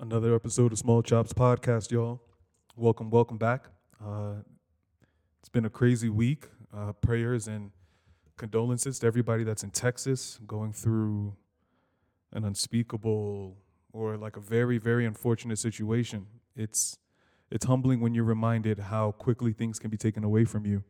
Another 0.00 0.32
episode 0.32 0.70
of 0.70 0.78
Small 0.78 1.02
Chops 1.02 1.32
Podcast, 1.32 1.90
y'all. 1.90 2.22
Welcome, 2.76 3.10
welcome 3.10 3.36
back. 3.36 3.64
Uh, 4.00 4.34
it's 5.40 5.48
been 5.48 5.64
a 5.64 5.70
crazy 5.70 6.08
week. 6.08 6.46
Uh, 6.72 6.92
prayers 6.92 7.48
and 7.48 7.72
condolences 8.36 9.00
to 9.00 9.08
everybody 9.08 9.42
that's 9.42 9.64
in 9.64 9.72
Texas 9.72 10.38
going 10.46 10.72
through 10.72 11.34
an 12.32 12.44
unspeakable 12.44 13.56
or 13.92 14.16
like 14.16 14.36
a 14.36 14.40
very, 14.40 14.78
very 14.78 15.04
unfortunate 15.04 15.58
situation. 15.58 16.26
It's 16.54 16.98
it's 17.50 17.64
humbling 17.64 17.98
when 17.98 18.14
you're 18.14 18.22
reminded 18.22 18.78
how 18.78 19.10
quickly 19.10 19.52
things 19.52 19.80
can 19.80 19.90
be 19.90 19.96
taken 19.96 20.22
away 20.22 20.44
from 20.44 20.64
you. 20.64 20.84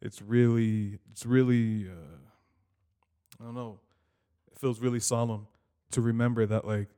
It's 0.00 0.22
really, 0.22 1.00
it's 1.10 1.26
really, 1.26 1.88
uh, 1.88 3.40
I 3.40 3.44
don't 3.44 3.56
know. 3.56 3.80
It 4.52 4.60
feels 4.60 4.78
really 4.78 5.00
solemn 5.00 5.48
to 5.90 6.00
remember 6.00 6.46
that 6.46 6.64
like 6.64 6.90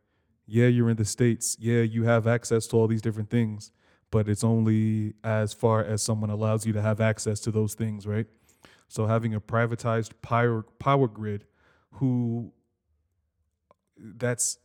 yeah, 0.46 0.66
you're 0.66 0.90
in 0.90 0.96
the 0.96 1.04
States. 1.04 1.56
Yeah, 1.60 1.82
you 1.82 2.04
have 2.04 2.26
access 2.26 2.66
to 2.68 2.76
all 2.76 2.86
these 2.86 3.02
different 3.02 3.30
things, 3.30 3.70
but 4.10 4.28
it's 4.28 4.44
only 4.44 5.14
as 5.24 5.52
far 5.52 5.84
as 5.84 6.02
someone 6.02 6.30
allows 6.30 6.66
you 6.66 6.72
to 6.72 6.82
have 6.82 7.00
access 7.00 7.40
to 7.40 7.50
those 7.50 7.74
things, 7.74 8.06
right? 8.06 8.26
So 8.88 9.06
having 9.06 9.34
a 9.34 9.40
privatized 9.40 10.12
power, 10.20 10.64
power 10.78 11.08
grid 11.08 11.46
who 11.92 12.52
that's 13.96 14.58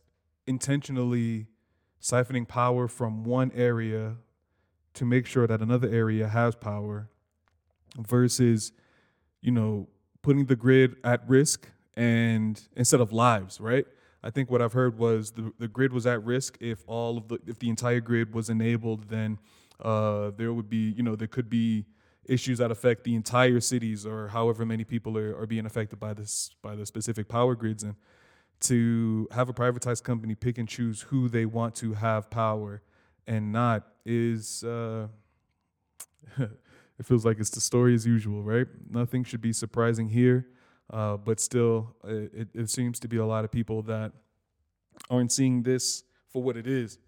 intentionally 0.46 1.46
siphoning 2.00 2.46
power 2.46 2.88
from 2.88 3.24
one 3.24 3.52
area 3.54 4.16
to 4.94 5.04
make 5.04 5.26
sure 5.26 5.46
that 5.46 5.60
another 5.60 5.88
area 5.88 6.28
has 6.28 6.54
power 6.54 7.08
versus, 7.98 8.72
you 9.40 9.52
know, 9.52 9.88
putting 10.22 10.46
the 10.46 10.56
grid 10.56 10.96
at 11.04 11.26
risk 11.28 11.70
and 11.94 12.60
instead 12.76 13.00
of 13.00 13.12
lives, 13.12 13.60
right? 13.60 13.86
I 14.22 14.30
think 14.30 14.50
what 14.50 14.60
I've 14.60 14.72
heard 14.72 14.98
was 14.98 15.30
the, 15.30 15.52
the 15.58 15.68
grid 15.68 15.92
was 15.92 16.06
at 16.06 16.24
risk. 16.24 16.58
If 16.60 16.82
all 16.86 17.18
of 17.18 17.28
the 17.28 17.38
if 17.46 17.58
the 17.58 17.68
entire 17.68 18.00
grid 18.00 18.34
was 18.34 18.50
enabled, 18.50 19.08
then 19.08 19.38
uh, 19.80 20.32
there 20.36 20.52
would 20.52 20.68
be 20.68 20.90
you 20.90 21.02
know 21.02 21.14
there 21.14 21.28
could 21.28 21.48
be 21.48 21.86
issues 22.24 22.58
that 22.58 22.70
affect 22.70 23.04
the 23.04 23.14
entire 23.14 23.60
cities 23.60 24.04
or 24.04 24.28
however 24.28 24.66
many 24.66 24.84
people 24.84 25.16
are, 25.16 25.40
are 25.40 25.46
being 25.46 25.64
affected 25.64 25.98
by 25.98 26.12
this 26.12 26.50
by 26.62 26.74
the 26.74 26.84
specific 26.84 27.28
power 27.28 27.54
grids. 27.54 27.84
And 27.84 27.94
to 28.60 29.28
have 29.30 29.48
a 29.48 29.54
privatized 29.54 30.02
company 30.02 30.34
pick 30.34 30.58
and 30.58 30.68
choose 30.68 31.02
who 31.02 31.28
they 31.28 31.46
want 31.46 31.76
to 31.76 31.94
have 31.94 32.28
power 32.28 32.82
and 33.26 33.52
not 33.52 33.86
is 34.04 34.64
uh, 34.64 35.06
it 36.38 37.06
feels 37.06 37.24
like 37.24 37.38
it's 37.38 37.50
the 37.50 37.60
story 37.60 37.94
as 37.94 38.04
usual 38.04 38.42
right? 38.42 38.66
Nothing 38.90 39.22
should 39.22 39.40
be 39.40 39.52
surprising 39.52 40.08
here 40.08 40.48
uh, 40.90 41.16
but 41.16 41.40
still, 41.40 41.94
it, 42.04 42.48
it 42.54 42.70
seems 42.70 42.98
to 43.00 43.08
be 43.08 43.18
a 43.18 43.26
lot 43.26 43.44
of 43.44 43.50
people 43.50 43.82
that 43.82 44.12
aren't 45.10 45.32
seeing 45.32 45.62
this 45.62 46.04
for 46.32 46.42
what 46.42 46.56
it 46.56 46.66
is. 46.66 46.98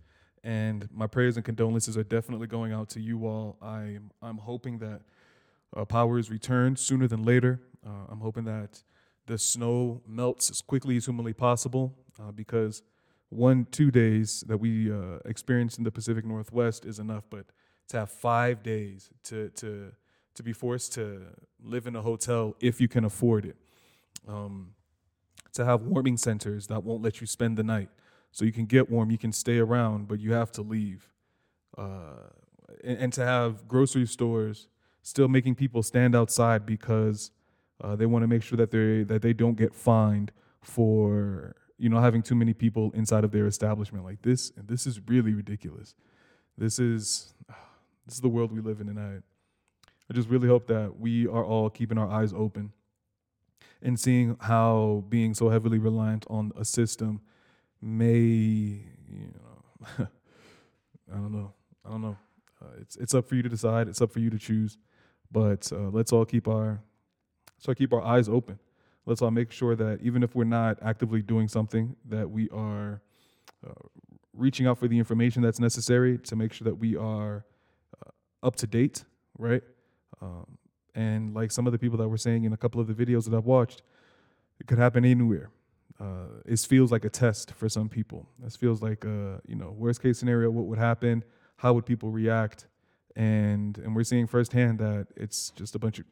And 0.43 0.89
my 0.93 1.07
prayers 1.07 1.37
and 1.37 1.45
condolences 1.45 1.97
are 1.97 2.05
definitely 2.05 2.47
going 2.47 2.73
out 2.73 2.89
to 2.91 3.01
you 3.01 3.27
all. 3.27 3.59
I'm 3.61 4.11
I'm 4.23 4.39
hoping 4.39 4.79
that 4.79 5.03
uh, 5.77 5.85
power 5.85 6.19
is 6.19 6.31
returned 6.31 6.79
sooner 6.79 7.07
than 7.07 7.23
later. 7.23 7.61
Uh, 7.87 8.07
I'm 8.11 8.21
hoping 8.21 8.45
that 8.45 8.83
the 9.27 9.39
snow 9.39 10.01
melts 10.07 10.51
as 10.51 10.63
quickly 10.63 10.97
as 10.97 11.05
humanly 11.05 11.35
possible 11.35 11.95
uh, 12.19 12.33
because 12.33 12.83
one 13.29 13.67
two 13.71 13.91
days 13.91 14.43
that 14.49 14.57
we 14.57 14.91
uh, 14.91 15.19
experienced 15.27 15.77
in 15.77 15.85
the 15.85 15.91
Pacific 15.91 16.25
Northwest 16.25 16.87
is 16.87 16.99
enough. 16.99 17.25
But 17.29 17.47
to 17.89 17.99
have 17.99 18.11
five 18.11 18.63
days 18.63 19.11
to 19.25 19.51
to 19.51 19.93
to 20.35 20.43
be 20.43 20.55
forced 20.55 20.95
to 20.95 21.27
live 21.63 21.87
in 21.87 21.97
a 21.97 22.03
hotel 22.03 22.57
if 22.61 22.81
you 22.81 22.89
can 22.89 23.05
afford 23.05 23.45
it 23.45 23.57
um, 24.27 24.75
to 25.53 25.65
have 25.65 25.83
warming 25.83 26.17
centers 26.17 26.67
that 26.69 26.85
won't 26.85 27.03
let 27.03 27.21
you 27.21 27.27
spend 27.27 27.57
the 27.57 27.63
night. 27.63 27.89
So 28.33 28.45
you 28.45 28.53
can 28.53 28.67
get 28.67 28.91
warm, 28.91 29.11
you 29.11 29.19
can 29.19 29.33
stay 29.33 29.59
around, 29.59 30.09
but 30.09 30.21
you 30.21 30.33
have 30.33 30.53
to 30.53 30.63
leave. 30.63 31.09
Uh, 31.77 32.29
and, 32.85 32.99
and, 32.99 33.13
to 33.15 33.25
have 33.25 33.67
grocery 33.67 34.07
stores 34.07 34.69
still 35.03 35.29
making 35.29 35.55
people 35.55 35.83
stand 35.83 36.15
outside 36.15 36.67
because 36.67 37.31
uh, 37.81 37.97
they 37.97 38.07
want 38.07 38.23
to 38.23 38.27
make 38.27 38.43
sure 38.43 38.57
that 38.57 38.71
they 38.71 39.03
that 39.05 39.23
they 39.23 39.33
don't 39.33 39.57
get 39.57 39.75
fined 39.75 40.33
for 40.61 41.55
you 41.79 41.89
know 41.89 42.01
having 42.01 42.23
too 42.23 42.35
many 42.35 42.53
people 42.53 42.91
inside 42.95 43.25
of 43.25 43.31
their 43.31 43.47
establishment 43.47 44.05
like 44.05 44.21
this. 44.23 44.53
And 44.57 44.69
this 44.69 44.87
is 44.87 45.01
really 45.07 45.33
ridiculous. 45.33 45.95
This 46.59 46.79
is 46.79 47.33
this 48.07 48.17
is 48.17 48.21
the 48.21 48.29
world 48.29 48.53
we 48.53 48.61
live 48.61 48.81
in, 48.81 48.89
and 48.89 48.99
I 48.99 49.19
I 50.11 50.13
just 50.13 50.29
really 50.29 50.49
hope 50.49 50.67
that 50.67 50.99
we 50.99 51.27
are 51.27 51.45
all 51.45 51.71
keeping 51.71 51.99
our 51.99 52.09
eyes 52.09 52.33
open 52.33 52.73
and 53.83 53.99
seeing 53.99 54.37
how 54.41 55.05
being 55.09 55.35
so 55.35 55.49
heavily 55.49 55.79
reliant 55.79 56.27
on 56.29 56.53
a 56.57 56.65
system 56.65 57.21
may, 57.81 58.07
you 58.07 59.33
know, 59.35 59.87
I 61.13 61.17
don't 61.17 61.33
know, 61.33 61.53
I 61.85 61.91
don't 61.91 62.03
know. 62.03 62.17
Uh, 62.63 62.67
it's 62.81 62.97
it's 62.97 63.15
up 63.15 63.27
for 63.27 63.35
you 63.35 63.43
to 63.43 63.49
decide. 63.49 63.89
It's 63.89 64.03
up 64.03 64.13
for 64.13 64.21
you 64.21 64.31
to 64.31 64.39
choose. 64.39 64.77
But 65.33 65.71
uh, 65.73 65.89
let's 65.91 66.13
all 66.13 66.25
keep 66.25 66.49
our 66.49 66.83
so 67.59 67.75
keep 67.75 67.93
our 67.93 68.03
eyes 68.03 68.29
open. 68.29 68.59
Let's 69.07 69.23
all 69.23 69.31
make 69.31 69.51
sure 69.51 69.75
that 69.77 70.01
even 70.03 70.23
if 70.23 70.35
we're 70.35 70.45
not 70.45 70.79
actively 70.83 71.23
doing 71.23 71.49
something, 71.49 71.97
that 72.09 72.31
we 72.31 72.49
are 72.51 73.01
uh, 73.67 73.73
reaching 74.35 74.67
out 74.67 74.79
for 74.79 74.89
the 74.89 74.99
information 74.99 75.43
that's 75.43 75.59
necessary 75.59 76.19
to 76.19 76.37
make 76.37 76.53
sure 76.53 76.67
that 76.67 76.75
we 76.75 76.97
are 76.97 77.45
uh, 78.07 78.11
up 78.47 78.57
to 78.57 78.67
date, 78.67 79.05
right? 79.39 79.63
Um, 80.21 80.59
and 80.95 81.35
like 81.35 81.51
some 81.51 81.67
of 81.67 81.73
the 81.73 81.79
people 81.79 81.99
that 81.99 82.09
were 82.09 82.17
saying 82.17 82.45
in 82.45 82.53
a 82.53 82.57
couple 82.57 82.81
of 82.81 82.87
the 82.87 82.95
videos 82.95 83.25
that 83.25 83.37
I've 83.37 83.47
watched, 83.47 83.83
it 84.59 84.67
could 84.67 84.79
happen 84.79 85.05
anywhere. 85.05 85.51
Uh, 85.99 86.41
it 86.47 86.59
feels 86.61 86.91
like 86.91 87.05
a 87.05 87.11
test 87.11 87.53
for 87.53 87.69
some 87.69 87.89
people. 87.89 88.27
This 88.39 88.57
feels 88.57 88.83
like 88.83 89.05
a 89.05 89.41
you 89.47 89.57
know 89.57 89.71
worst 89.71 90.03
case 90.03 90.19
scenario. 90.19 90.51
What 90.51 90.67
would 90.67 90.79
happen? 90.79 91.25
How 91.57 91.73
would 91.75 91.85
people 91.85 92.11
react? 92.11 92.67
And 93.17 93.77
and 93.79 93.95
we're 93.95 94.05
seeing 94.05 94.27
firsthand 94.27 94.79
that 94.79 95.09
it's 95.17 95.51
just 95.51 95.75
a 95.75 95.79
bunch 95.79 95.99
of 95.99 96.07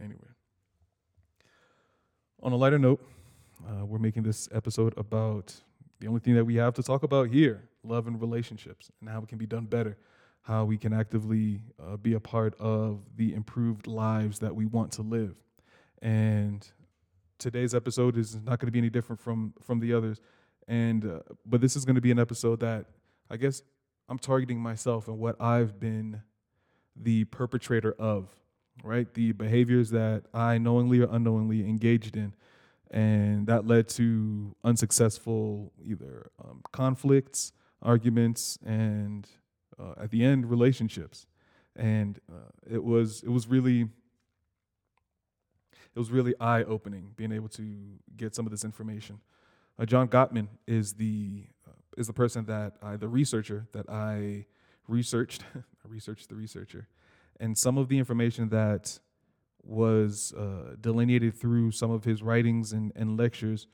anyway. 0.00 0.18
On 2.42 2.52
a 2.52 2.56
lighter 2.56 2.78
note, 2.78 3.02
uh, 3.66 3.86
we're 3.86 3.98
making 3.98 4.24
this 4.24 4.48
episode 4.52 4.94
about 4.96 5.54
the 6.00 6.08
only 6.08 6.20
thing 6.20 6.34
that 6.34 6.44
we 6.44 6.56
have 6.56 6.74
to 6.74 6.82
talk 6.82 7.04
about 7.04 7.28
here: 7.30 7.68
love 7.84 8.06
and 8.06 8.20
relationships, 8.20 8.90
and 9.00 9.08
how 9.08 9.20
it 9.22 9.28
can 9.28 9.38
be 9.38 9.46
done 9.46 9.66
better 9.66 9.96
how 10.44 10.64
we 10.64 10.76
can 10.76 10.92
actively 10.92 11.60
uh, 11.82 11.96
be 11.96 12.12
a 12.14 12.20
part 12.20 12.54
of 12.60 13.00
the 13.16 13.34
improved 13.34 13.86
lives 13.86 14.38
that 14.38 14.54
we 14.54 14.66
want 14.66 14.92
to 14.92 15.02
live. 15.02 15.34
And 16.02 16.66
today's 17.38 17.74
episode 17.74 18.16
is 18.16 18.36
not 18.36 18.60
going 18.60 18.66
to 18.66 18.70
be 18.70 18.78
any 18.78 18.90
different 18.90 19.20
from 19.20 19.54
from 19.62 19.80
the 19.80 19.94
others. 19.94 20.20
And 20.68 21.04
uh, 21.04 21.20
but 21.46 21.60
this 21.60 21.76
is 21.76 21.84
going 21.84 21.96
to 21.96 22.02
be 22.02 22.10
an 22.10 22.18
episode 22.18 22.60
that 22.60 22.86
I 23.30 23.38
guess 23.38 23.62
I'm 24.08 24.18
targeting 24.18 24.60
myself 24.60 25.08
and 25.08 25.18
what 25.18 25.40
I've 25.40 25.80
been 25.80 26.20
the 26.94 27.24
perpetrator 27.24 27.92
of, 27.98 28.28
right? 28.82 29.12
The 29.14 29.32
behaviors 29.32 29.90
that 29.90 30.24
I 30.34 30.58
knowingly 30.58 31.00
or 31.00 31.08
unknowingly 31.10 31.60
engaged 31.60 32.16
in. 32.16 32.34
And 32.90 33.46
that 33.46 33.66
led 33.66 33.88
to 33.90 34.54
unsuccessful 34.62 35.72
either 35.82 36.30
um, 36.44 36.62
conflicts, 36.70 37.52
arguments, 37.82 38.58
and 38.64 39.26
uh, 39.78 40.02
at 40.02 40.10
the 40.10 40.24
end 40.24 40.48
relationships 40.48 41.26
and 41.76 42.20
uh, 42.30 42.50
it 42.70 42.82
was 42.82 43.22
it 43.22 43.28
was 43.28 43.48
really 43.48 43.82
it 43.82 45.98
was 45.98 46.10
really 46.10 46.34
eye 46.40 46.62
opening 46.64 47.12
being 47.16 47.32
able 47.32 47.48
to 47.48 47.98
get 48.16 48.34
some 48.34 48.46
of 48.46 48.50
this 48.50 48.64
information. 48.64 49.20
Uh, 49.78 49.84
John 49.84 50.08
Gottman 50.08 50.48
is 50.66 50.94
the 50.94 51.46
uh, 51.66 51.72
is 51.96 52.06
the 52.06 52.12
person 52.12 52.44
that 52.46 52.74
I 52.82 52.96
the 52.96 53.08
researcher 53.08 53.66
that 53.72 53.88
I 53.88 54.46
researched 54.88 55.44
I 55.54 55.88
researched 55.88 56.28
the 56.28 56.36
researcher, 56.36 56.88
and 57.40 57.58
some 57.58 57.78
of 57.78 57.88
the 57.88 57.98
information 57.98 58.48
that 58.50 58.98
was 59.62 60.32
uh, 60.34 60.76
delineated 60.80 61.34
through 61.34 61.70
some 61.70 61.90
of 61.90 62.04
his 62.04 62.22
writings 62.22 62.72
and, 62.72 62.92
and 62.94 63.18
lectures 63.18 63.66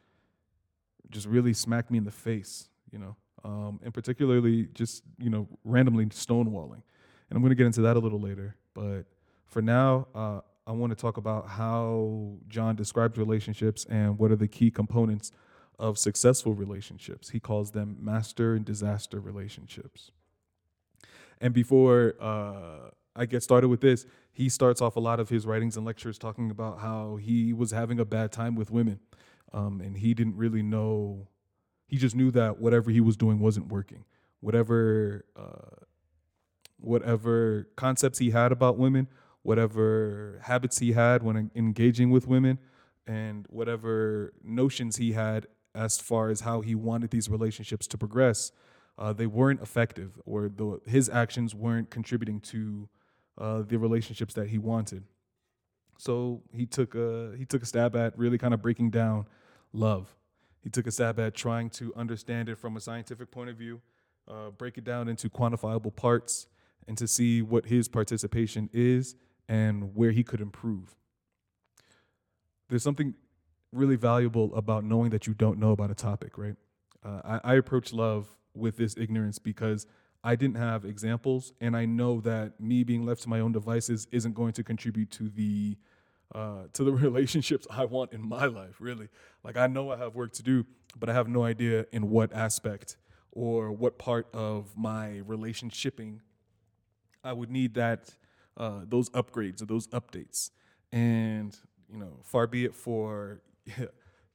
just 1.11 1.27
really 1.27 1.53
smacked 1.53 1.91
me 1.91 1.99
in 1.99 2.05
the 2.05 2.12
face. 2.12 2.69
You 2.93 2.99
know, 2.99 3.17
um, 3.45 3.81
and 3.83 3.93
particularly 3.93 4.69
just 4.75 5.03
you 5.19 5.31
know 5.31 5.49
randomly 5.64 6.06
stonewalling. 6.06 6.82
And 7.29 7.37
I'm 7.37 7.43
going 7.43 7.50
to 7.50 7.56
get 7.56 7.67
into 7.67 7.82
that 7.82 7.97
a 7.97 8.00
little 8.00 8.20
later. 8.20 8.56
But 8.75 9.05
for 9.47 9.62
now, 9.62 10.09
uh, 10.14 10.41
I 10.67 10.73
want 10.73 10.91
to 10.91 10.97
talk 10.97 11.17
about 11.17 11.49
how 11.49 12.38
John 12.49 12.76
describes 12.76 13.19
relationships 13.19 13.85
and 13.88 14.19
what 14.19 14.31
are 14.31 14.37
the 14.37 14.49
key 14.49 14.70
components 14.70 15.32
of 15.79 15.99
successful 15.99 16.55
relationships. 16.55 17.31
He 17.31 17.41
calls 17.41 17.70
them 17.70 17.97
master 18.00 18.55
and 18.55 18.64
disaster 18.64 19.19
relationships. 19.19 20.11
And 21.41 21.55
before 21.55 22.14
uh, 22.20 22.91
I 23.17 23.26
get 23.26 23.43
started 23.43 23.69
with 23.69 23.81
this, 23.81 24.06
he 24.31 24.49
starts 24.49 24.81
off 24.81 24.97
a 24.97 25.00
lot 25.00 25.19
of 25.19 25.31
his 25.31 25.47
writings 25.47 25.76
and 25.76 25.87
lectures 25.87 26.19
talking 26.19 26.50
about 26.50 26.81
how 26.81 27.17
he 27.17 27.53
was 27.53 27.70
having 27.70 27.99
a 27.99 28.05
bad 28.05 28.31
time 28.31 28.55
with 28.55 28.70
women. 28.70 29.00
Um, 29.53 29.81
and 29.81 29.97
he 29.97 30.14
didn't 30.14 30.37
really 30.37 30.62
know 30.62 31.26
he 31.90 31.96
just 31.96 32.14
knew 32.14 32.31
that 32.31 32.60
whatever 32.60 32.90
he 32.90 33.00
was 33.00 33.16
doing 33.16 33.40
wasn't 33.40 33.66
working. 33.66 34.04
Whatever 34.40 35.25
uh, 35.37 35.84
whatever 36.78 37.69
concepts 37.76 38.19
he 38.19 38.31
had 38.31 38.52
about 38.52 38.78
women, 38.78 39.08
whatever 39.42 40.40
habits 40.44 40.78
he 40.78 40.92
had 40.92 41.22
when 41.25 41.50
engaging 41.54 42.10
with 42.10 42.28
women, 42.28 42.58
and 43.08 43.44
whatever 43.50 44.32
notions 44.44 44.96
he 44.96 45.12
had 45.12 45.46
as 45.75 45.98
far 45.98 46.31
as 46.31 46.40
how 46.42 46.60
he 46.60 46.76
wanted 46.76 47.10
these 47.10 47.28
relationships 47.28 47.88
to 47.88 47.98
progress, 47.98 48.52
uh, 48.96 49.12
they 49.12 49.26
weren't 49.26 49.60
effective, 49.60 50.12
or 50.25 50.48
the, 50.48 50.81
his 50.87 51.08
actions 51.08 51.54
weren't 51.54 51.90
contributing 51.90 52.40
to 52.40 52.88
uh, 53.37 53.62
the 53.62 53.78
relationships 53.78 54.32
that 54.34 54.48
he 54.48 54.58
wanted. 54.58 55.02
So 55.98 56.42
he 56.52 56.66
took 56.66 56.94
a 56.94 57.34
he 57.37 57.44
took 57.44 57.62
a 57.62 57.66
stab 57.66 57.96
at 57.96 58.16
really 58.16 58.38
kind 58.38 58.54
of 58.54 58.62
breaking 58.62 58.90
down 58.90 59.26
love. 59.72 60.14
He 60.62 60.71
took 60.71 60.87
a 60.87 60.91
stab 60.91 61.19
at 61.19 61.35
trying 61.35 61.71
to 61.71 61.93
understand 61.95 62.49
it 62.49 62.59
from 62.59 62.77
a 62.77 62.81
scientific 62.81 63.31
point 63.31 63.51
of 63.51 63.57
view, 63.57 63.81
uh, 64.29 64.51
break 64.51 64.79
it 64.79 64.85
down 64.85 65.09
into 65.09 65.31
quantifiable 65.31 65.95
parts, 65.95 66.47
and 66.87 66.99
to 66.99 67.07
see 67.07 67.41
what 67.43 67.67
his 67.67 67.89
participation 67.89 68.69
is 68.73 69.15
and 69.49 69.95
where 69.95 70.11
he 70.11 70.23
could 70.23 70.41
improve. 70.41 70.95
There's 72.69 72.83
something 72.83 73.15
really 73.73 73.97
valuable 73.97 74.55
about 74.55 74.85
knowing 74.85 75.11
that 75.11 75.27
you 75.27 75.35
don't 75.35 75.59
know 75.59 75.73
about 75.73 75.91
a 75.91 75.95
topic, 75.95 76.37
right? 76.37 76.57
Uh, 77.05 77.39
I, 77.43 77.53
I 77.53 77.55
approach 77.55 77.93
love 77.93 78.29
with 78.55 78.77
this 78.77 78.97
ignorance 78.97 79.39
because 79.39 79.87
I 80.23 80.37
didn't 80.37 80.57
have 80.57 80.85
examples, 80.85 81.53
and 81.61 81.77
I 81.77 81.87
know 81.87 82.21
that 82.21 82.61
me 82.61 82.85
being 82.85 83.07
left 83.07 83.23
to 83.23 83.29
my 83.29 83.41
own 83.41 83.53
devices 83.53 84.07
isn't 84.12 84.35
going 84.35 84.53
to 84.53 84.62
contribute 84.62 85.11
to 85.12 85.29
the 85.29 85.77
uh, 86.35 86.65
to 86.73 86.85
the 86.85 86.93
relationships 87.09 87.67
I 87.71 87.85
want 87.85 88.12
in 88.12 88.27
my 88.27 88.47
life. 88.47 88.77
Really, 88.81 89.09
like 89.44 89.56
I 89.56 89.67
know 89.67 89.91
I 89.91 89.97
have 89.97 90.15
work 90.15 90.32
to 90.35 90.43
do, 90.43 90.65
but 90.99 91.09
I 91.09 91.12
have 91.12 91.29
no 91.29 91.44
idea 91.44 91.87
in 91.93 92.11
what 92.11 92.32
aspect 92.32 92.97
or 93.32 93.71
what 93.73 93.99
part 93.99 94.27
of 94.35 94.77
my 94.77 95.23
relationshiping 95.27 96.21
I 97.23 97.32
would 97.32 97.50
need 97.50 97.75
that 97.75 98.11
uh, 98.56 98.81
those 98.87 99.11
upgrades 99.11 99.62
or 99.62 99.67
those 99.67 99.87
updates. 99.88 100.50
And 100.93 101.56
you 101.93 101.99
know, 101.99 102.19
far 102.23 102.47
be 102.47 102.65
it 102.65 102.75
for 102.75 103.43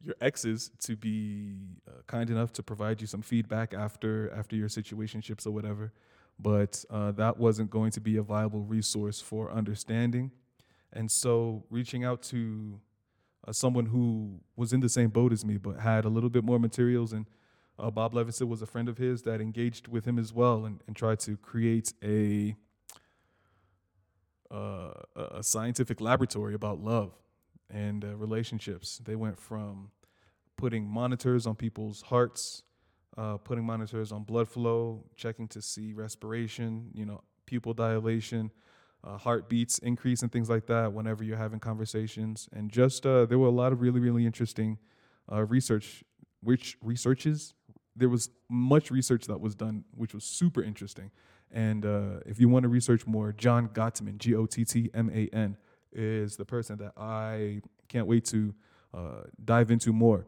your 0.04 0.16
exes 0.22 0.72
to 0.82 0.96
be 0.96 1.56
uh, 1.88 2.02
kind 2.08 2.30
enough 2.30 2.54
to 2.54 2.64
provide 2.64 3.02
you 3.02 3.08
some 3.08 3.22
feedback 3.22 3.74
after 3.74 4.32
after 4.32 4.56
your 4.56 4.70
situationships 4.70 5.48
or 5.48 5.52
whatever, 5.52 5.92
but 6.40 6.84
uh, 6.90 7.12
that 7.14 7.38
wasn't 7.38 7.70
going 7.70 7.92
to 7.92 8.02
be 8.02 8.18
a 8.18 8.22
viable 8.22 8.62
resource 8.62 9.20
for 9.20 9.52
understanding. 9.52 10.32
And 10.96 11.12
so, 11.12 11.66
reaching 11.70 12.06
out 12.06 12.22
to 12.24 12.80
uh, 13.48 13.52
someone 13.52 13.88
who 13.88 14.40
was 14.56 14.74
in 14.74 14.80
the 14.80 14.90
same 14.90 15.10
boat 15.10 15.34
as 15.34 15.44
me, 15.46 15.58
but 15.58 15.80
had 15.80 16.06
a 16.06 16.10
little 16.10 16.30
bit 16.30 16.44
more 16.44 16.58
materials, 16.58 17.12
and 17.14 17.28
uh, 17.78 17.92
Bob 17.92 18.14
Levenson 18.14 18.48
was 18.48 18.62
a 18.62 18.66
friend 18.66 18.88
of 18.88 18.98
his 18.98 19.24
that 19.24 19.42
engaged 19.42 19.88
with 19.90 20.06
him 20.06 20.18
as 20.18 20.32
well, 20.32 20.66
and, 20.66 20.82
and 20.88 20.96
tried 20.96 21.20
to 21.20 21.36
create 21.38 21.94
a 22.04 22.56
uh, 24.52 24.94
a 25.16 25.44
scientific 25.44 26.00
laboratory 26.00 26.54
about 26.54 26.80
love 26.80 27.12
and 27.70 28.06
uh, 28.06 28.16
relationships. 28.16 29.02
They 29.04 29.16
went 29.16 29.40
from 29.40 29.92
putting 30.56 30.88
monitors 30.88 31.46
on 31.46 31.56
people's 31.56 32.04
hearts, 32.04 32.64
uh, 33.18 33.38
putting 33.38 33.66
monitors 33.66 34.12
on 34.12 34.24
blood 34.24 34.48
flow, 34.48 35.04
checking 35.16 35.48
to 35.50 35.62
see 35.62 35.94
respiration, 35.94 36.92
you 36.94 37.06
know, 37.06 37.24
pupil 37.46 37.74
dilation, 37.74 38.52
uh, 39.06 39.18
heartbeats 39.18 39.78
increase, 39.80 40.22
and 40.24 40.32
things 40.32 40.50
like 40.50 40.66
that 40.68 40.94
whenever 40.94 41.24
you're 41.24 41.38
having 41.38 41.60
conversations. 41.60 42.50
And 42.52 42.72
just 42.72 43.06
uh, 43.06 43.26
there 43.26 43.38
were 43.38 43.48
a 43.48 43.52
lot 43.52 43.72
of 43.72 43.82
really, 43.82 44.00
really 44.00 44.26
interesting 44.26 44.80
uh, 45.32 45.44
research, 45.46 46.04
which 46.42 46.78
researches. 46.82 47.54
There 47.96 48.10
was 48.10 48.30
much 48.50 48.92
research 48.92 49.26
that 49.28 49.40
was 49.40 49.56
done, 49.56 49.86
which 49.92 50.14
was 50.14 50.24
super 50.24 50.62
interesting. 50.62 51.12
And 51.52 51.86
uh, 51.86 52.20
if 52.26 52.40
you 52.40 52.50
want 52.50 52.64
to 52.64 52.70
research 52.70 53.06
more, 53.08 53.32
John 53.32 53.70
Gottman, 53.70 54.18
G 54.18 54.36
O 54.36 54.46
T 54.46 54.66
T 54.66 54.90
M 54.94 55.10
A 55.14 55.30
N, 55.34 55.58
is 55.94 56.36
the 56.36 56.46
person 56.46 56.78
that 56.78 56.94
I 56.98 57.62
can't 57.88 58.08
wait 58.08 58.26
to 58.26 58.54
uh, 58.94 59.22
dive 59.44 59.72
into 59.72 59.94
more, 59.94 60.28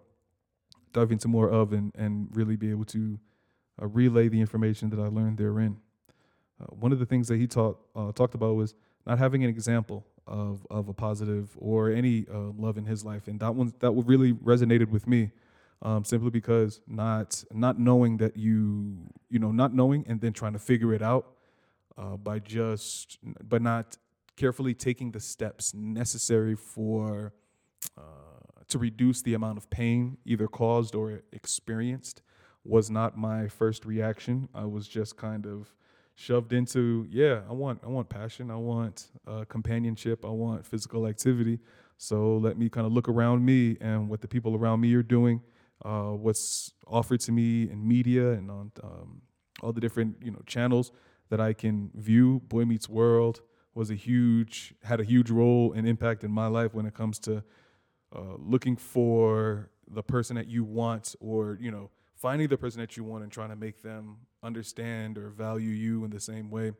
dive 0.93 1.11
into 1.11 1.27
more 1.27 1.49
of, 1.49 1.73
and, 1.73 1.91
and 1.95 2.29
really 2.31 2.55
be 2.55 2.69
able 2.69 2.85
to 2.85 3.19
uh, 3.81 3.87
relay 3.87 4.29
the 4.29 4.39
information 4.39 4.89
that 4.91 4.99
I 4.99 5.07
learned 5.07 5.37
therein. 5.37 5.77
Uh, 6.61 6.65
one 6.67 6.91
of 6.91 6.99
the 6.99 7.05
things 7.05 7.27
that 7.27 7.37
he 7.37 7.45
uh, 7.45 8.11
talked 8.13 8.35
about 8.35 8.55
was 8.55 8.75
not 9.05 9.17
having 9.17 9.43
an 9.43 9.49
example 9.49 10.05
of, 10.25 10.65
of 10.69 10.89
a 10.89 10.93
positive 10.93 11.55
or 11.57 11.89
any 11.89 12.25
uh, 12.33 12.51
love 12.57 12.77
in 12.77 12.85
his 12.85 13.05
life. 13.05 13.27
And 13.27 13.39
that 13.39 13.55
one 13.55 13.73
that 13.79 13.91
really 13.91 14.33
resonated 14.33 14.89
with 14.89 15.07
me 15.07 15.31
um, 15.81 16.03
simply 16.03 16.29
because 16.29 16.81
not 16.87 17.43
not 17.51 17.79
knowing 17.79 18.17
that 18.17 18.35
you 18.35 18.97
you 19.29 19.39
know 19.39 19.51
not 19.51 19.73
knowing 19.73 20.03
and 20.07 20.19
then 20.21 20.33
trying 20.33 20.53
to 20.53 20.59
figure 20.59 20.93
it 20.93 21.01
out 21.01 21.33
uh, 21.97 22.17
by 22.17 22.39
just 22.39 23.19
but 23.47 23.61
not 23.61 23.97
carefully 24.35 24.73
taking 24.73 25.11
the 25.11 25.19
steps 25.19 25.73
necessary 25.73 26.55
for 26.55 27.33
uh, 27.97 28.01
to 28.67 28.77
reduce 28.77 29.21
the 29.21 29.33
amount 29.33 29.57
of 29.57 29.69
pain 29.69 30.17
either 30.25 30.47
caused 30.47 30.95
or 30.95 31.21
experienced 31.31 32.21
was 32.63 32.89
not 32.89 33.17
my 33.17 33.47
first 33.47 33.85
reaction. 33.85 34.49
I 34.53 34.65
was 34.65 34.87
just 34.87 35.15
kind 35.15 35.45
of 35.45 35.73
shoved 36.19 36.51
into 36.51 37.07
yeah 37.09 37.41
i 37.47 37.53
want 37.53 37.79
i 37.85 37.87
want 37.87 38.09
passion. 38.09 38.51
I 38.51 38.55
want 38.55 39.07
uh, 39.25 39.45
companionship. 39.47 40.25
I 40.25 40.29
want 40.29 40.65
physical 40.65 41.07
activity. 41.07 41.59
So 41.97 42.37
let 42.37 42.57
me 42.57 42.69
kind 42.69 42.85
of 42.85 42.91
look 42.93 43.07
around 43.07 43.45
me 43.45 43.77
and 43.79 44.09
what 44.09 44.21
the 44.21 44.27
people 44.27 44.55
around 44.55 44.81
me 44.81 44.93
are 44.95 45.03
doing 45.03 45.41
uh, 45.85 46.11
what's 46.11 46.73
offered 46.87 47.19
to 47.21 47.31
me 47.31 47.69
in 47.69 47.87
media 47.87 48.31
and 48.31 48.49
on 48.49 48.71
um, 48.83 49.21
all 49.61 49.71
the 49.71 49.81
different 49.81 50.17
you 50.21 50.31
know 50.31 50.41
channels 50.45 50.91
that 51.29 51.39
I 51.39 51.53
can 51.53 51.91
view. 51.95 52.41
Boy 52.47 52.65
Meets 52.65 52.89
World 52.89 53.41
was 53.73 53.91
a 53.91 53.95
huge 53.95 54.73
had 54.83 54.99
a 54.99 55.03
huge 55.03 55.29
role 55.29 55.73
and 55.73 55.87
impact 55.87 56.23
in 56.23 56.31
my 56.31 56.47
life 56.47 56.73
when 56.73 56.85
it 56.85 56.93
comes 56.93 57.19
to 57.19 57.43
uh, 58.15 58.35
looking 58.39 58.75
for 58.75 59.69
the 59.89 60.03
person 60.03 60.35
that 60.35 60.47
you 60.47 60.63
want 60.63 61.15
or 61.19 61.57
you 61.61 61.71
know 61.71 61.89
finding 62.17 62.47
the 62.47 62.57
person 62.57 62.81
that 62.81 62.97
you 62.97 63.03
want 63.03 63.23
and 63.23 63.31
trying 63.31 63.49
to 63.49 63.55
make 63.55 63.81
them 63.81 64.17
understand 64.43 65.17
or 65.17 65.29
value 65.29 65.69
you 65.69 66.03
in 66.03 66.09
the 66.11 66.19
same 66.19 66.49
way. 66.49 66.71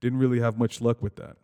Didn't 0.00 0.18
really 0.18 0.40
have 0.40 0.58
much 0.58 0.80
luck 0.80 1.02
with 1.02 1.16
that. 1.16 1.36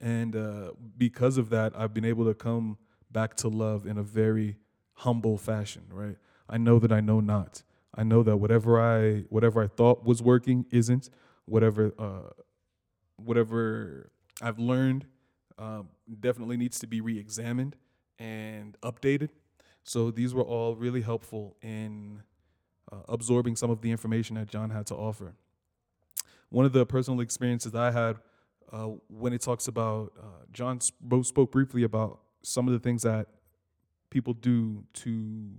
And 0.00 0.36
uh, 0.36 0.72
because 0.98 1.38
of 1.38 1.48
that, 1.50 1.72
I've 1.76 1.94
been 1.94 2.04
able 2.04 2.26
to 2.26 2.34
come 2.34 2.76
back 3.10 3.34
to 3.36 3.48
love 3.48 3.86
in 3.86 3.96
a 3.96 4.02
very 4.02 4.56
humble 4.94 5.38
fashion, 5.38 5.84
right? 5.90 6.16
I 6.48 6.58
know 6.58 6.78
that 6.78 6.92
I 6.92 7.00
know 7.00 7.20
not. 7.20 7.62
I 7.94 8.02
know 8.02 8.22
that 8.22 8.36
whatever 8.36 8.80
I 8.80 9.20
whatever 9.30 9.62
I 9.62 9.68
thought 9.68 10.04
was 10.04 10.20
working 10.20 10.66
isn't. 10.70 11.08
Whatever 11.46 11.94
uh, 11.98 12.30
whatever 13.16 14.10
I've 14.42 14.58
learned 14.58 15.06
um, 15.58 15.88
definitely 16.20 16.56
needs 16.56 16.78
to 16.80 16.86
be 16.86 17.00
re-examined 17.00 17.76
and 18.18 18.76
updated. 18.82 19.30
So 19.84 20.10
these 20.10 20.34
were 20.34 20.42
all 20.42 20.74
really 20.74 21.02
helpful 21.02 21.56
in 21.62 22.22
uh, 22.92 22.96
absorbing 23.08 23.56
some 23.56 23.70
of 23.70 23.80
the 23.80 23.90
information 23.90 24.36
that 24.36 24.48
John 24.48 24.70
had 24.70 24.86
to 24.86 24.94
offer. 24.94 25.34
One 26.50 26.64
of 26.64 26.72
the 26.72 26.86
personal 26.86 27.20
experiences 27.20 27.74
I 27.74 27.90
had 27.90 28.18
uh, 28.72 28.90
when 29.08 29.32
it 29.32 29.40
talks 29.40 29.68
about 29.68 30.12
uh, 30.18 30.44
John 30.52 30.80
sp- 30.80 31.22
spoke 31.22 31.52
briefly 31.52 31.82
about 31.82 32.20
some 32.42 32.66
of 32.66 32.72
the 32.72 32.80
things 32.80 33.02
that 33.02 33.28
people 34.10 34.32
do 34.34 34.84
to 34.94 35.50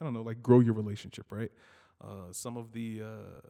I 0.00 0.04
don't 0.04 0.12
know, 0.12 0.22
like 0.22 0.42
grow 0.42 0.60
your 0.60 0.74
relationship, 0.74 1.26
right? 1.30 1.50
Uh, 2.02 2.32
some 2.32 2.56
of 2.56 2.72
the 2.72 3.02
uh, 3.02 3.40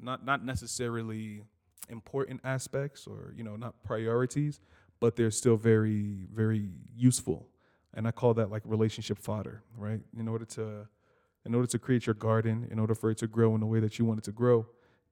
not 0.00 0.24
not 0.24 0.44
necessarily 0.44 1.42
important 1.88 2.40
aspects 2.44 3.06
or 3.06 3.32
you 3.36 3.44
know 3.44 3.56
not 3.56 3.82
priorities, 3.84 4.60
but 5.00 5.16
they're 5.16 5.30
still 5.30 5.56
very 5.56 6.26
very 6.32 6.68
useful, 6.94 7.48
and 7.94 8.06
I 8.06 8.10
call 8.10 8.34
that 8.34 8.50
like 8.50 8.62
relationship 8.64 9.18
fodder, 9.18 9.62
right? 9.76 10.00
In 10.18 10.28
order 10.28 10.44
to 10.56 10.88
in 11.46 11.54
order 11.54 11.66
to 11.68 11.78
create 11.78 12.06
your 12.06 12.14
garden, 12.14 12.68
in 12.70 12.78
order 12.78 12.94
for 12.94 13.10
it 13.10 13.18
to 13.18 13.26
grow 13.26 13.54
in 13.54 13.60
the 13.60 13.66
way 13.66 13.80
that 13.80 13.98
you 13.98 14.04
want 14.04 14.18
it 14.18 14.24
to 14.24 14.32
grow, 14.32 14.66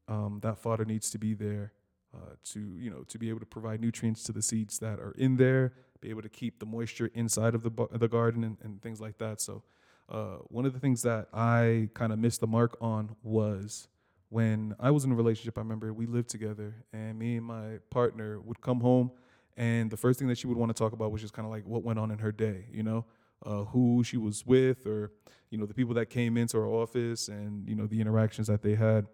um, 0.09 0.41
that 0.43 0.59
fodder 0.59 0.85
needs 0.85 1.11
to 1.11 1.19
be 1.19 1.33
there 1.33 1.73
uh, 2.15 2.35
to 2.45 2.61
you 2.79 2.91
know 2.91 3.03
to 3.09 3.19
be 3.19 3.29
able 3.29 3.41
to 3.41 3.47
provide 3.47 3.81
nutrients 3.81 4.23
to 4.25 4.33
the 4.33 4.43
seeds 4.43 4.79
that 4.79 4.99
are 5.01 5.15
in 5.17 5.37
there 5.37 5.73
be 6.05 6.11
able 6.11 6.23
to 6.23 6.29
keep 6.29 6.61
the 6.61 6.67
moisture 6.67 7.11
inside 7.15 7.55
of 7.55 7.63
the 7.63 7.89
the 7.93 8.09
garden 8.09 8.45
and, 8.45 8.59
and 8.63 8.81
things 8.83 9.01
like 9.01 9.19
that. 9.19 9.41
So, 9.41 9.63
uh, 10.09 10.37
one 10.49 10.67
of 10.67 10.75
the 10.75 10.79
things 10.79 11.03
that 11.03 11.29
I 11.33 11.89
kind 11.95 12.13
of 12.13 12.19
missed 12.19 12.41
the 12.41 12.47
mark 12.47 12.77
on 12.81 13.17
was 13.23 13.89
when 14.29 14.77
I 14.79 14.91
was 14.91 15.05
in 15.05 15.13
a 15.13 15.15
relationship. 15.15 15.57
I 15.57 15.63
remember 15.63 15.93
we 15.93 16.07
lived 16.07 16.29
together, 16.29 16.75
and 16.93 17.19
me 17.19 17.39
and 17.39 17.47
my 17.47 17.79
partner 17.91 18.39
would 18.41 18.61
come 18.61 18.81
home, 18.81 19.11
and 19.57 19.91
the 19.91 19.97
first 19.97 20.19
thing 20.19 20.29
that 20.29 20.39
she 20.39 20.47
would 20.47 20.59
want 20.59 20.69
to 20.69 20.79
talk 20.79 20.93
about 20.93 21.11
was 21.11 21.23
just 21.23 21.33
kind 21.33 21.47
of 21.47 21.53
like 21.53 21.65
what 21.67 21.83
went 21.83 21.99
on 21.99 22.11
in 22.11 22.19
her 22.19 22.31
day, 22.31 22.67
you 22.71 22.83
know. 22.83 23.07
Uh, 23.45 23.65
who 23.65 24.03
she 24.05 24.17
was 24.17 24.47
with, 24.47 24.87
or 24.87 25.13
you 25.51 25.59
know, 25.59 25.67
the 25.67 25.75
people 25.75 25.95
that 25.95 26.07
came 26.07 26.37
into 26.37 26.57
her 26.57 26.67
office, 26.67 27.29
and 27.29 27.69
you 27.69 27.75
know, 27.75 27.87
the 27.87 28.01
interactions 28.01 28.47
that 28.49 28.63
they 28.63 28.75
had. 28.75 29.07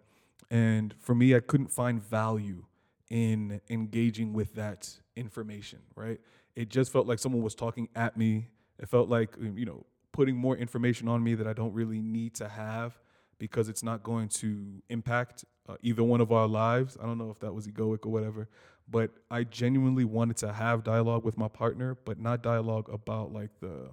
And 0.49 0.93
for 0.99 1.15
me, 1.15 1.35
I 1.35 1.39
couldn't 1.39 1.71
find 1.71 2.01
value 2.01 2.65
in 3.09 3.61
engaging 3.69 4.33
with 4.33 4.55
that 4.55 4.89
information, 5.15 5.79
right? 5.95 6.19
it 6.55 6.69
just 6.69 6.91
felt 6.91 7.07
like 7.07 7.19
someone 7.19 7.41
was 7.41 7.55
talking 7.55 7.87
at 7.95 8.17
me. 8.17 8.47
It 8.79 8.89
felt 8.89 9.09
like, 9.09 9.37
um, 9.37 9.57
you 9.57 9.65
know, 9.65 9.85
putting 10.11 10.35
more 10.35 10.55
information 10.57 11.07
on 11.07 11.23
me 11.23 11.35
that 11.35 11.47
I 11.47 11.53
don't 11.53 11.73
really 11.73 12.01
need 12.01 12.35
to 12.35 12.49
have 12.49 12.99
because 13.37 13.69
it's 13.69 13.83
not 13.83 14.03
going 14.03 14.27
to 14.29 14.83
impact 14.89 15.45
uh, 15.67 15.75
either 15.81 16.03
one 16.03 16.21
of 16.21 16.31
our 16.31 16.47
lives. 16.47 16.97
I 17.01 17.05
don't 17.05 17.17
know 17.17 17.31
if 17.31 17.39
that 17.39 17.53
was 17.53 17.67
egoic 17.67 18.05
or 18.05 18.09
whatever, 18.09 18.49
but 18.89 19.11
I 19.29 19.43
genuinely 19.43 20.05
wanted 20.05 20.37
to 20.37 20.53
have 20.53 20.83
dialogue 20.83 21.23
with 21.23 21.37
my 21.37 21.47
partner, 21.47 21.97
but 22.05 22.19
not 22.19 22.43
dialogue 22.43 22.89
about 22.91 23.31
like 23.31 23.51
the 23.61 23.89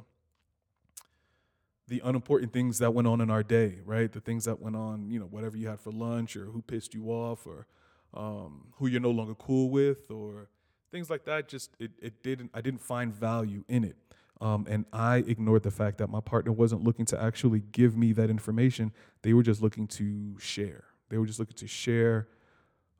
the 1.89 2.01
unimportant 2.05 2.53
things 2.53 2.79
that 2.79 2.93
went 2.93 3.09
on 3.09 3.21
in 3.21 3.31
our 3.31 3.43
day, 3.43 3.81
right? 3.85 4.13
The 4.13 4.21
things 4.21 4.45
that 4.45 4.61
went 4.61 4.77
on, 4.77 5.11
you 5.11 5.19
know, 5.19 5.27
whatever 5.27 5.57
you 5.57 5.69
had 5.69 5.81
for 5.81 5.91
lunch 5.91 6.37
or 6.37 6.47
who 6.47 6.63
pissed 6.63 6.95
you 6.95 7.07
off 7.07 7.47
or 7.47 7.67
um, 8.15 8.67
who 8.77 8.87
you're 8.87 9.01
no 9.01 9.11
longer 9.11 9.35
cool 9.35 9.71
with 9.71 10.11
or 10.11 10.49
things 10.91 11.11
like 11.11 11.25
that. 11.25 11.49
Just 11.49 11.71
it, 11.79 11.93
it 12.01 12.23
didn't 12.23 12.51
I 12.55 12.61
didn't 12.61 12.81
find 12.81 13.13
value 13.13 13.65
in 13.69 13.85
it. 13.85 13.97
Um, 14.41 14.67
and 14.69 14.85
I 14.93 15.17
ignored 15.17 15.65
the 15.65 15.71
fact 15.71 15.99
that 15.99 16.09
my 16.09 16.21
partner 16.21 16.53
wasn't 16.53 16.85
looking 16.85 17.05
to 17.07 17.21
actually 17.21 17.61
give 17.73 17.97
me 17.97 18.13
that 18.13 18.31
information. 18.31 18.93
They 19.23 19.33
were 19.33 19.43
just 19.43 19.61
looking 19.61 19.89
to 19.89 20.39
share. 20.39 20.85
They 21.09 21.19
were 21.19 21.27
just 21.27 21.41
looking 21.41 21.57
to 21.57 21.67
share 21.67 22.29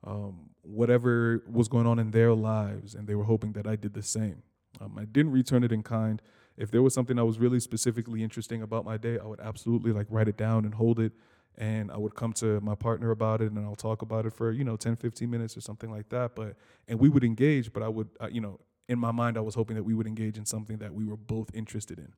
um, 0.03 0.49
whatever 0.63 1.43
was 1.49 1.67
going 1.67 1.87
on 1.87 1.99
in 1.99 2.11
their 2.11 2.33
lives, 2.33 2.93
and 2.95 3.07
they 3.07 3.15
were 3.15 3.23
hoping 3.23 3.53
that 3.53 3.67
I 3.67 3.75
did 3.75 3.93
the 3.93 4.03
same. 4.03 4.43
Um, 4.81 4.97
I 4.97 5.05
didn't 5.05 5.31
return 5.31 5.63
it 5.63 5.71
in 5.71 5.83
kind. 5.83 6.21
If 6.59 6.71
there 6.71 6.83
was 6.83 6.93
something 6.93 7.15
that 7.15 7.25
was 7.25 7.39
really 7.39 7.61
specifically 7.61 8.21
interesting 8.21 8.61
about 8.61 8.83
my 8.83 8.97
day, 8.97 9.17
I 9.17 9.25
would 9.25 9.39
absolutely 9.39 9.93
like 9.93 10.07
write 10.09 10.27
it 10.27 10.37
down 10.37 10.65
and 10.65 10.73
hold 10.73 10.99
it. 10.99 11.13
And 11.57 11.89
I 11.89 11.97
would 11.97 12.15
come 12.15 12.33
to 12.33 12.59
my 12.59 12.75
partner 12.75 13.11
about 13.11 13.41
it 13.41 13.51
and 13.51 13.65
I'll 13.65 13.75
talk 13.75 14.01
about 14.01 14.25
it 14.25 14.33
for, 14.33 14.51
you 14.51 14.65
know, 14.65 14.75
10, 14.75 14.97
15 14.97 15.29
minutes 15.29 15.55
or 15.55 15.61
something 15.61 15.89
like 15.89 16.09
that. 16.09 16.35
But, 16.35 16.55
and 16.87 16.99
we 16.99 17.07
would 17.07 17.23
engage, 17.23 17.71
but 17.71 17.81
I 17.81 17.87
would, 17.87 18.09
uh, 18.19 18.27
you 18.29 18.41
know, 18.41 18.59
in 18.89 18.99
my 18.99 19.11
mind, 19.11 19.37
I 19.37 19.41
was 19.41 19.55
hoping 19.55 19.77
that 19.77 19.83
we 19.83 19.93
would 19.93 20.05
engage 20.05 20.37
in 20.37 20.45
something 20.45 20.77
that 20.79 20.93
we 20.93 21.05
were 21.05 21.15
both 21.15 21.49
interested 21.53 21.97
in. 21.97 22.13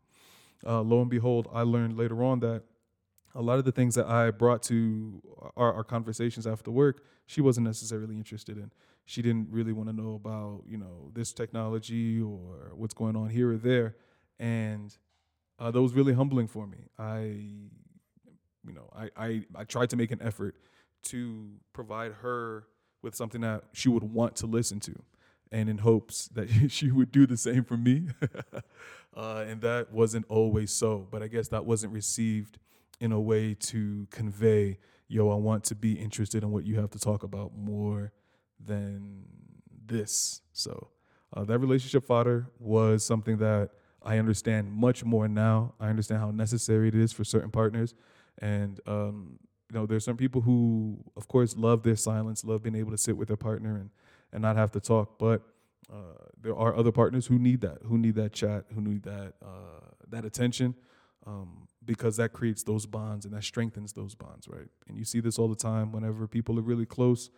Uh, 0.65 0.81
lo 0.81 1.01
and 1.01 1.10
behold, 1.10 1.48
I 1.53 1.62
learned 1.62 1.98
later 1.98 2.24
on 2.24 2.39
that 2.39 2.63
a 3.36 3.41
lot 3.41 3.60
of 3.60 3.65
the 3.65 3.71
things 3.71 3.95
that 3.95 4.07
I 4.07 4.31
brought 4.31 4.63
to 4.63 5.21
our, 5.55 5.74
our, 5.74 5.83
conversations 5.83 6.45
after 6.45 6.69
work, 6.69 7.03
she 7.27 7.41
wasn't 7.41 7.67
necessarily 7.67 8.17
interested 8.17 8.57
in. 8.57 8.71
She 9.05 9.21
didn't 9.21 9.48
really 9.50 9.71
want 9.71 9.89
to 9.89 9.95
know 9.95 10.15
about, 10.15 10.63
you 10.67 10.77
know, 10.77 11.12
this 11.13 11.31
technology 11.31 12.19
or 12.21 12.74
what's 12.75 12.93
going 12.93 13.15
on 13.15 13.29
here 13.29 13.51
or 13.51 13.57
there. 13.57 13.95
And 14.41 14.93
uh, 15.60 15.69
that 15.69 15.81
was 15.81 15.93
really 15.93 16.13
humbling 16.13 16.48
for 16.48 16.65
me. 16.65 16.89
I, 16.98 17.19
you 18.65 18.74
know, 18.74 18.89
I, 18.93 19.10
I, 19.15 19.45
I 19.55 19.63
tried 19.63 19.91
to 19.91 19.95
make 19.95 20.12
an 20.12 20.19
effort 20.21 20.55
to 21.03 21.51
provide 21.74 22.13
her 22.24 22.65
with 23.03 23.15
something 23.15 23.41
that 23.41 23.65
she 23.71 23.88
would 23.88 24.03
want 24.03 24.36
to 24.38 24.48
listen 24.48 24.79
to 24.81 24.95
and 25.51 25.69
in 25.69 25.77
hopes 25.77 26.27
that 26.29 26.50
she 26.69 26.89
would 26.89 27.12
do 27.12 27.27
the 27.27 27.38
same 27.38 27.63
for 27.63 27.77
me. 27.77 28.07
uh, 29.15 29.45
and 29.48 29.62
that 29.62 29.91
wasn't 29.91 30.25
always 30.27 30.71
so, 30.71 31.07
but 31.12 31.21
I 31.21 31.27
guess 31.27 31.48
that 31.50 31.65
wasn't 31.65 31.93
received 31.93 32.57
in 33.00 33.12
a 33.12 33.19
way 33.19 33.53
to 33.53 34.07
convey, 34.10 34.79
yo, 35.07 35.29
I 35.29 35.36
want 35.36 35.63
to 35.65 35.75
be 35.75 35.93
interested 35.93 36.41
in 36.43 36.51
what 36.51 36.65
you 36.65 36.79
have 36.79 36.89
to 36.91 37.00
talk 37.00 37.21
about 37.24 37.55
more 37.55 38.12
than 38.60 39.25
this. 39.86 40.41
So 40.51 40.89
uh, 41.31 41.43
that 41.43 41.60
relationship 41.60 42.05
fodder 42.05 42.48
was 42.60 43.03
something 43.03 43.38
that 43.38 43.69
I 44.03 44.17
understand 44.17 44.72
much 44.72 45.03
more 45.03 45.27
now. 45.27 45.74
I 45.79 45.89
understand 45.89 46.22
how 46.22 46.31
necessary 46.31 46.88
it 46.88 46.96
is 46.96 47.12
for 47.12 47.24
certain 47.24 47.51
partners. 47.51 47.93
And, 48.39 48.79
um, 48.88 49.39
you 49.70 49.79
know, 49.79 49.86
there's 49.86 50.03
some 50.03 50.17
people 50.17 50.41
who, 50.41 50.98
of 51.15 51.27
course, 51.27 51.55
love 51.55 51.84
their 51.84 51.96
silence, 51.96 52.43
love 52.43 52.63
being 52.63 52.75
able 52.75 52.91
to 52.91 52.98
sit 52.98 53.15
with 53.15 53.27
their 53.27 53.38
partner 53.38 53.75
and 53.75 53.89
and 54.34 54.41
not 54.41 54.55
have 54.55 54.72
to 54.72 54.79
talk. 54.79 55.17
But 55.20 55.41
uh, 55.91 56.25
there 56.41 56.55
are 56.55 56.75
other 56.75 56.91
partners 56.91 57.27
who 57.27 57.38
need 57.38 57.62
that, 57.62 57.79
who 57.86 57.98
need 57.98 58.15
that 58.15 58.34
chat, 58.34 58.65
who 58.74 58.81
need 58.81 59.03
that 59.03 59.34
uh, 59.43 59.86
that 60.10 60.25
attention, 60.25 60.75
um, 61.27 61.67
because 61.86 62.17
that 62.17 62.34
creates 62.34 62.63
those 62.63 62.86
bonds 62.86 63.25
and 63.25 63.34
that 63.34 63.43
strengthens 63.43 63.93
those 63.93 64.15
bonds, 64.15 64.48
right? 64.48 64.67
And 64.88 64.98
you 64.98 65.05
see 65.05 65.20
this 65.20 65.38
all 65.38 65.48
the 65.48 65.55
time 65.55 65.91
whenever 65.91 66.27
people 66.27 66.58
are 66.60 66.63
really 66.63 66.86
close. 66.86 67.29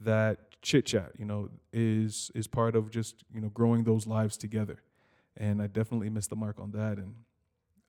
That 0.00 0.62
chit 0.62 0.86
chat, 0.86 1.12
you 1.18 1.24
know, 1.24 1.48
is 1.72 2.30
is 2.34 2.46
part 2.46 2.76
of 2.76 2.90
just 2.90 3.24
you 3.34 3.40
know 3.40 3.48
growing 3.48 3.84
those 3.84 4.06
lives 4.06 4.36
together. 4.36 4.78
And 5.38 5.62
I 5.62 5.68
definitely 5.68 6.10
missed 6.10 6.30
the 6.30 6.36
mark 6.36 6.58
on 6.58 6.72
that, 6.72 6.98
and 6.98 7.14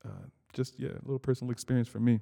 uh, 0.05 0.27
just 0.53 0.79
yeah, 0.79 0.89
a 0.89 1.03
little 1.03 1.19
personal 1.19 1.51
experience 1.51 1.87
for 1.87 1.99
me. 1.99 2.19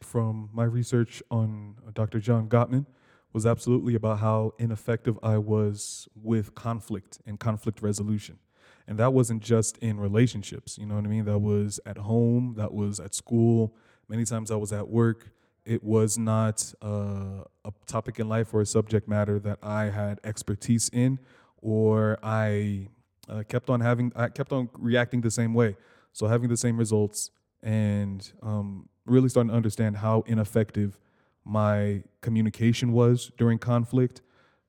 From 0.00 0.50
my 0.52 0.64
research 0.64 1.22
on 1.30 1.76
uh, 1.86 1.90
Dr. 1.92 2.18
John 2.18 2.48
Gottman, 2.48 2.86
was 3.34 3.44
absolutely 3.44 3.96
about 3.96 4.20
how 4.20 4.54
ineffective 4.58 5.18
I 5.22 5.38
was 5.38 6.08
with 6.14 6.54
conflict 6.54 7.18
and 7.26 7.38
conflict 7.38 7.82
resolution. 7.82 8.38
And 8.86 8.96
that 8.98 9.12
wasn't 9.12 9.42
just 9.42 9.76
in 9.78 9.98
relationships, 9.98 10.78
you 10.78 10.86
know 10.86 10.94
what 10.94 11.04
I 11.04 11.08
mean? 11.08 11.24
That 11.24 11.40
was 11.40 11.80
at 11.84 11.98
home, 11.98 12.54
that 12.56 12.72
was 12.72 13.00
at 13.00 13.12
school. 13.12 13.74
Many 14.08 14.24
times 14.24 14.50
I 14.50 14.56
was 14.56 14.72
at 14.72 14.88
work. 14.88 15.30
It 15.64 15.82
was 15.82 16.16
not 16.16 16.72
uh, 16.80 17.44
a 17.64 17.72
topic 17.86 18.20
in 18.20 18.28
life 18.28 18.54
or 18.54 18.60
a 18.60 18.66
subject 18.66 19.08
matter 19.08 19.38
that 19.40 19.58
I 19.62 19.84
had 19.84 20.20
expertise 20.22 20.88
in, 20.92 21.18
or 21.60 22.18
I 22.22 22.88
uh, 23.28 23.42
kept 23.48 23.70
on 23.70 23.80
having, 23.80 24.12
I 24.14 24.28
kept 24.28 24.52
on 24.52 24.68
reacting 24.74 25.20
the 25.20 25.30
same 25.30 25.54
way. 25.54 25.76
So 26.12 26.26
having 26.26 26.48
the 26.48 26.56
same 26.56 26.76
results 26.76 27.30
and 27.62 28.30
um, 28.42 28.88
really 29.06 29.28
starting 29.28 29.50
to 29.50 29.56
understand 29.56 29.96
how 29.96 30.22
ineffective 30.26 30.98
my 31.44 32.02
communication 32.20 32.92
was 32.92 33.30
during 33.36 33.58
conflict, 33.58 34.22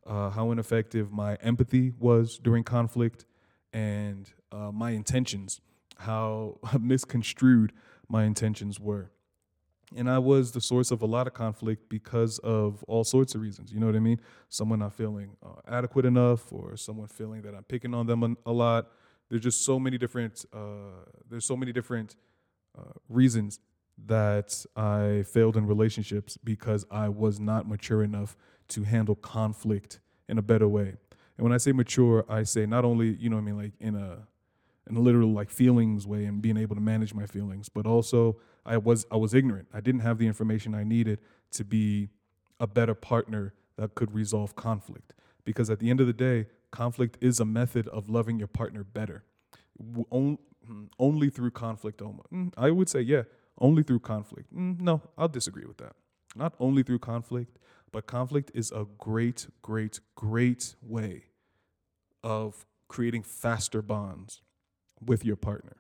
uh, 0.06 0.30
how 0.30 0.52
ineffective 0.52 1.12
my 1.12 1.36
empathy 1.36 1.94
was 2.00 2.38
during 2.38 2.64
conflict, 2.64 3.26
and 3.74 4.32
uh, 4.52 4.72
my 4.72 4.92
intentions, 4.92 5.62
how 6.00 6.58
misconstrued 6.80 7.74
my 8.08 8.24
intentions 8.24 8.80
were. 8.80 9.12
And 9.96 10.10
I 10.10 10.20
was 10.20 10.52
the 10.52 10.62
source 10.62 10.92
of 10.92 11.02
a 11.02 11.06
lot 11.06 11.26
of 11.26 11.34
conflict 11.34 11.90
because 11.90 12.40
of 12.40 12.84
all 12.84 13.04
sorts 13.04 13.34
of 13.34 13.42
reasons. 13.42 13.72
You 13.72 13.80
know 13.80 13.86
what 13.86 13.96
I 13.96 14.00
mean? 14.00 14.20
Someone 14.50 14.80
not 14.80 14.94
feeling 14.94 15.38
uh, 15.44 15.62
adequate 15.68 16.06
enough, 16.06 16.52
or 16.52 16.76
someone 16.76 17.08
feeling 17.08 17.42
that 17.44 17.56
I'm 17.56 17.64
picking 17.64 17.94
on 17.94 18.06
them 18.06 18.38
a, 18.46 18.52
lot. 18.52 18.92
There's 19.30 19.42
just 19.42 19.64
so 19.64 19.80
many 19.80 19.98
different. 19.98 20.46
Uh, 20.54 21.06
there's 21.30 21.46
so 21.46 21.56
many 21.56 21.72
different 21.72 22.16
uh, 22.78 22.92
reasons 23.08 23.60
that 24.06 24.66
I 24.76 25.24
failed 25.24 25.56
in 25.56 25.66
relationships 25.66 26.38
because 26.44 26.86
I 26.92 27.08
was 27.08 27.40
not 27.40 27.68
mature 27.68 28.04
enough 28.04 28.36
to 28.70 28.84
handle 28.84 29.16
conflict 29.16 30.00
in 30.28 30.38
a 30.38 30.42
better 30.42 30.68
way. 30.68 30.96
And 31.38 31.44
when 31.44 31.54
I 31.54 31.58
say 31.58 31.72
mature, 31.72 32.26
I 32.28 32.44
say 32.44 32.66
not 32.66 32.86
only, 32.86 33.16
you 33.16 33.30
know 33.30 33.38
what 33.38 33.44
I 33.44 33.46
mean, 33.46 33.58
like 33.58 33.74
in 33.80 33.96
a 33.96 34.28
in 34.90 34.96
a 34.96 35.00
literal 35.00 35.32
like 35.32 35.50
feelings 35.50 36.06
way 36.06 36.26
and 36.26 36.42
being 36.42 36.58
able 36.58 36.76
to 36.76 36.82
manage 36.82 37.14
my 37.14 37.26
feelings, 37.26 37.70
but 37.70 37.86
also 37.86 38.38
I 38.66 38.78
was 38.78 39.06
I 39.12 39.18
was 39.18 39.34
ignorant. 39.34 39.68
I 39.74 39.82
didn't 39.82 40.02
have 40.02 40.18
the 40.18 40.28
information 40.28 40.76
I 40.76 40.84
needed 40.84 41.20
to 41.52 41.64
be 41.64 42.10
a 42.60 42.68
better 42.68 42.94
partner 42.94 43.54
that 43.78 43.96
could 43.96 44.14
resolve 44.14 44.56
conflict. 44.56 45.14
Because 45.44 45.70
at 45.70 45.80
the 45.80 45.90
end 45.90 46.02
of 46.02 46.08
the 46.08 46.14
day, 46.14 46.48
conflict 46.72 47.18
is 47.22 47.40
a 47.40 47.46
method 47.46 47.88
of 47.90 48.10
loving 48.10 48.40
your 48.40 48.48
partner 48.48 48.84
better. 48.84 49.24
Only 51.00 51.30
through 51.30 51.52
conflict, 51.52 52.02
mm, 52.02 52.52
I 52.58 52.72
would 52.72 52.90
say, 52.90 53.02
yeah, 53.02 53.24
only 53.60 53.84
through 53.84 54.00
conflict. 54.00 54.54
Mm, 54.56 54.80
no, 54.80 55.02
I'll 55.18 55.28
disagree 55.28 55.66
with 55.66 55.78
that. 55.78 55.96
Not 56.36 56.56
only 56.60 56.82
through 56.84 57.00
conflict, 57.00 57.60
but 57.92 58.08
conflict 58.08 58.52
is 58.56 58.72
a 58.72 58.86
great, 58.98 59.48
great, 59.62 60.00
great 60.16 60.76
way 60.82 61.26
of 62.24 62.66
creating 62.88 63.24
faster 63.24 63.82
bonds 63.82 64.42
with 65.06 65.26
your 65.26 65.36
partner. 65.36 65.78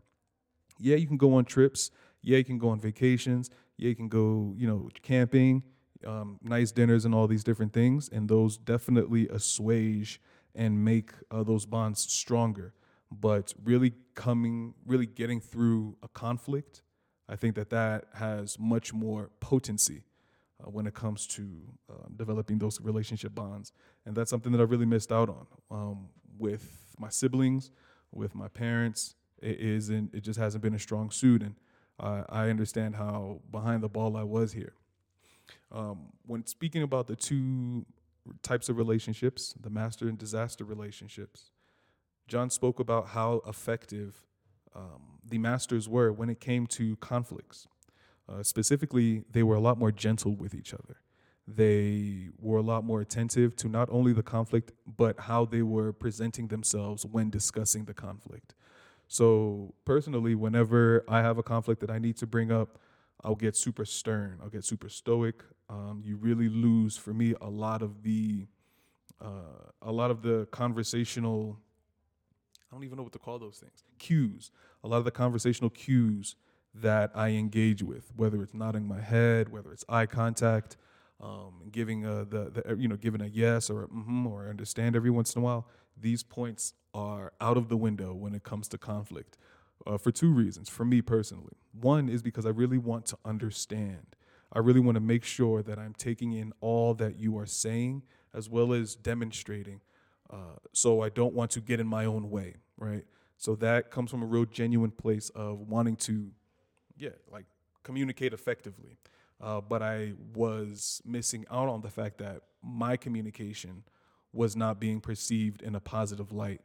Yeah, 0.80 0.96
you 0.98 1.08
can 1.08 1.18
go 1.18 1.36
on 1.36 1.46
trips. 1.46 1.92
Yeah, 2.22 2.38
you 2.38 2.44
can 2.44 2.58
go 2.58 2.70
on 2.70 2.80
vacations. 2.80 3.50
Yeah, 3.78 3.90
you 3.90 3.96
can 3.96 4.10
go, 4.10 4.54
you 4.58 4.68
know, 4.68 4.90
camping, 5.02 5.64
um, 6.06 6.40
nice 6.42 6.72
dinners, 6.72 7.06
and 7.06 7.14
all 7.14 7.28
these 7.28 7.44
different 7.44 7.74
things. 7.74 8.10
And 8.10 8.30
those 8.30 8.58
definitely 8.58 9.28
assuage 9.30 10.22
and 10.54 10.84
make 10.84 11.12
uh, 11.32 11.44
those 11.44 11.66
bonds 11.66 12.02
stronger. 12.02 12.74
But 13.12 13.54
really 13.64 13.94
coming, 14.16 14.74
really 14.86 15.06
getting 15.06 15.40
through 15.40 15.98
a 16.02 16.08
conflict 16.08 16.82
I 17.28 17.36
think 17.36 17.56
that 17.56 17.70
that 17.72 18.06
has 18.14 18.60
much 18.60 18.94
more 18.94 19.32
potency 19.40 20.04
uh, 20.62 20.70
when 20.70 20.86
it 20.86 20.94
comes 20.94 21.26
to 21.28 21.42
um, 21.90 22.14
developing 22.16 22.60
those 22.60 22.80
relationship 22.82 23.34
bonds. 23.34 23.72
And 24.06 24.16
that's 24.16 24.30
something 24.30 24.52
that 24.52 24.62
I 24.62 24.66
really 24.66 24.86
missed 24.86 25.12
out 25.12 25.30
on 25.30 25.48
um, 25.72 26.10
with 26.38 26.96
my 27.00 27.10
siblings, 27.10 27.72
with 28.16 28.34
my 28.34 28.48
parents. 28.48 29.16
It 29.42 29.60
isn't. 29.60 30.14
It 30.14 30.22
just 30.22 30.40
hasn't 30.40 30.64
been 30.64 30.74
a 30.74 30.80
strong 30.80 31.12
suit, 31.12 31.42
and 31.42 31.56
uh, 32.00 32.24
I 32.30 32.50
understand 32.50 32.96
how 32.96 33.42
behind 33.52 33.84
the 33.84 33.90
ball 33.90 34.18
I 34.18 34.24
was 34.24 34.54
here. 34.54 34.74
Um, 35.72 36.14
when 36.26 36.46
speaking 36.46 36.82
about 36.84 37.08
the 37.08 37.16
two 37.16 37.86
types 38.42 38.70
of 38.70 38.78
relationships, 38.78 39.54
the 39.60 39.70
master 39.70 40.08
and 40.08 40.18
disaster 40.18 40.64
relationships, 40.64 41.52
John 42.28 42.50
spoke 42.50 42.80
about 42.80 43.10
how 43.10 43.42
effective 43.46 44.24
um, 44.76 45.20
the 45.24 45.38
masters 45.38 45.88
were 45.88 46.12
when 46.12 46.30
it 46.30 46.40
came 46.40 46.66
to 46.68 46.96
conflicts. 46.98 47.68
Uh, 48.28 48.42
specifically, 48.42 49.24
they 49.32 49.44
were 49.44 49.56
a 49.56 49.60
lot 49.60 49.78
more 49.78 49.92
gentle 49.92 50.36
with 50.36 50.56
each 50.56 50.74
other. 50.74 50.98
They 51.48 52.30
were 52.40 52.58
a 52.58 52.64
lot 52.64 52.84
more 52.84 53.02
attentive 53.02 53.56
to 53.58 53.70
not 53.70 53.88
only 53.92 54.14
the 54.14 54.24
conflict, 54.24 54.72
but 54.98 55.20
how 55.20 55.46
they 55.46 55.62
were 55.62 55.94
presenting 55.94 56.48
themselves 56.48 57.06
when 57.06 57.30
discussing 57.30 57.86
the 57.86 57.94
conflict. 57.94 58.56
So, 59.08 59.76
personally, 59.86 60.34
whenever 60.34 61.04
I 61.08 61.22
have 61.22 61.38
a 61.38 61.44
conflict 61.44 61.82
that 61.82 61.92
I 61.92 62.00
need 62.00 62.18
to 62.18 62.26
bring 62.26 62.52
up, 62.52 62.80
I'll 63.24 63.36
get 63.36 63.56
super 63.56 63.86
stern, 63.86 64.40
I'll 64.42 64.50
get 64.50 64.66
super 64.66 64.90
stoic. 64.90 65.44
Um, 65.70 66.02
you 66.04 66.16
really 66.16 66.50
lose, 66.50 66.98
for 66.98 67.14
me, 67.14 67.36
a 67.42 67.50
lot 67.50 67.82
of 67.82 68.04
the 68.04 68.48
uh, 69.22 69.72
a 69.82 69.92
lot 69.92 70.12
of 70.12 70.22
the 70.22 70.48
conversational 70.52 71.58
I 72.76 72.76
don't 72.76 72.84
even 72.84 72.98
know 72.98 73.04
what 73.04 73.14
to 73.14 73.20
call 73.20 73.40
those 73.40 73.58
things. 73.58 73.84
Cues. 74.00 74.52
A 74.84 74.88
lot 74.88 74.98
of 74.98 75.06
the 75.06 75.12
conversational 75.12 75.70
cues 75.70 76.36
that 76.74 77.12
I 77.16 77.30
engage 77.30 77.82
with, 77.82 78.12
whether 78.18 78.42
it's 78.44 78.54
nodding 78.54 78.86
my 78.86 79.00
head, 79.00 79.50
whether 79.50 79.72
it's 79.72 79.86
eye 79.88 80.08
contact, 80.08 80.76
um, 81.22 81.62
giving 81.72 82.06
a, 82.06 82.26
the, 82.26 82.52
the 82.52 82.76
you 82.78 82.88
know 82.88 82.98
giving 82.98 83.22
a 83.22 83.28
yes 83.28 83.70
or 83.70 83.84
a 83.84 83.88
mm-hmm 83.88 84.28
or 84.28 84.48
understand 84.50 84.96
every 84.96 85.10
once 85.10 85.36
in 85.36 85.42
a 85.42 85.46
while. 85.46 85.68
These 86.00 86.24
points 86.24 86.74
are 86.94 87.32
out 87.40 87.58
of 87.58 87.70
the 87.70 87.78
window 87.78 88.14
when 88.14 88.34
it 88.34 88.44
comes 88.44 88.68
to 88.70 88.78
conflict, 88.78 89.38
uh, 89.88 89.98
for 89.98 90.12
two 90.12 90.32
reasons. 90.32 90.68
For 90.68 90.84
me 90.86 91.02
personally, 91.02 91.54
one 91.72 92.10
is 92.10 92.22
because 92.22 92.46
I 92.46 92.50
really 92.50 92.78
want 92.78 93.06
to 93.08 93.18
understand. 93.24 94.16
I 94.52 94.60
really 94.60 94.80
want 94.80 94.96
to 94.96 95.02
make 95.02 95.24
sure 95.24 95.62
that 95.64 95.78
I'm 95.80 95.94
taking 95.94 96.34
in 96.34 96.54
all 96.62 96.94
that 96.96 97.18
you 97.18 97.38
are 97.38 97.46
saying 97.46 98.04
as 98.34 98.50
well 98.50 98.74
as 98.74 98.96
demonstrating. 98.96 99.82
Uh, 100.30 100.58
so 100.74 101.02
I 101.02 101.10
don't 101.10 101.34
want 101.34 101.52
to 101.52 101.62
get 101.62 101.80
in 101.80 101.88
my 101.88 102.06
own 102.06 102.30
way, 102.30 102.56
right? 102.78 103.06
So 103.38 103.56
that 103.56 103.92
comes 103.92 104.12
from 104.12 104.24
a 104.24 104.26
real 104.26 104.46
genuine 104.46 104.92
place 104.92 105.30
of 105.30 105.60
wanting 105.60 105.96
to, 105.98 106.32
yeah, 106.98 107.10
like 107.32 107.46
communicate 107.84 108.34
effectively. 108.34 108.98
Uh, 109.42 109.62
but 109.62 109.82
I 109.82 110.14
was 110.34 111.02
missing 111.06 111.46
out 111.52 111.68
on 111.68 111.82
the 111.82 111.90
fact 111.90 112.18
that 112.20 112.42
my 112.64 112.98
communication 112.98 113.84
was 114.34 114.56
not 114.56 114.80
being 114.80 115.02
perceived 115.02 115.62
in 115.62 115.76
a 115.76 115.80
positive 115.80 116.32
light. 116.32 116.62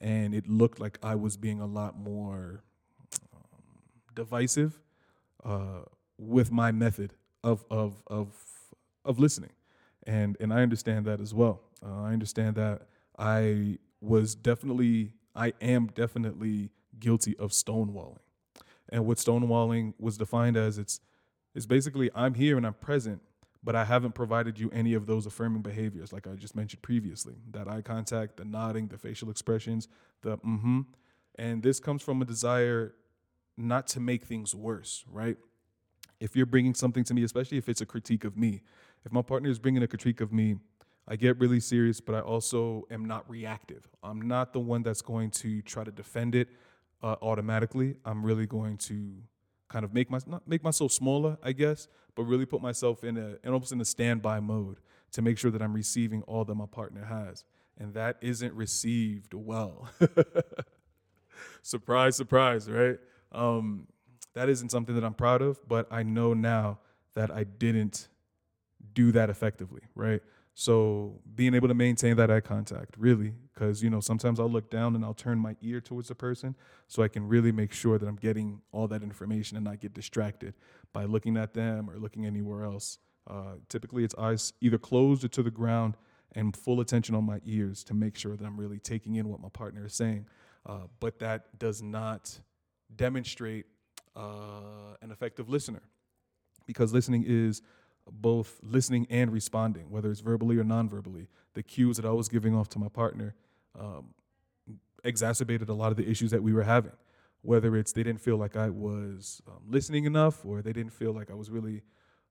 And 0.00 0.34
it 0.34 0.48
looked 0.48 0.80
like 0.80 0.98
I 1.02 1.14
was 1.14 1.36
being 1.36 1.60
a 1.60 1.66
lot 1.66 1.98
more 1.98 2.64
um, 3.32 3.40
divisive 4.14 4.80
uh, 5.44 5.82
with 6.18 6.50
my 6.50 6.72
method 6.72 7.14
of, 7.42 7.64
of, 7.70 8.02
of, 8.06 8.28
of 9.04 9.18
listening. 9.18 9.52
And, 10.06 10.36
and 10.40 10.52
I 10.52 10.62
understand 10.62 11.06
that 11.06 11.20
as 11.20 11.32
well. 11.32 11.62
Uh, 11.84 12.02
I 12.02 12.12
understand 12.12 12.56
that 12.56 12.82
I 13.18 13.78
was 14.00 14.34
definitely, 14.34 15.12
I 15.34 15.52
am 15.60 15.86
definitely 15.86 16.70
guilty 16.98 17.36
of 17.38 17.50
stonewalling. 17.52 18.18
And 18.90 19.06
what 19.06 19.18
stonewalling 19.18 19.94
was 19.98 20.18
defined 20.18 20.56
as, 20.56 20.78
it's, 20.78 21.00
it's 21.54 21.66
basically 21.66 22.10
I'm 22.14 22.34
here 22.34 22.56
and 22.56 22.66
I'm 22.66 22.74
present, 22.74 23.22
but 23.62 23.74
I 23.74 23.84
haven't 23.84 24.14
provided 24.14 24.58
you 24.58 24.70
any 24.70 24.94
of 24.94 25.06
those 25.06 25.26
affirming 25.26 25.62
behaviors, 25.62 26.12
like 26.12 26.26
I 26.26 26.34
just 26.34 26.54
mentioned 26.54 26.82
previously 26.82 27.34
that 27.52 27.68
eye 27.68 27.82
contact, 27.82 28.36
the 28.36 28.44
nodding, 28.44 28.88
the 28.88 28.98
facial 28.98 29.30
expressions, 29.30 29.88
the 30.22 30.38
mm 30.38 30.60
hmm. 30.60 30.80
And 31.36 31.64
this 31.64 31.80
comes 31.80 32.00
from 32.00 32.22
a 32.22 32.24
desire 32.24 32.94
not 33.56 33.86
to 33.88 34.00
make 34.00 34.24
things 34.24 34.54
worse, 34.54 35.04
right? 35.10 35.36
If 36.20 36.36
you're 36.36 36.46
bringing 36.46 36.74
something 36.74 37.02
to 37.04 37.14
me, 37.14 37.24
especially 37.24 37.58
if 37.58 37.68
it's 37.68 37.80
a 37.80 37.86
critique 37.86 38.24
of 38.24 38.36
me, 38.36 38.62
if 39.04 39.12
my 39.12 39.22
partner 39.22 39.50
is 39.50 39.58
bringing 39.58 39.82
a 39.82 39.88
critique 39.88 40.20
of 40.20 40.32
me, 40.32 40.56
I 41.06 41.16
get 41.16 41.38
really 41.38 41.60
serious, 41.60 42.00
but 42.00 42.14
I 42.14 42.20
also 42.20 42.86
am 42.90 43.04
not 43.04 43.28
reactive. 43.28 43.88
I'm 44.02 44.22
not 44.22 44.52
the 44.52 44.60
one 44.60 44.82
that's 44.82 45.02
going 45.02 45.30
to 45.32 45.60
try 45.62 45.84
to 45.84 45.90
defend 45.90 46.34
it 46.34 46.48
uh, 47.02 47.16
automatically. 47.20 47.96
I'm 48.04 48.24
really 48.24 48.46
going 48.46 48.78
to 48.78 49.12
kind 49.74 49.84
of 49.84 49.92
make 49.92 50.08
my 50.08 50.20
not 50.26 50.46
make 50.46 50.62
myself 50.62 50.92
smaller, 50.92 51.36
I 51.42 51.50
guess, 51.50 51.88
but 52.14 52.22
really 52.22 52.46
put 52.46 52.62
myself 52.62 53.02
in 53.02 53.16
a 53.16 53.38
in 53.42 53.52
almost 53.52 53.72
in 53.72 53.80
a 53.80 53.84
standby 53.84 54.38
mode 54.38 54.78
to 55.10 55.20
make 55.20 55.36
sure 55.36 55.50
that 55.50 55.60
I'm 55.60 55.72
receiving 55.72 56.22
all 56.22 56.44
that 56.44 56.54
my 56.54 56.66
partner 56.66 57.04
has. 57.04 57.44
And 57.76 57.92
that 57.94 58.18
isn't 58.20 58.54
received 58.54 59.34
well. 59.34 59.88
surprise, 61.62 62.14
surprise, 62.14 62.70
right? 62.70 62.98
Um, 63.32 63.88
that 64.34 64.48
isn't 64.48 64.70
something 64.70 64.94
that 64.94 65.02
I'm 65.02 65.14
proud 65.14 65.42
of, 65.42 65.58
but 65.66 65.88
I 65.90 66.04
know 66.04 66.34
now 66.34 66.78
that 67.14 67.32
I 67.32 67.42
didn't 67.42 68.06
do 68.92 69.10
that 69.10 69.28
effectively, 69.28 69.82
right? 69.96 70.22
So 70.54 71.20
being 71.34 71.54
able 71.54 71.66
to 71.66 71.74
maintain 71.74 72.16
that 72.16 72.30
eye 72.30 72.40
contact, 72.40 72.94
really, 72.96 73.34
because 73.52 73.82
you 73.82 73.90
know 73.90 74.00
sometimes 74.00 74.38
I'll 74.38 74.50
look 74.50 74.70
down 74.70 74.94
and 74.94 75.04
I'll 75.04 75.14
turn 75.14 75.38
my 75.38 75.56
ear 75.60 75.80
towards 75.80 76.08
the 76.08 76.14
person, 76.14 76.54
so 76.86 77.02
I 77.02 77.08
can 77.08 77.26
really 77.26 77.50
make 77.50 77.72
sure 77.72 77.98
that 77.98 78.06
I'm 78.06 78.16
getting 78.16 78.60
all 78.70 78.86
that 78.88 79.02
information 79.02 79.56
and 79.56 79.64
not 79.64 79.80
get 79.80 79.94
distracted 79.94 80.54
by 80.92 81.04
looking 81.04 81.36
at 81.36 81.54
them 81.54 81.90
or 81.90 81.98
looking 81.98 82.24
anywhere 82.24 82.64
else. 82.64 82.98
Uh, 83.28 83.54
typically, 83.68 84.04
it's 84.04 84.14
eyes 84.16 84.52
either 84.60 84.78
closed 84.78 85.24
or 85.24 85.28
to 85.28 85.42
the 85.42 85.50
ground 85.50 85.96
and 86.32 86.56
full 86.56 86.80
attention 86.80 87.16
on 87.16 87.24
my 87.24 87.40
ears 87.44 87.82
to 87.84 87.94
make 87.94 88.16
sure 88.16 88.36
that 88.36 88.44
I'm 88.44 88.58
really 88.58 88.78
taking 88.78 89.16
in 89.16 89.28
what 89.28 89.40
my 89.40 89.48
partner 89.48 89.86
is 89.86 89.94
saying. 89.94 90.26
Uh, 90.66 90.86
but 91.00 91.18
that 91.18 91.58
does 91.58 91.82
not 91.82 92.38
demonstrate 92.94 93.66
uh, 94.16 94.94
an 95.02 95.10
effective 95.10 95.48
listener 95.48 95.82
because 96.66 96.92
listening 96.92 97.24
is 97.26 97.62
both 98.10 98.60
listening 98.62 99.06
and 99.10 99.32
responding, 99.32 99.90
whether 99.90 100.10
it's 100.10 100.20
verbally 100.20 100.58
or 100.58 100.64
non-verbally. 100.64 101.28
The 101.54 101.62
cues 101.62 101.96
that 101.96 102.04
I 102.04 102.10
was 102.10 102.28
giving 102.28 102.54
off 102.54 102.68
to 102.70 102.78
my 102.78 102.88
partner 102.88 103.34
um, 103.78 104.14
exacerbated 105.02 105.68
a 105.68 105.74
lot 105.74 105.90
of 105.90 105.96
the 105.96 106.08
issues 106.08 106.30
that 106.30 106.42
we 106.42 106.52
were 106.52 106.64
having. 106.64 106.92
Whether 107.42 107.76
it's 107.76 107.92
they 107.92 108.02
didn't 108.02 108.20
feel 108.20 108.36
like 108.36 108.56
I 108.56 108.70
was 108.70 109.42
um, 109.46 109.60
listening 109.68 110.04
enough, 110.06 110.44
or 110.46 110.62
they 110.62 110.72
didn't 110.72 110.92
feel 110.92 111.12
like 111.12 111.30
I 111.30 111.34
was 111.34 111.50
really 111.50 111.82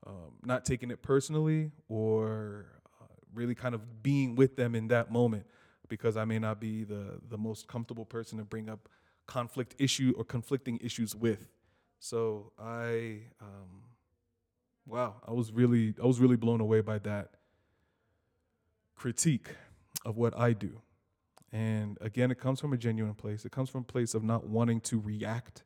um, 0.08 0.34
not 0.44 0.66
taking 0.66 0.90
it 0.90 1.04
personally, 1.04 1.72
or 1.88 2.66
uh, 3.00 3.06
really 3.34 3.54
kind 3.54 3.76
of 3.76 4.02
being 4.02 4.36
with 4.36 4.56
them 4.56 4.74
in 4.74 4.88
that 4.88 5.12
moment, 5.12 5.46
because 5.88 6.18
I 6.18 6.26
may 6.26 6.40
not 6.40 6.60
be 6.60 6.84
the 6.84 7.20
the 7.30 7.38
most 7.38 7.68
comfortable 7.68 8.06
person 8.06 8.40
to 8.40 8.44
bring 8.44 8.70
up 8.70 8.90
conflict 9.28 9.76
issue 9.78 10.14
or 10.18 10.24
conflicting 10.24 10.80
issues 10.82 11.16
with. 11.16 11.48
So 12.00 12.52
I 12.60 13.20
um, 13.40 13.84
wow, 14.86 15.16
I 15.28 15.32
was 15.32 15.52
really 15.52 15.96
I 16.02 16.06
was 16.06 16.20
really 16.20 16.36
blown 16.36 16.62
away 16.62 16.82
by 16.82 17.00
that 17.00 17.32
critique 18.96 19.50
of 20.06 20.18
what 20.18 20.38
I 20.38 20.54
do. 20.54 20.82
And 21.52 21.98
again, 22.02 22.32
it 22.32 22.40
comes 22.40 22.60
from 22.60 22.74
a 22.74 22.78
genuine 22.78 23.14
place. 23.14 23.46
It 23.46 23.52
comes 23.52 23.70
from 23.70 23.82
a 23.82 23.86
place 23.86 24.14
of 24.14 24.24
not 24.24 24.48
wanting 24.48 24.82
to 24.82 25.00
react. 25.00 25.64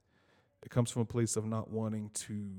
It 0.63 0.69
comes 0.69 0.91
from 0.91 1.03
a 1.03 1.05
place 1.05 1.37
of 1.37 1.45
not 1.45 1.69
wanting 1.69 2.09
to 2.13 2.49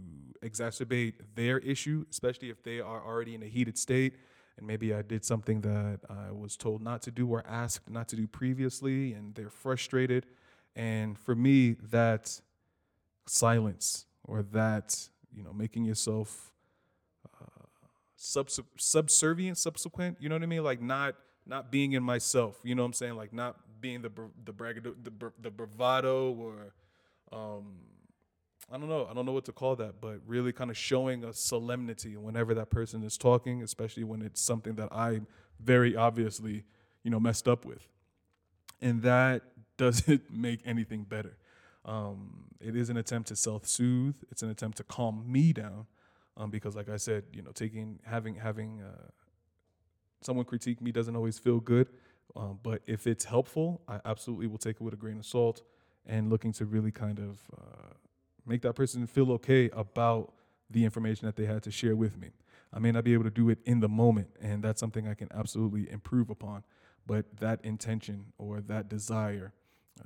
exacerbate 0.42 1.14
their 1.34 1.58
issue, 1.58 2.06
especially 2.10 2.48
if 2.48 2.62
they 2.62 2.80
are 2.80 3.04
already 3.04 3.34
in 3.34 3.42
a 3.42 3.46
heated 3.46 3.76
state. 3.76 4.14
And 4.56 4.66
maybe 4.66 4.94
I 4.94 5.02
did 5.02 5.24
something 5.24 5.60
that 5.60 6.00
I 6.08 6.32
was 6.32 6.56
told 6.56 6.80
not 6.80 7.02
to 7.02 7.10
do 7.10 7.28
or 7.28 7.44
asked 7.46 7.90
not 7.90 8.08
to 8.08 8.16
do 8.16 8.26
previously, 8.26 9.12
and 9.12 9.34
they're 9.34 9.50
frustrated. 9.50 10.26
And 10.74 11.18
for 11.18 11.34
me, 11.34 11.72
that 11.90 12.40
silence 13.26 14.06
or 14.24 14.42
that 14.42 15.08
you 15.38 15.44
know, 15.44 15.52
making 15.52 15.84
yourself 15.84 16.52
uh, 17.40 17.66
subs- 18.16 18.60
subservient, 18.76 19.56
subsequent. 19.56 20.16
You 20.20 20.28
know 20.28 20.34
what 20.34 20.42
I 20.42 20.46
mean? 20.46 20.64
Like 20.64 20.82
not 20.82 21.14
not 21.46 21.70
being 21.70 21.92
in 21.92 22.02
myself. 22.02 22.58
You 22.64 22.74
know 22.74 22.82
what 22.82 22.88
I'm 22.88 22.92
saying? 22.94 23.14
Like 23.14 23.32
not 23.32 23.56
being 23.80 24.02
the 24.02 24.10
the 24.44 24.52
bragado, 24.52 24.94
the, 25.02 25.32
the 25.40 25.50
bravado 25.50 26.32
or 26.32 26.74
um, 27.30 27.76
I 28.70 28.76
don't 28.76 28.88
know. 28.88 29.06
I 29.08 29.14
don't 29.14 29.24
know 29.24 29.32
what 29.32 29.44
to 29.44 29.52
call 29.52 29.76
that, 29.76 30.00
but 30.00 30.18
really 30.26 30.52
kind 30.52 30.70
of 30.70 30.76
showing 30.76 31.22
a 31.24 31.32
solemnity 31.32 32.16
whenever 32.16 32.52
that 32.54 32.68
person 32.68 33.04
is 33.04 33.16
talking, 33.16 33.62
especially 33.62 34.04
when 34.04 34.20
it's 34.20 34.40
something 34.40 34.74
that 34.74 34.92
I 34.92 35.20
very 35.60 35.94
obviously, 35.94 36.64
you 37.04 37.10
know, 37.12 37.20
messed 37.20 37.46
up 37.46 37.64
with. 37.64 37.86
And 38.82 39.02
that 39.02 39.42
doesn't 39.78 40.30
make 40.30 40.60
anything 40.64 41.04
better. 41.04 41.38
Um, 41.84 42.44
it 42.60 42.76
is 42.76 42.90
an 42.90 42.96
attempt 42.96 43.28
to 43.28 43.36
self-soothe. 43.36 44.16
It's 44.30 44.42
an 44.42 44.50
attempt 44.50 44.76
to 44.78 44.84
calm 44.84 45.24
me 45.30 45.52
down, 45.52 45.86
um, 46.36 46.50
because, 46.50 46.76
like 46.76 46.88
I 46.88 46.96
said, 46.96 47.24
you 47.32 47.42
know, 47.42 47.52
taking 47.52 48.00
having 48.04 48.34
having 48.34 48.82
uh, 48.82 49.08
someone 50.20 50.44
critique 50.44 50.80
me 50.80 50.92
doesn't 50.92 51.16
always 51.16 51.38
feel 51.38 51.60
good. 51.60 51.88
Um, 52.36 52.58
but 52.62 52.82
if 52.86 53.06
it's 53.06 53.24
helpful, 53.24 53.80
I 53.88 54.00
absolutely 54.04 54.48
will 54.48 54.58
take 54.58 54.76
it 54.76 54.82
with 54.82 54.92
a 54.92 54.98
grain 54.98 55.18
of 55.18 55.26
salt 55.26 55.62
and 56.04 56.28
looking 56.28 56.52
to 56.52 56.66
really 56.66 56.90
kind 56.90 57.18
of 57.18 57.40
uh, 57.56 57.94
make 58.46 58.62
that 58.62 58.74
person 58.74 59.06
feel 59.06 59.32
okay 59.32 59.70
about 59.72 60.32
the 60.70 60.84
information 60.84 61.26
that 61.26 61.36
they 61.36 61.46
had 61.46 61.62
to 61.62 61.70
share 61.70 61.96
with 61.96 62.18
me. 62.18 62.28
I 62.72 62.78
may 62.80 62.92
not 62.92 63.04
be 63.04 63.14
able 63.14 63.24
to 63.24 63.30
do 63.30 63.48
it 63.48 63.58
in 63.64 63.80
the 63.80 63.88
moment, 63.88 64.28
and 64.42 64.62
that's 64.62 64.78
something 64.78 65.08
I 65.08 65.14
can 65.14 65.28
absolutely 65.32 65.90
improve 65.90 66.28
upon. 66.28 66.64
But 67.06 67.38
that 67.38 67.64
intention 67.64 68.26
or 68.36 68.60
that 68.60 68.90
desire 68.90 69.54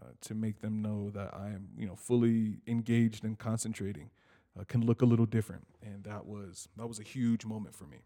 uh, 0.01 0.09
to 0.23 0.35
make 0.35 0.61
them 0.61 0.83
know 0.83 1.11
that 1.11 1.35
I 1.35 1.49
am, 1.49 1.69
you 1.77 1.87
know, 1.87 1.97
fully 1.97 2.59
engaged 2.67 3.25
and 3.25 3.39
concentrating, 3.39 4.11
uh, 4.59 4.65
can 4.65 4.85
look 4.85 5.03
a 5.03 5.07
little 5.07 5.27
different, 5.27 5.67
and 5.83 6.05
that 6.05 6.27
was 6.27 6.69
that 6.77 6.87
was 6.87 6.99
a 6.99 7.03
huge 7.03 7.45
moment 7.45 7.75
for 7.75 7.85
me. 7.85 7.99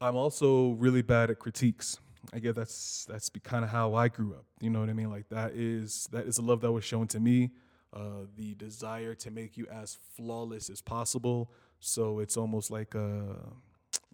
I'm 0.00 0.16
also 0.16 0.70
really 0.72 1.02
bad 1.02 1.30
at 1.30 1.38
critiques. 1.38 1.98
I 2.32 2.38
guess 2.38 2.54
that's 2.54 3.06
that's 3.06 3.30
kind 3.42 3.64
of 3.64 3.70
how 3.70 3.94
I 3.94 4.08
grew 4.08 4.34
up. 4.34 4.44
You 4.60 4.70
know 4.70 4.80
what 4.80 4.90
I 4.90 4.92
mean? 4.92 5.10
Like 5.10 5.28
that 5.30 5.52
is 5.54 6.08
that 6.12 6.26
is 6.26 6.38
a 6.38 6.42
love 6.42 6.60
that 6.62 6.72
was 6.72 6.84
shown 6.84 7.06
to 7.08 7.20
me. 7.20 7.50
Uh, 7.92 8.26
the 8.36 8.54
desire 8.56 9.14
to 9.14 9.30
make 9.30 9.56
you 9.56 9.66
as 9.70 9.96
flawless 10.16 10.68
as 10.68 10.80
possible. 10.80 11.52
So 11.80 12.18
it's 12.18 12.36
almost 12.36 12.70
like 12.70 12.94
a 12.94 13.36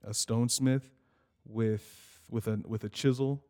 a 0.04 0.10
stonesmith 0.10 0.82
with 1.44 2.20
with 2.28 2.46
a 2.46 2.60
with 2.66 2.84
a 2.84 2.88
chisel 2.88 3.42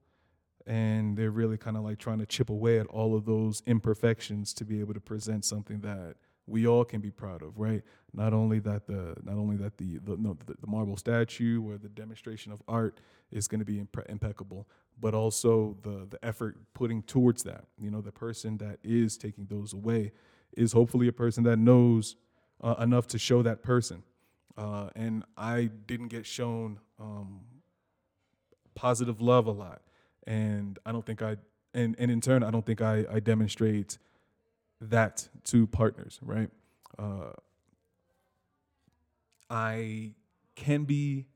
and 0.66 1.16
they're 1.16 1.31
really 1.31 1.57
kind 1.57 1.77
of 1.77 1.83
like 1.83 1.99
trying 1.99 2.18
to 2.18 2.27
chip 2.27 2.51
away 2.51 2.79
at 2.79 2.87
all 2.87 3.16
of 3.16 3.25
those 3.25 3.62
imperfections 3.66 4.53
to 4.55 4.64
be 4.64 4.81
able 4.81 4.94
to 4.94 5.01
present 5.01 5.44
something 5.44 5.81
that 5.81 6.16
we 6.46 6.66
all 6.66 6.85
can 6.85 7.01
be 7.01 7.11
proud 7.11 7.42
of, 7.42 7.59
right? 7.59 7.83
Not 8.12 8.33
only 8.33 8.59
that 8.61 8.87
the 8.87 9.14
not 9.23 9.37
only 9.37 9.57
that 9.57 9.79
the 9.79 9.99
the, 9.99 10.16
no, 10.16 10.37
the, 10.46 10.55
the 10.61 10.66
marble 10.66 10.96
statue 10.96 11.62
or 11.62 11.79
the 11.79 11.88
demonstration 11.88 12.53
of 12.53 12.62
art 12.66 13.01
is 13.31 13.46
going 13.46 13.61
to 13.61 13.64
be 13.64 13.81
impre- 13.81 14.09
impeccable, 14.11 14.68
but 15.01 15.14
also 15.14 15.77
the 15.83 16.07
the 16.11 16.18
effort 16.25 16.59
putting 16.75 17.03
towards 17.03 17.44
that. 17.44 17.64
You 17.79 17.90
know, 17.90 18.01
the 18.01 18.12
person 18.12 18.59
that 18.59 18.79
is 18.83 19.16
taking 19.16 19.46
those 19.46 19.73
away 19.73 20.12
is 20.57 20.73
hopefully 20.73 21.07
a 21.09 21.12
person 21.12 21.44
that 21.44 21.59
knows 21.59 22.16
uh, 22.61 22.75
enough 22.81 23.07
to 23.09 23.18
show 23.18 23.42
that 23.42 23.62
person. 23.62 24.03
Uh, 24.59 24.90
and 24.96 25.25
I 25.37 25.70
didn't 25.87 26.09
get 26.09 26.27
shown 26.27 26.81
um, 26.99 27.40
positive 28.75 29.20
love 29.20 29.46
a 29.46 29.53
lot, 29.53 29.81
and 30.26 30.78
I 30.85 30.92
don't 30.92 31.04
think 31.04 31.22
I 31.22 31.37
and 31.74 31.96
and 31.98 32.11
in 32.11 32.20
turn 32.20 32.42
I 32.42 32.50
don't 32.50 32.66
think 32.66 32.80
I 32.80 33.04
I 33.11 33.20
demonstrate 33.20 33.98
that 34.80 35.28
to 35.44 35.66
partners, 35.66 36.18
right? 36.22 36.50
Uh, 36.98 37.33
I 39.48 40.14
can 40.54 40.85
be, 40.85 41.26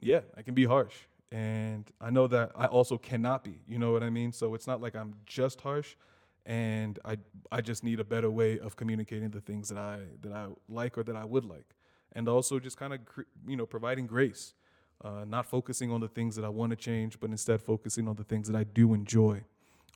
yeah, 0.00 0.20
I 0.36 0.42
can 0.42 0.54
be 0.54 0.64
harsh. 0.64 0.94
And 1.32 1.90
I 2.00 2.10
know 2.10 2.26
that 2.28 2.52
I 2.54 2.66
also 2.66 2.98
cannot 2.98 3.42
be, 3.42 3.60
you 3.66 3.78
know 3.78 3.90
what 3.92 4.02
I 4.02 4.10
mean? 4.10 4.32
So 4.32 4.54
it's 4.54 4.66
not 4.66 4.80
like 4.80 4.94
I'm 4.94 5.14
just 5.26 5.60
harsh 5.60 5.96
and 6.44 6.98
I, 7.04 7.16
I 7.50 7.60
just 7.60 7.82
need 7.82 7.98
a 7.98 8.04
better 8.04 8.30
way 8.30 8.60
of 8.60 8.76
communicating 8.76 9.30
the 9.30 9.40
things 9.40 9.68
that 9.70 9.78
I, 9.78 10.00
that 10.22 10.32
I 10.32 10.46
like 10.68 10.96
or 10.96 11.02
that 11.02 11.16
I 11.16 11.24
would 11.24 11.44
like. 11.44 11.74
And 12.12 12.28
also 12.28 12.60
just 12.60 12.76
kind 12.76 12.94
of, 12.94 13.00
you 13.46 13.56
know, 13.56 13.66
providing 13.66 14.06
grace, 14.06 14.54
uh, 15.04 15.24
not 15.26 15.46
focusing 15.46 15.92
on 15.92 16.00
the 16.00 16.08
things 16.08 16.36
that 16.36 16.44
I 16.44 16.48
want 16.48 16.70
to 16.70 16.76
change, 16.76 17.20
but 17.20 17.30
instead 17.30 17.60
focusing 17.60 18.08
on 18.08 18.16
the 18.16 18.24
things 18.24 18.48
that 18.48 18.56
I 18.56 18.64
do 18.64 18.94
enjoy. 18.94 19.42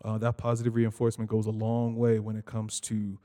Uh, 0.05 0.19
that 0.19 0.37
positive 0.37 0.75
reinforcement 0.75 1.31
goes 1.31 1.47
a 1.47 1.51
long 1.51 1.97
way 1.97 2.19
when 2.19 2.37
it 2.37 2.47
comes 2.47 2.81
to 2.81 3.19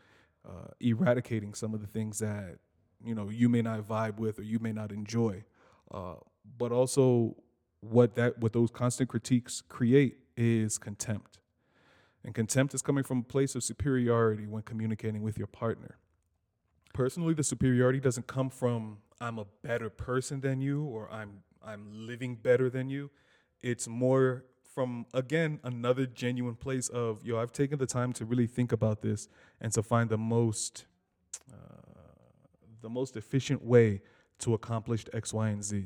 uh, 0.47 0.67
eradicating 0.79 1.53
some 1.53 1.73
of 1.73 1.81
the 1.81 1.87
things 1.87 2.19
that 2.19 2.57
you 3.03 3.15
know 3.15 3.29
you 3.29 3.49
may 3.49 3.61
not 3.61 3.81
vibe 3.81 4.17
with 4.17 4.39
or 4.39 4.43
you 4.43 4.59
may 4.59 4.71
not 4.71 4.91
enjoy. 4.91 5.43
Uh, 5.91 6.15
but 6.57 6.71
also 6.71 7.35
what 7.81 8.15
that 8.15 8.37
what 8.39 8.53
those 8.53 8.71
constant 8.71 9.09
critiques 9.09 9.61
create 9.61 10.17
is 10.35 10.77
contempt. 10.77 11.39
And 12.23 12.33
contempt 12.33 12.73
is 12.73 12.81
coming 12.81 13.03
from 13.03 13.19
a 13.19 13.23
place 13.23 13.55
of 13.55 13.63
superiority 13.63 14.47
when 14.47 14.63
communicating 14.63 15.21
with 15.21 15.37
your 15.37 15.47
partner. 15.47 15.97
Personally 16.93 17.33
the 17.33 17.43
superiority 17.43 17.99
doesn't 17.99 18.27
come 18.27 18.49
from 18.49 18.97
i'm 19.21 19.39
a 19.39 19.45
better 19.63 19.89
person 19.89 20.41
than 20.41 20.59
you 20.59 20.83
or 20.83 21.09
i'm 21.11 21.41
i'm 21.65 21.87
living 21.91 22.35
better 22.35 22.69
than 22.69 22.89
you 22.89 23.09
it's 23.61 23.87
more 23.87 24.45
from 24.73 25.05
again 25.13 25.59
another 25.63 26.05
genuine 26.05 26.55
place 26.55 26.89
of 26.89 27.23
yo 27.23 27.37
i've 27.39 27.53
taken 27.53 27.79
the 27.79 27.85
time 27.85 28.13
to 28.13 28.25
really 28.25 28.47
think 28.47 28.71
about 28.71 29.01
this 29.01 29.27
and 29.61 29.71
to 29.71 29.81
find 29.81 30.09
the 30.09 30.17
most 30.17 30.85
uh, 31.51 31.85
the 32.81 32.89
most 32.89 33.17
efficient 33.17 33.63
way 33.63 34.01
to 34.39 34.53
accomplish 34.53 35.05
X, 35.13 35.33
Y, 35.33 35.49
and 35.49 35.63
Z. 35.63 35.85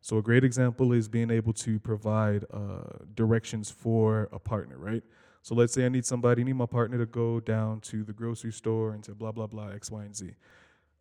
So 0.00 0.18
a 0.18 0.22
great 0.22 0.44
example 0.44 0.92
is 0.92 1.08
being 1.08 1.30
able 1.30 1.52
to 1.54 1.78
provide 1.78 2.44
uh, 2.52 3.04
directions 3.14 3.70
for 3.70 4.28
a 4.32 4.38
partner, 4.38 4.78
right? 4.78 5.02
So 5.42 5.54
let's 5.54 5.72
say 5.72 5.84
I 5.84 5.88
need 5.88 6.06
somebody, 6.06 6.42
I 6.42 6.44
need 6.44 6.54
my 6.54 6.66
partner 6.66 6.98
to 6.98 7.06
go 7.06 7.40
down 7.40 7.80
to 7.82 8.02
the 8.02 8.12
grocery 8.12 8.52
store 8.52 8.92
and 8.92 9.04
to 9.04 9.14
blah 9.14 9.32
blah 9.32 9.46
blah 9.46 9.68
X, 9.68 9.90
Y, 9.90 10.02
and 10.02 10.16
Z. 10.16 10.32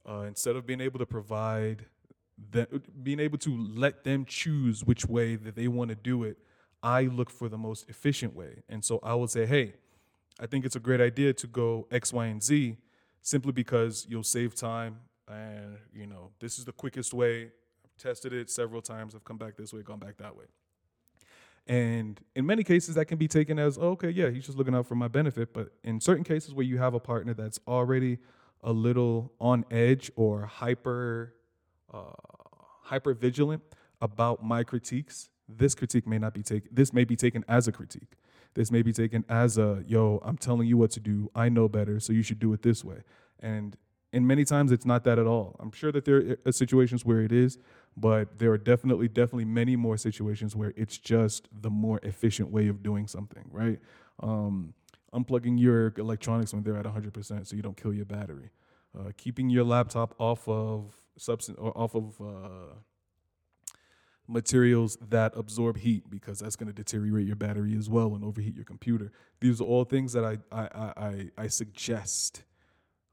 Uh, 0.07 0.21
instead 0.27 0.55
of 0.55 0.65
being 0.65 0.81
able 0.81 0.99
to 0.99 1.05
provide 1.05 1.85
that, 2.52 3.04
being 3.04 3.19
able 3.19 3.38
to 3.39 3.56
let 3.56 4.04
them 4.04 4.25
choose 4.25 4.84
which 4.84 5.06
way 5.06 5.36
that 5.36 5.56
they 5.56 5.67
want 5.67 5.89
to 5.89 5.95
do 5.95 6.23
it, 6.23 6.38
I 6.82 7.04
look 7.04 7.30
for 7.30 7.49
the 7.49 7.58
most 7.58 7.89
efficient 7.89 8.36
way. 8.36 8.63
And 8.69 8.84
so 8.84 8.99
I 9.04 9.13
will 9.15 9.28
say, 9.28 9.45
hey, 9.45 9.73
I 10.39 10.45
think 10.45 10.65
it's 10.65 10.75
a 10.75 10.80
great 10.80 11.02
idea 11.02 11.34
to 11.34 11.47
go 11.47 11.88
X, 11.91 12.13
Y, 12.13 12.25
and 12.25 12.41
Z, 12.41 12.78
simply 13.21 13.52
because 13.52 14.06
you'll 14.10 14.23
save 14.23 14.56
time 14.56 14.99
and 15.30 15.78
you 15.93 16.08
know 16.08 16.32
this 16.39 16.58
is 16.58 16.65
the 16.65 16.71
quickest 16.71 17.13
way. 17.13 17.52
I've 17.84 17.97
tested 17.97 18.34
it 18.34 18.49
several 18.49 18.82
times. 18.82 19.15
I've 19.15 19.23
come 19.23 19.38
back 19.38 19.56
this 19.58 19.73
way 19.73 19.82
gone 19.82 19.99
back 19.99 20.17
that 20.17 20.36
way. 20.36 20.45
And 21.67 22.19
in 22.36 22.45
many 22.45 22.63
cases 22.63 22.95
that 22.95 23.06
can 23.06 23.17
be 23.17 23.28
taken 23.28 23.60
as 23.60 23.78
oh, 23.78 23.91
okay 23.91 24.10
yeah 24.10 24.30
he's 24.30 24.45
just 24.45 24.58
looking 24.58 24.75
out 24.75 24.88
for 24.88 24.95
my 24.95 25.08
benefit. 25.08 25.54
But 25.54 25.69
in 25.84 25.99
certain 26.02 26.23
cases 26.23 26.54
where 26.54 26.65
you 26.65 26.78
have 26.78 26.93
a 26.93 26.99
partner 26.99 27.34
that's 27.34 27.60
already 27.67 28.17
a 28.63 28.71
little 28.71 29.32
on 29.39 29.65
edge 29.71 30.12
or 30.15 30.45
hyper 30.45 31.36
uh, 31.93 32.12
hyper 32.89 33.13
vigilant 33.13 33.62
about 34.02 34.43
my 34.43 34.63
critiques 34.63 35.30
this 35.47 35.73
critique 35.75 36.08
may 36.08 36.17
not 36.17 36.34
be 36.34 36.43
taken 36.43 36.69
this 36.71 36.93
may 36.93 37.04
be 37.04 37.15
taken 37.15 37.43
as 37.47 37.67
a 37.67 37.71
critique 37.71 38.13
this 38.56 38.71
may 38.71 38.82
be 38.82 38.93
taken 38.93 39.23
as 39.30 39.58
a 39.58 39.84
yo 39.88 40.21
i'm 40.23 40.38
telling 40.38 40.67
you 40.67 40.78
what 40.78 40.91
to 40.91 40.99
do 40.99 41.30
i 41.36 41.49
know 41.49 41.67
better 41.67 41.99
so 41.99 42.13
you 42.13 42.23
should 42.23 42.39
do 42.39 42.54
it 42.54 42.62
this 42.62 42.84
way 42.84 43.02
and 43.39 43.78
and 44.12 44.28
many 44.28 44.43
times 44.43 44.71
it's 44.71 44.86
not 44.86 45.04
that 45.04 45.19
at 45.19 45.28
all. 45.28 45.56
I'm 45.60 45.71
sure 45.71 45.91
that 45.91 46.06
there 46.06 46.38
are 46.45 46.52
situations 46.52 47.06
where 47.06 47.21
it 47.21 47.32
is, 47.32 47.60
but 47.95 48.39
there 48.39 48.52
are 48.52 48.58
definitely, 48.58 49.08
definitely 49.08 49.45
many 49.45 49.75
more 49.75 49.97
situations 49.97 50.56
where 50.56 50.73
it's 50.75 50.97
just 50.97 51.47
the 51.52 51.69
more 51.69 51.99
efficient 52.04 52.49
way 52.49 52.67
of 52.67 52.82
doing 52.82 53.08
something, 53.08 53.45
right? 53.52 53.80
Um, 54.19 54.73
unplugging 55.13 55.60
your 55.60 55.93
electronics 55.97 56.54
when 56.54 56.63
they're 56.63 56.78
at 56.78 56.86
100% 56.86 57.47
so 57.47 57.56
you 57.56 57.62
don't 57.62 57.78
kill 57.78 57.93
your 57.93 58.06
battery. 58.06 58.49
Uh, 58.97 59.12
keeping 59.17 59.49
your 59.49 59.63
laptop 59.63 60.15
off 60.19 60.47
of 60.47 60.95
substance 61.17 61.58
or 61.60 61.78
off 61.78 61.95
of 61.95 62.19
uh, 62.21 62.73
materials 64.28 64.97
that 65.10 65.34
absorb 65.36 65.78
heat 65.78 66.10
because 66.10 66.39
that's 66.39 66.56
going 66.56 66.67
to 66.67 66.73
deteriorate 66.73 67.28
your 67.28 67.36
battery 67.36 67.75
as 67.78 67.89
well 67.89 68.15
and 68.15 68.23
overheat 68.23 68.56
your 68.56 68.65
computer. 68.65 69.12
These 69.39 69.62
are 69.62 69.65
all 69.65 69.84
things 69.84 70.13
that 70.13 70.25
I 70.25 70.38
I 70.52 70.67
I, 70.97 71.30
I 71.38 71.47
suggest 71.47 72.43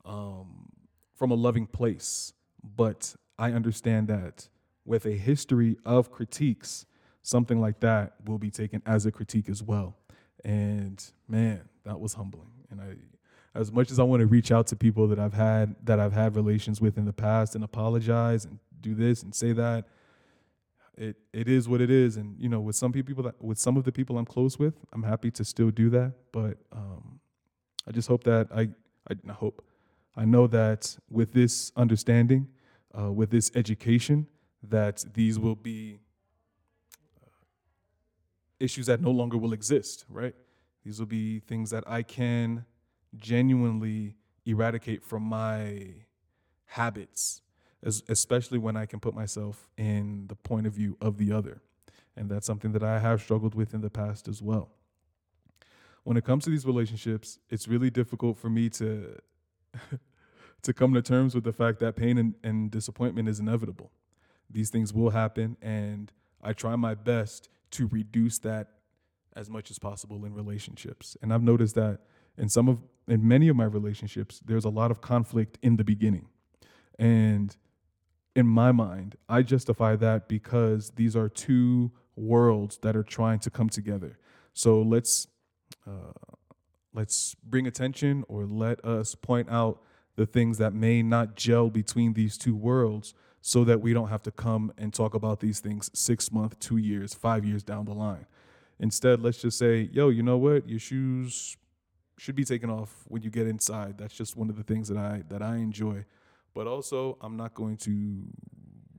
um, 0.07 0.71
from 1.15 1.31
a 1.31 1.35
loving 1.35 1.67
place. 1.67 2.33
But 2.63 3.15
I 3.39 3.53
understand 3.53 4.09
that 4.09 4.49
with 4.85 5.05
a 5.07 5.13
history 5.13 5.77
of 5.85 6.11
critiques, 6.11 6.87
something 7.23 7.61
like 7.61 7.81
that 7.81 8.15
will 8.25 8.39
be 8.39 8.51
taken 8.51 8.83
as 8.87 9.05
a 9.05 9.13
critique 9.13 9.49
as 9.49 9.63
well. 9.63 9.97
And 10.45 11.05
man, 11.29 11.69
that 11.85 11.99
was 11.99 12.15
humbling. 12.15 12.51
And 12.71 12.81
I 12.81 12.97
as 13.57 13.73
much 13.73 13.91
as 13.91 13.99
I 13.99 14.03
want 14.03 14.21
to 14.21 14.27
reach 14.27 14.53
out 14.53 14.67
to 14.69 14.77
people 14.77 15.09
that 15.09 15.19
I've 15.19 15.33
had 15.33 15.75
that 15.85 15.99
I've 15.99 16.13
had 16.13 16.37
relations 16.37 16.81
with 16.81 16.99
in 16.99 17.05
the 17.07 17.13
past 17.13 17.55
and 17.55 17.65
apologize 17.65 18.45
and 18.45 18.59
do 18.81 18.95
this 18.95 19.23
and 19.23 19.35
say 19.35 19.53
that, 19.53 19.87
it 20.97 21.17
it 21.33 21.49
is 21.49 21.69
what 21.69 21.81
it 21.81 21.91
is. 21.91 22.17
And 22.17 22.37
you 22.39 22.49
know, 22.49 22.61
with 22.61 22.77
some 22.77 22.93
people 22.93 23.23
that 23.25 23.43
with 23.43 23.59
some 23.59 23.77
of 23.77 23.85
the 23.85 23.93
people 23.93 24.19
I'm 24.19 24.27
close 24.27 24.59
with, 24.59 24.75
I'm 24.93 25.03
happy 25.03 25.31
to 25.33 25.45
still 25.45 25.71
do 25.71 25.91
that. 25.91 26.13
But 26.33 26.59
um, 26.73 27.21
I 27.87 27.93
just 27.93 28.09
hope 28.09 28.25
that 28.25 28.49
I 28.55 28.69
I 29.11 29.33
hope 29.33 29.65
I 30.15 30.25
know 30.25 30.47
that 30.49 30.97
with 31.11 31.33
this 31.33 31.73
understanding, 31.77 32.49
uh, 32.99 33.13
with 33.13 33.31
this 33.31 33.51
education, 33.55 34.27
that 34.63 35.05
these 35.15 35.39
will 35.39 35.57
be 35.57 35.99
uh, 37.23 37.31
issues 38.61 38.87
that 38.87 39.01
no 39.01 39.11
longer 39.11 39.37
will 39.37 39.53
exist, 39.53 40.05
right? 40.09 40.35
These 40.85 40.99
will 40.99 41.07
be 41.07 41.41
things 41.41 41.71
that 41.71 41.85
I 41.87 42.03
can 42.03 42.65
genuinely 43.17 44.15
eradicate 44.45 45.03
from 45.05 45.23
my 45.23 45.95
habits, 46.67 47.43
especially 47.83 48.59
when 48.59 48.77
I 48.77 48.87
can 48.87 49.01
put 49.01 49.15
myself 49.15 49.69
in 49.77 50.27
the 50.29 50.35
point 50.35 50.67
of 50.67 50.73
view 50.73 50.97
of 51.01 51.19
the 51.19 51.33
other. 51.33 51.63
And 52.17 52.31
that's 52.31 52.47
something 52.47 52.73
that 52.73 52.83
I 52.83 52.99
have 52.99 53.21
struggled 53.21 53.55
with 53.55 53.75
in 53.75 53.83
the 53.83 53.91
past 53.91 54.29
as 54.29 54.41
well. 54.41 54.71
When 56.05 56.17
it 56.17 56.25
comes 56.25 56.45
to 56.45 56.51
these 56.51 56.65
relationships, 56.65 57.39
it's 57.51 57.69
really 57.69 57.91
difficult 57.91 58.39
for 58.39 58.49
me 58.49 58.69
to 58.71 59.19
to 60.63 60.73
come 60.73 60.95
to 60.95 61.03
terms 61.03 61.35
with 61.35 61.45
the 61.45 61.53
fact 61.53 61.81
that 61.81 61.97
pain 61.97 62.19
and, 62.19 62.35
and 62.43 62.71
disappointment 62.71 63.29
is 63.29 63.39
inevitable. 63.39 63.91
These 64.49 64.71
things 64.71 64.93
will 64.93 65.11
happen, 65.11 65.57
and 65.61 66.11
I 66.43 66.53
try 66.53 66.77
my 66.77 66.95
best 66.95 67.49
to 67.73 67.87
reduce 67.89 68.39
that 68.39 68.69
as 69.35 69.51
much 69.51 69.71
as 69.71 69.79
possible 69.79 70.25
in 70.25 70.35
relationships. 70.35 71.17
And 71.21 71.33
I've 71.33 71.43
noticed 71.43 71.75
that 71.75 72.01
in 72.39 72.49
some 72.49 72.69
of 72.69 72.79
in 73.09 73.27
many 73.27 73.49
of 73.49 73.57
my 73.57 73.65
relationships, 73.65 74.41
there's 74.45 74.65
a 74.65 74.69
lot 74.69 74.91
of 74.91 75.01
conflict 75.01 75.59
in 75.63 75.77
the 75.77 75.85
beginning. 75.85 76.27
And 76.99 77.57
in 78.35 78.47
my 78.47 78.73
mind, 78.73 79.17
I 79.29 79.43
justify 79.43 79.97
that 79.97 80.29
because 80.29 80.91
these 80.97 81.15
are 81.15 81.29
two 81.29 81.93
worlds 82.17 82.79
that 82.79 82.97
are 82.97 83.03
trying 83.03 83.39
to 83.41 83.51
come 83.51 83.69
together. 83.69 84.19
So 84.55 84.83
let's 84.83 85.29
uh, 85.87 86.13
let's 86.95 87.37
bring 87.45 87.67
attention 87.67 88.25
or 88.29 88.45
let 88.45 88.85
us 88.85 89.15
point 89.15 89.49
out 89.51 89.83
the 90.17 90.27
things 90.27 90.59
that 90.59 90.73
may 90.73 91.03
not 91.03 91.37
gel 91.37 91.69
between 91.71 92.15
these 92.15 92.39
two 92.39 92.57
worlds 92.57 93.15
so 93.43 93.63
that 93.65 93.81
we 93.81 93.93
don't 93.93 94.09
have 94.09 94.23
to 94.23 94.31
come 94.31 94.73
and 94.79 94.93
talk 94.93 95.15
about 95.15 95.41
these 95.41 95.61
things 95.61 95.91
six 95.95 96.33
months, 96.33 96.57
two 96.59 96.79
years, 96.79 97.15
five 97.15 97.45
years 97.45 97.63
down 97.63 97.85
the 97.85 97.93
line. 97.93 98.27
Instead, 98.81 99.23
let's 99.23 99.41
just 99.41 99.59
say, 99.59 99.89
yo, 99.93 100.09
you 100.09 100.23
know 100.23 100.37
what? 100.37 100.69
Your 100.69 100.79
shoes 100.79 101.57
should 102.19 102.35
be 102.35 102.45
taken 102.45 102.71
off 102.71 103.05
when 103.09 103.23
you 103.23 103.31
get 103.31 103.47
inside. 103.47 103.99
That's 103.99 104.15
just 104.15 104.37
one 104.37 104.49
of 104.49 104.57
the 104.57 104.63
things 104.63 104.89
that 104.89 104.97
I 104.97 105.23
that 105.29 105.43
I 105.43 105.57
enjoy. 105.57 106.05
But 106.55 106.67
also, 106.67 107.19
I'm 107.21 107.37
not 107.37 107.55
going 107.55 107.77
to 107.79 108.23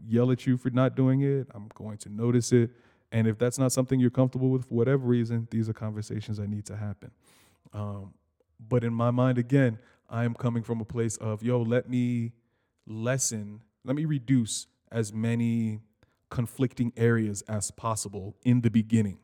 yell 0.07 0.31
at 0.31 0.45
you 0.45 0.57
for 0.57 0.69
not 0.69 0.95
doing 0.95 1.21
it. 1.21 1.47
I'm 1.53 1.69
going 1.73 1.97
to 1.99 2.09
notice 2.09 2.51
it. 2.51 2.69
And 3.11 3.27
if 3.27 3.37
that's 3.37 3.57
not 3.57 3.71
something 3.71 3.99
you're 3.99 4.09
comfortable 4.09 4.49
with 4.49 4.65
for 4.67 4.75
whatever 4.75 5.05
reason, 5.05 5.47
these 5.49 5.69
are 5.69 5.73
conversations 5.73 6.37
that 6.37 6.49
need 6.49 6.65
to 6.65 6.75
happen. 6.75 7.11
Um, 7.73 8.13
but 8.59 8.83
in 8.83 8.93
my 8.93 9.11
mind, 9.11 9.37
again, 9.37 9.79
I 10.09 10.23
am 10.23 10.33
coming 10.33 10.63
from 10.63 10.81
a 10.81 10.85
place 10.85 11.17
of, 11.17 11.41
yo, 11.41 11.61
let 11.61 11.89
me 11.89 12.33
lessen, 12.85 13.61
let 13.83 13.95
me 13.95 14.05
reduce 14.05 14.67
as 14.91 15.13
many 15.13 15.79
conflicting 16.29 16.93
areas 16.97 17.41
as 17.43 17.71
possible 17.71 18.35
in 18.43 18.61
the 18.61 18.69
beginning. 18.69 19.17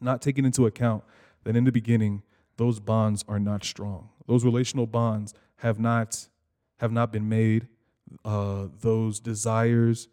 Not 0.00 0.22
taking 0.22 0.44
into 0.44 0.66
account 0.66 1.04
that 1.44 1.56
in 1.56 1.64
the 1.64 1.72
beginning, 1.72 2.22
those 2.56 2.80
bonds 2.80 3.24
are 3.28 3.38
not 3.38 3.64
strong. 3.64 4.08
Those 4.26 4.44
relational 4.44 4.86
bonds 4.86 5.34
have 5.56 5.78
not 5.78 6.28
have 6.78 6.92
not 6.92 7.12
been 7.12 7.28
made. 7.28 7.68
Uh, 8.24 8.66
those 8.80 9.20
desires 9.20 10.08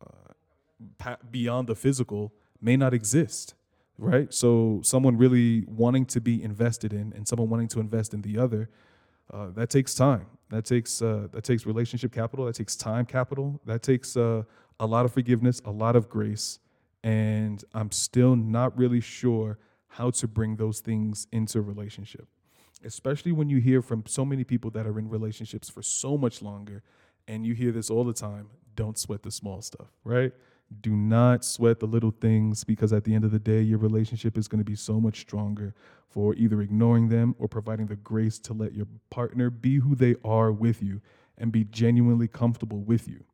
uh, 0.00 1.16
beyond 1.30 1.68
the 1.68 1.74
physical 1.74 2.32
may 2.60 2.76
not 2.76 2.92
exist, 2.94 3.54
right? 3.98 4.32
So 4.32 4.80
someone 4.84 5.16
really 5.16 5.64
wanting 5.66 6.06
to 6.06 6.20
be 6.20 6.42
invested 6.42 6.92
in 6.92 7.12
and 7.14 7.26
someone 7.26 7.48
wanting 7.48 7.68
to 7.68 7.80
invest 7.80 8.14
in 8.14 8.22
the 8.22 8.38
other, 8.38 8.68
uh, 9.32 9.50
that 9.50 9.70
takes 9.70 9.94
time. 9.94 10.26
That 10.50 10.64
takes 10.64 11.00
uh, 11.00 11.28
that 11.32 11.44
takes 11.44 11.64
relationship 11.64 12.12
capital. 12.12 12.44
That 12.44 12.54
takes 12.54 12.76
time 12.76 13.06
capital. 13.06 13.60
That 13.64 13.82
takes 13.82 14.16
uh, 14.16 14.42
a 14.78 14.86
lot 14.86 15.04
of 15.06 15.12
forgiveness, 15.12 15.62
a 15.64 15.70
lot 15.70 15.96
of 15.96 16.08
grace, 16.08 16.58
and 17.02 17.64
I'm 17.72 17.90
still 17.90 18.36
not 18.36 18.76
really 18.76 19.00
sure 19.00 19.58
how 19.96 20.10
to 20.10 20.26
bring 20.26 20.56
those 20.56 20.80
things 20.80 21.26
into 21.32 21.60
relationship. 21.60 22.26
Especially 22.84 23.30
when 23.30 23.50
you 23.50 23.58
hear 23.58 23.82
from 23.82 24.04
so 24.06 24.24
many 24.24 24.42
people 24.42 24.70
that 24.70 24.86
are 24.86 24.98
in 24.98 25.08
relationships 25.08 25.68
for 25.68 25.82
so 25.82 26.16
much 26.16 26.40
longer 26.40 26.82
and 27.28 27.46
you 27.46 27.54
hear 27.54 27.70
this 27.70 27.90
all 27.90 28.04
the 28.04 28.12
time 28.12 28.48
don't 28.74 28.98
sweat 28.98 29.22
the 29.22 29.30
small 29.30 29.60
stuff 29.60 29.88
right? 30.02 30.32
Do 30.80 30.96
not 30.96 31.44
sweat 31.44 31.80
the 31.80 31.86
little 31.86 32.10
things 32.10 32.64
because 32.64 32.94
at 32.94 33.04
the 33.04 33.14
end 33.14 33.24
of 33.24 33.30
the 33.30 33.38
day 33.38 33.60
your 33.60 33.78
relationship 33.78 34.38
is 34.38 34.48
going 34.48 34.60
to 34.60 34.64
be 34.64 34.74
so 34.74 34.98
much 34.98 35.20
stronger 35.20 35.74
for 36.08 36.34
either 36.36 36.62
ignoring 36.62 37.10
them 37.10 37.34
or 37.38 37.46
providing 37.46 37.86
the 37.86 37.96
grace 37.96 38.38
to 38.40 38.54
let 38.54 38.72
your 38.72 38.86
partner 39.10 39.50
be 39.50 39.76
who 39.76 39.94
they 39.94 40.14
are 40.24 40.50
with 40.50 40.82
you 40.82 41.02
and 41.36 41.52
be 41.52 41.64
genuinely 41.64 42.28
comfortable 42.28 42.80
with 42.80 43.06
you. 43.06 43.24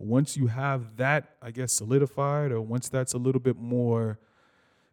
Once 0.00 0.36
you 0.36 0.48
have 0.48 0.96
that 0.96 1.36
i 1.42 1.50
guess 1.52 1.72
solidified 1.72 2.50
or 2.50 2.60
once 2.60 2.88
that's 2.88 3.14
a 3.14 3.18
little 3.18 3.40
bit 3.40 3.56
more 3.56 4.18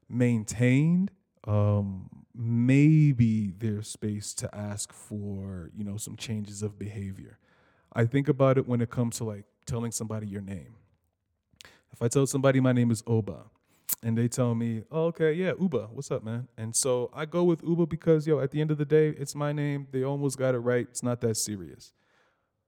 maintained 0.10 1.12
um, 1.46 2.10
maybe 2.34 3.54
there's 3.58 3.88
space 3.88 4.34
to 4.36 4.54
ask 4.56 4.92
for 4.92 5.70
you 5.76 5.84
know 5.84 5.98
some 5.98 6.16
changes 6.16 6.62
of 6.62 6.78
behavior. 6.78 7.38
I 7.94 8.06
think 8.06 8.28
about 8.28 8.58
it 8.58 8.68
when 8.68 8.82
it 8.82 8.90
comes 8.90 9.18
to 9.18 9.24
like 9.24 9.46
telling 9.66 9.92
somebody 9.92 10.28
your 10.28 10.42
name. 10.42 10.76
If 11.94 12.02
i 12.02 12.08
tell 12.08 12.28
somebody 12.28 12.60
my 12.60 12.74
name 12.74 12.92
is 12.92 13.04
oba 13.08 13.44
and 14.04 14.18
they 14.18 14.28
tell 14.28 14.54
me 14.54 14.84
oh, 14.92 15.06
okay 15.06 15.32
yeah 15.32 15.54
uba 15.60 15.88
what's 15.94 16.12
up 16.12 16.24
man? 16.24 16.48
And 16.58 16.76
so 16.76 17.10
i 17.14 17.26
go 17.26 17.44
with 17.44 17.64
uba 17.64 17.86
because 17.86 18.28
yo 18.28 18.40
at 18.40 18.52
the 18.52 18.60
end 18.60 18.72
of 18.72 18.78
the 18.78 18.86
day 18.86 19.10
it's 19.10 19.36
my 19.36 19.54
name. 19.54 19.88
They 19.92 20.04
almost 20.04 20.38
got 20.38 20.56
it 20.56 20.60
right. 20.60 20.88
It's 20.90 21.04
not 21.04 21.22
that 21.22 21.38
serious. 21.38 21.94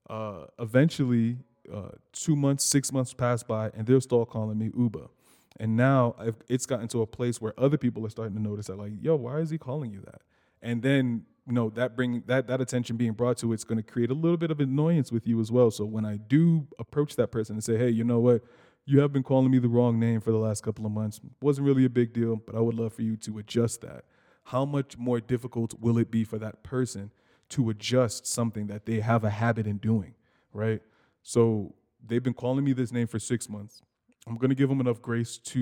Uh, 0.10 0.46
eventually 0.60 1.38
uh, 1.74 1.90
two 2.14 2.36
months 2.36 2.64
six 2.64 2.94
months 2.94 3.14
pass 3.14 3.44
by 3.44 3.70
and 3.74 3.86
they'll 3.86 4.00
start 4.00 4.30
calling 4.30 4.58
me 4.58 4.72
uba 4.78 5.10
and 5.60 5.76
now 5.76 6.16
it's 6.48 6.66
gotten 6.66 6.88
to 6.90 7.02
a 7.02 7.08
place 7.08 7.42
where 7.42 7.54
other 7.58 7.78
people 7.78 8.06
are 8.06 8.10
starting 8.10 8.36
to 8.36 8.42
notice 8.42 8.68
that, 8.68 8.78
like, 8.78 8.94
yo, 9.02 9.16
why 9.16 9.40
is 9.40 9.50
he 9.50 9.58
calling 9.58 9.92
you 9.92 10.02
that? 10.02 10.22
And 10.62 10.82
then, 10.82 11.26
you 11.46 11.54
know, 11.54 11.70
that 11.72 11.96
bring 11.96 12.24
that 12.28 12.48
that 12.48 12.62
attention 12.62 12.98
being 12.98 13.14
brought 13.14 13.38
to 13.38 13.54
it's 13.54 13.64
going 13.64 13.78
to 13.78 13.84
create 13.84 14.12
a 14.12 14.14
little 14.14 14.38
bit 14.38 14.52
of 14.52 14.60
annoyance 14.60 15.12
with 15.12 15.28
you 15.28 15.40
as 15.40 15.52
well. 15.52 15.72
So 15.72 15.86
when 15.86 16.06
I 16.06 16.18
do 16.18 16.68
approach 16.78 17.16
that 17.16 17.32
person 17.32 17.56
and 17.56 17.64
say, 17.64 17.78
hey, 17.78 17.90
you 17.90 18.04
know 18.04 18.20
what, 18.20 18.44
you 18.86 19.00
have 19.00 19.12
been 19.12 19.24
calling 19.24 19.52
me 19.52 19.60
the 19.60 19.68
wrong 19.68 20.00
name 20.00 20.22
for 20.22 20.32
the 20.32 20.38
last 20.38 20.64
couple 20.64 20.86
of 20.86 20.92
months. 20.92 21.20
Wasn't 21.42 21.66
really 21.66 21.86
a 21.86 21.90
big 21.90 22.14
deal, 22.14 22.38
but 22.38 22.56
I 22.56 22.60
would 22.60 22.76
love 22.76 22.94
for 22.94 23.02
you 23.02 23.18
to 23.18 23.38
adjust 23.38 23.82
that. 23.82 24.06
How 24.46 24.64
much 24.64 24.98
more 24.98 25.20
difficult 25.20 25.74
will 25.80 25.98
it 25.98 26.10
be 26.10 26.24
for 26.24 26.38
that 26.40 26.64
person 26.64 27.12
to 27.50 27.70
adjust 27.70 28.26
something 28.26 28.68
that 28.68 28.86
they 28.86 29.00
have 29.00 29.24
a 29.24 29.30
habit 29.30 29.68
in 29.68 29.78
doing, 29.78 30.14
right? 30.54 30.82
So 31.24 31.76
they've 32.06 32.24
been 32.24 32.34
calling 32.34 32.64
me 32.64 32.74
this 32.74 32.92
name 32.92 33.08
for 33.08 33.20
six 33.20 33.50
months. 33.50 33.82
I'm 34.28 34.36
going 34.36 34.50
to 34.50 34.56
give 34.56 34.70
them 34.70 34.82
enough 34.82 35.02
grace 35.02 35.38
to, 35.38 35.60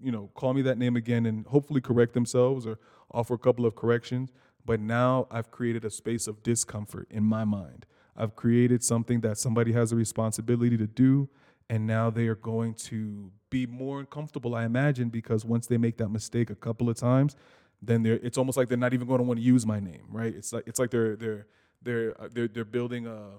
you 0.00 0.12
know, 0.12 0.30
call 0.34 0.52
me 0.52 0.62
that 0.62 0.78
name 0.78 0.96
again 0.96 1.26
and 1.26 1.46
hopefully 1.46 1.80
correct 1.80 2.12
themselves 2.12 2.66
or 2.66 2.78
offer 3.10 3.34
a 3.34 3.38
couple 3.38 3.64
of 3.64 3.74
corrections. 3.74 4.30
But 4.64 4.80
now 4.80 5.26
I've 5.30 5.50
created 5.50 5.84
a 5.84 5.90
space 5.90 6.26
of 6.26 6.42
discomfort 6.42 7.06
in 7.10 7.24
my 7.24 7.44
mind. 7.44 7.86
I've 8.16 8.36
created 8.36 8.82
something 8.82 9.20
that 9.20 9.38
somebody 9.38 9.72
has 9.72 9.92
a 9.92 9.96
responsibility 9.96 10.76
to 10.76 10.86
do. 10.86 11.28
And 11.68 11.86
now 11.86 12.10
they 12.10 12.28
are 12.28 12.36
going 12.36 12.74
to 12.74 13.32
be 13.50 13.66
more 13.66 14.00
uncomfortable, 14.00 14.54
I 14.54 14.64
imagine, 14.64 15.08
because 15.08 15.44
once 15.44 15.66
they 15.66 15.78
make 15.78 15.96
that 15.98 16.10
mistake 16.10 16.50
a 16.50 16.54
couple 16.54 16.88
of 16.88 16.96
times, 16.96 17.34
then 17.82 18.02
they're 18.02 18.20
it's 18.22 18.38
almost 18.38 18.56
like 18.56 18.68
they're 18.68 18.78
not 18.78 18.94
even 18.94 19.06
going 19.06 19.18
to 19.18 19.24
want 19.24 19.38
to 19.38 19.44
use 19.44 19.66
my 19.66 19.80
name, 19.80 20.06
right? 20.10 20.34
It's 20.34 20.52
like 20.52 20.64
it's 20.66 20.78
like 20.78 20.90
they're 20.90 21.16
they're 21.16 21.46
they're 21.82 22.20
uh, 22.20 22.28
they're, 22.32 22.48
they're 22.48 22.64
building 22.64 23.06
a 23.06 23.30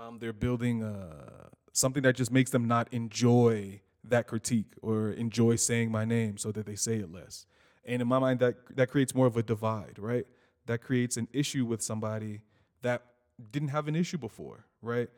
um, 0.00 0.18
they're 0.18 0.32
building 0.32 0.82
a 0.82 1.48
something 1.72 2.02
that 2.02 2.16
just 2.16 2.30
makes 2.30 2.50
them 2.50 2.66
not 2.66 2.88
enjoy 2.92 3.80
that 4.04 4.26
critique 4.26 4.72
or 4.82 5.10
enjoy 5.10 5.56
saying 5.56 5.90
my 5.90 6.04
name 6.04 6.36
so 6.36 6.50
that 6.52 6.66
they 6.66 6.74
say 6.74 6.96
it 6.96 7.12
less. 7.12 7.46
And 7.84 8.02
in 8.02 8.08
my 8.08 8.18
mind, 8.18 8.40
that 8.40 8.56
that 8.76 8.90
creates 8.90 9.14
more 9.14 9.26
of 9.26 9.36
a 9.36 9.42
divide, 9.42 9.98
right? 9.98 10.26
That 10.66 10.82
creates 10.82 11.16
an 11.16 11.28
issue 11.32 11.64
with 11.64 11.82
somebody 11.82 12.40
that 12.82 13.02
didn't 13.50 13.68
have 13.68 13.88
an 13.88 13.96
issue 13.96 14.18
before, 14.18 14.66
right? 14.82 15.08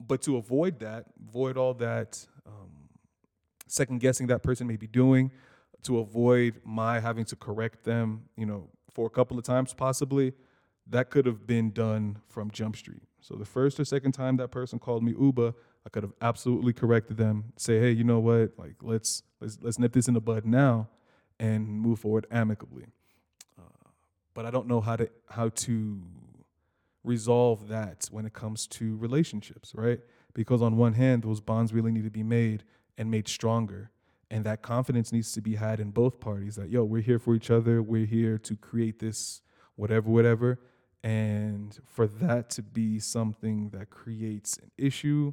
But 0.00 0.22
to 0.22 0.36
avoid 0.36 0.80
that, 0.80 1.06
avoid 1.28 1.56
all 1.56 1.74
that 1.74 2.26
um, 2.46 2.88
second 3.68 4.00
guessing 4.00 4.26
that 4.28 4.42
person 4.42 4.66
may 4.66 4.76
be 4.76 4.88
doing, 4.88 5.30
to 5.84 5.98
avoid 5.98 6.60
my 6.64 7.00
having 7.00 7.24
to 7.26 7.36
correct 7.36 7.84
them, 7.84 8.24
you 8.36 8.46
know, 8.46 8.68
for 8.92 9.06
a 9.06 9.10
couple 9.10 9.38
of 9.38 9.44
times 9.44 9.72
possibly, 9.72 10.32
that 10.88 11.10
could 11.10 11.26
have 11.26 11.46
been 11.46 11.70
done 11.70 12.18
from 12.28 12.50
Jump 12.50 12.76
Street. 12.76 13.02
So 13.22 13.36
the 13.36 13.44
first 13.44 13.78
or 13.78 13.84
second 13.84 14.12
time 14.12 14.36
that 14.36 14.48
person 14.50 14.78
called 14.78 15.02
me 15.02 15.14
Uba, 15.18 15.54
I 15.86 15.88
could 15.88 16.02
have 16.02 16.12
absolutely 16.20 16.72
corrected 16.72 17.16
them, 17.16 17.52
say, 17.56 17.78
hey, 17.78 17.92
you 17.92 18.04
know 18.04 18.18
what, 18.18 18.52
like 18.58 18.74
let's 18.82 19.22
let's 19.40 19.58
let's 19.62 19.78
nip 19.78 19.92
this 19.92 20.08
in 20.08 20.14
the 20.14 20.20
bud 20.20 20.44
now, 20.44 20.88
and 21.38 21.66
move 21.66 22.00
forward 22.00 22.26
amicably. 22.30 22.86
Uh, 23.58 23.88
but 24.34 24.44
I 24.44 24.50
don't 24.50 24.66
know 24.66 24.80
how 24.80 24.96
to 24.96 25.08
how 25.30 25.48
to 25.50 26.02
resolve 27.04 27.68
that 27.68 28.08
when 28.10 28.26
it 28.26 28.32
comes 28.32 28.66
to 28.66 28.96
relationships, 28.96 29.72
right? 29.74 30.00
Because 30.34 30.60
on 30.60 30.76
one 30.76 30.94
hand, 30.94 31.22
those 31.22 31.40
bonds 31.40 31.72
really 31.72 31.92
need 31.92 32.04
to 32.04 32.10
be 32.10 32.22
made 32.22 32.64
and 32.98 33.10
made 33.10 33.28
stronger. 33.28 33.90
And 34.30 34.44
that 34.44 34.62
confidence 34.62 35.12
needs 35.12 35.32
to 35.32 35.42
be 35.42 35.56
had 35.56 35.78
in 35.78 35.90
both 35.90 36.18
parties 36.18 36.56
that, 36.56 36.70
yo, 36.70 36.84
we're 36.84 37.02
here 37.02 37.18
for 37.18 37.34
each 37.34 37.50
other. 37.50 37.82
We're 37.82 38.06
here 38.06 38.38
to 38.38 38.56
create 38.56 38.98
this, 38.98 39.42
whatever, 39.76 40.08
whatever. 40.08 40.58
And 41.04 41.76
for 41.84 42.06
that 42.06 42.50
to 42.50 42.62
be 42.62 43.00
something 43.00 43.70
that 43.70 43.90
creates 43.90 44.56
an 44.58 44.70
issue, 44.78 45.32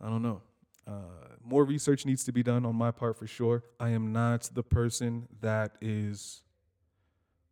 I 0.00 0.08
don't 0.08 0.22
know. 0.22 0.40
Uh, 0.86 1.36
more 1.44 1.64
research 1.64 2.06
needs 2.06 2.24
to 2.24 2.32
be 2.32 2.42
done 2.42 2.64
on 2.64 2.76
my 2.76 2.90
part 2.90 3.18
for 3.18 3.26
sure. 3.26 3.64
I 3.78 3.90
am 3.90 4.12
not 4.12 4.50
the 4.54 4.62
person 4.62 5.28
that 5.40 5.72
is 5.80 6.42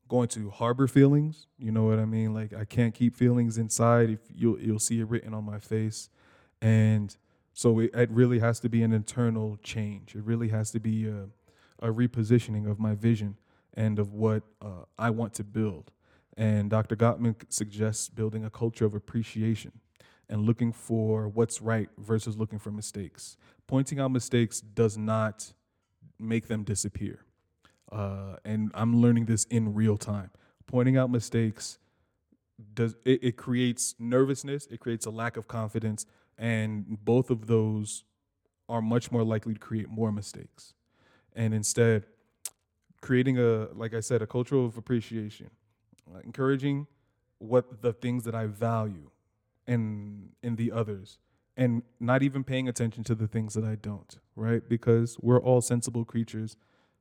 going 0.09 0.29
to 0.29 0.51
harbor 0.51 0.87
feelings. 0.87 1.47
You 1.59 1.73
know 1.73 1.85
what 1.85 1.99
I 1.99 2.05
mean? 2.05 2.33
Like 2.33 2.55
I 2.55 2.65
can't 2.65 2.95
keep 2.95 3.17
feelings 3.17 3.59
inside. 3.59 4.11
If 4.11 4.21
you'll 4.33 4.59
you'll 4.59 4.79
see 4.79 5.01
it 5.01 5.09
written 5.09 5.35
on 5.35 5.45
my 5.45 5.59
face, 5.59 6.09
and 6.63 7.17
so 7.53 7.81
it, 7.81 7.91
it 7.95 8.11
really 8.11 8.39
has 8.39 8.61
to 8.61 8.69
be 8.69 8.83
an 8.83 8.93
internal 8.93 9.59
change. 9.63 10.15
It 10.15 10.25
really 10.25 10.49
has 10.49 10.71
to 10.73 10.81
be 10.81 11.09
a, 11.09 11.29
a 11.81 11.93
repositioning 11.93 12.71
of 12.71 12.79
my 12.79 12.95
vision 12.95 13.37
and 13.75 13.99
of 13.99 14.13
what 14.13 14.43
uh, 14.63 14.85
I 14.99 15.11
want 15.11 15.35
to 15.35 15.45
build. 15.45 15.91
And 16.37 16.69
Dr. 16.69 16.97
Gottman 16.97 17.37
suggests 17.49 18.09
building 18.09 18.45
a 18.45 18.51
culture 18.51 18.85
of 18.85 18.95
appreciation 18.95 19.73
and 20.29 20.43
looking 20.43 20.73
for 20.73 21.29
what's 21.29 21.61
right 21.61 21.89
versus 21.99 22.37
looking 22.37 22.59
for 22.59 22.71
mistakes. 22.71 23.37
Pointing 23.67 24.01
out 24.01 24.11
mistakes 24.11 24.61
does 24.61 24.97
not 24.99 25.53
make 26.19 26.49
them 26.49 26.65
disappear. 26.65 27.25
Uh, 27.93 28.37
and 28.45 28.71
I'm 28.75 29.01
learning 29.01 29.27
this 29.27 29.45
in 29.45 29.75
real 29.75 29.97
time. 29.97 30.31
Pointing 30.67 30.97
out 30.97 31.11
mistakes 31.11 31.79
does 32.73 32.97
it, 33.05 33.23
it 33.23 33.37
creates 33.37 33.95
nervousness, 33.99 34.67
it 34.67 34.81
creates 34.81 35.07
a 35.07 35.11
lack 35.11 35.37
of 35.37 35.47
confidence, 35.47 36.07
and 36.39 36.99
both 37.05 37.31
of 37.31 37.47
those 37.47 38.05
are 38.69 38.81
much 38.81 39.13
more 39.13 39.25
likely 39.25 39.55
to 39.55 39.61
create 39.61 39.89
more 39.89 40.11
mistakes. 40.11 40.75
And 41.37 41.53
instead, 41.53 42.07
creating 43.01 43.39
a, 43.39 43.69
like 43.75 43.93
I 43.93 44.01
said, 44.01 44.23
a 44.23 44.27
culture 44.27 44.57
of 44.57 44.79
appreciation 44.79 45.51
uh, 46.13 46.19
encouraging 46.25 46.87
what 47.39 47.83
the 47.83 47.93
things 47.93 48.25
that 48.25 48.35
I 48.35 48.47
value 48.47 49.11
in 49.67 50.31
in 50.43 50.57
the 50.57 50.73
others 50.73 51.19
and 51.57 51.83
not 52.01 52.23
even 52.23 52.43
paying 52.43 52.69
attention 52.69 53.05
to 53.05 53.15
the 53.15 53.29
things 53.29 53.55
that 53.55 53.65
I 53.65 53.77
don't, 53.77 54.19
right? 54.35 54.67
Because 54.69 55.17
we're 55.21 55.41
all 55.41 55.61
sensible 55.61 56.05
creatures. 56.05 56.57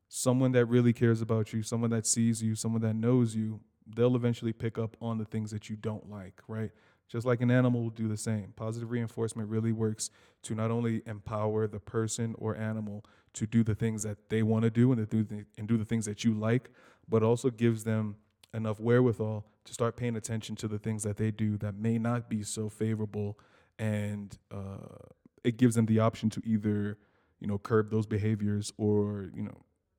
Someone 0.10 0.52
that 0.52 0.66
really 0.66 0.94
cares 0.94 1.22
about 1.22 1.54
you, 1.54 1.64
someone 1.64 1.90
that 1.90 2.06
sees 2.06 2.44
you, 2.44 2.56
someone 2.56 2.82
that 2.82 2.96
knows 2.96 3.36
you, 3.36 3.62
they'll 3.96 4.16
eventually 4.16 4.54
pick 4.54 4.78
up 4.78 4.96
on 5.02 5.18
the 5.18 5.26
things 5.26 5.50
that 5.52 5.70
you 5.70 5.76
don't 5.76 6.10
like, 6.10 6.40
right? 6.48 6.70
Just 7.10 7.26
like 7.26 7.42
an 7.42 7.52
animal 7.52 7.82
will 7.84 7.90
do 7.90 8.08
the 8.08 8.18
same. 8.18 8.54
Positive 8.56 8.90
reinforcement 8.92 9.50
really 9.50 9.72
works 9.72 10.10
to 10.44 10.56
not 10.56 10.72
only 10.72 11.02
empower 11.06 11.68
the 11.68 11.80
person 11.80 12.36
or 12.38 12.56
animal 12.56 13.04
to 13.34 13.48
do 13.48 13.64
the 13.64 13.76
things 13.76 14.04
that 14.04 14.30
they 14.30 14.44
want 14.44 14.64
to 14.64 14.70
do 14.70 14.92
and 14.92 15.10
do 15.10 15.26
and 15.58 15.68
do 15.68 15.78
the 15.78 15.86
things 15.86 16.06
that 16.06 16.24
you 16.24 16.34
like, 16.34 16.70
but 17.10 17.24
also 17.24 17.50
gives 17.50 17.84
them 17.84 18.16
enough 18.54 18.80
wherewithal 18.80 19.46
to 19.66 19.74
start 19.74 19.96
paying 19.96 20.16
attention 20.16 20.56
to 20.56 20.68
the 20.68 20.78
things 20.78 21.04
that 21.04 21.18
they 21.18 21.32
do 21.32 21.58
that 21.58 21.76
may 21.76 21.98
not 21.98 22.30
be 22.30 22.44
so 22.44 22.70
favorable 22.70 23.38
and 23.80 24.38
uh, 24.52 25.08
it 25.44 25.58
gives 25.58 25.76
them 25.76 25.86
the 25.86 26.00
option 26.00 26.30
to 26.30 26.42
either 26.46 26.98
you 27.40 27.48
know 27.48 27.58
curb 27.58 27.90
those 27.90 28.06
behaviors 28.06 28.72
or 28.78 29.30
you 29.36 29.44
know 29.44 29.58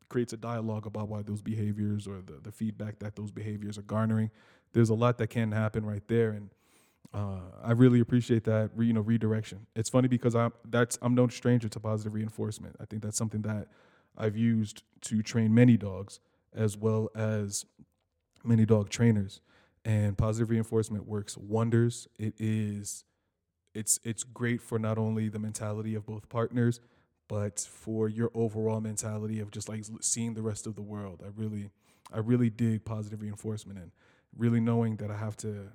creates 0.09 0.33
a 0.33 0.37
dialogue 0.37 0.87
about 0.87 1.09
why 1.09 1.23
those 1.23 1.43
behaviors 1.43 2.07
or 2.07 2.21
the, 2.21 2.38
the 2.43 2.53
feedback 2.53 2.99
that 3.01 3.17
those 3.17 3.31
behaviors 3.31 3.77
are 3.77 3.83
garnering 3.83 4.31
there's 4.73 4.90
a 4.90 4.95
lot 4.95 5.19
that 5.19 5.29
can 5.29 5.53
happen 5.53 5.85
right 5.85 6.07
there 6.09 6.31
and 6.31 6.51
uh, 7.14 7.38
I 7.62 7.71
really 7.73 8.01
appreciate 8.01 8.43
that, 8.45 8.71
you 8.77 8.93
know, 8.93 9.01
redirection. 9.01 9.67
It's 9.77 9.88
funny 9.88 10.09
because 10.09 10.35
I'm 10.35 10.53
that's 10.69 10.99
I'm 11.01 11.14
no 11.14 11.29
stranger 11.29 11.69
to 11.69 11.79
positive 11.79 12.12
reinforcement. 12.12 12.75
I 12.81 12.87
think 12.87 13.03
that's 13.03 13.17
something 13.17 13.43
that 13.43 13.69
I've 14.19 14.37
used 14.37 14.83
to 15.03 15.23
train 15.23 15.55
many 15.55 15.77
dogs 15.77 16.19
as 16.53 16.77
well 16.77 17.11
as 17.14 17.67
many 18.44 18.64
dog 18.66 18.90
trainers. 18.90 19.40
And 19.85 20.16
positive 20.16 20.50
reinforcement 20.50 21.07
works 21.07 21.37
wonders. 21.37 22.09
It 22.18 22.35
is 22.38 23.04
it's 23.74 23.98
it's 24.04 24.22
great 24.22 24.62
for 24.62 24.78
not 24.78 24.98
only 24.98 25.28
the 25.28 25.38
mentality 25.38 25.94
of 25.94 26.07
both 26.07 26.28
partners, 26.28 26.80
but 27.28 27.61
for 27.61 28.09
your 28.09 28.30
overall 28.35 28.80
mentality 28.80 29.40
of 29.40 29.50
just 29.50 29.68
like 29.68 29.85
seeing 30.00 30.35
the 30.35 30.42
rest 30.42 30.66
of 30.66 30.74
the 30.74 30.83
world. 30.83 31.22
I 31.24 31.28
really 31.37 31.70
I 32.12 32.18
really 32.20 32.50
dig 32.50 32.85
positive 32.85 33.20
reinforcement 33.20 33.78
and 33.78 33.90
really 34.37 34.61
knowing 34.61 34.96
that 34.96 35.11
I 35.11 35.16
have 35.16 35.37
to 35.38 35.68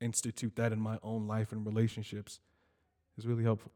institute 0.00 0.56
that 0.56 0.72
in 0.72 0.80
my 0.80 0.98
own 1.02 1.26
life 1.26 1.52
and 1.52 1.64
relationships 1.64 2.40
is 3.16 3.26
really 3.26 3.44
helpful. 3.44 3.72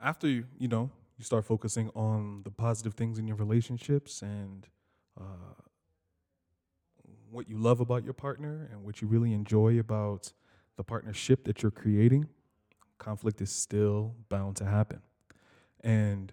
After 0.00 0.28
you, 0.28 0.44
you 0.58 0.68
know, 0.68 0.90
you 1.20 1.24
start 1.24 1.44
focusing 1.44 1.90
on 1.90 2.40
the 2.44 2.50
positive 2.50 2.94
things 2.94 3.18
in 3.18 3.26
your 3.28 3.36
relationships 3.36 4.22
and 4.22 4.66
uh, 5.20 5.52
what 7.30 7.46
you 7.46 7.58
love 7.58 7.78
about 7.80 8.04
your 8.04 8.14
partner 8.14 8.70
and 8.72 8.82
what 8.82 9.02
you 9.02 9.06
really 9.06 9.34
enjoy 9.34 9.78
about 9.78 10.32
the 10.78 10.82
partnership 10.82 11.44
that 11.44 11.62
you're 11.62 11.70
creating, 11.70 12.26
conflict 12.96 13.42
is 13.42 13.50
still 13.50 14.14
bound 14.30 14.56
to 14.56 14.64
happen. 14.64 15.02
And 15.84 16.32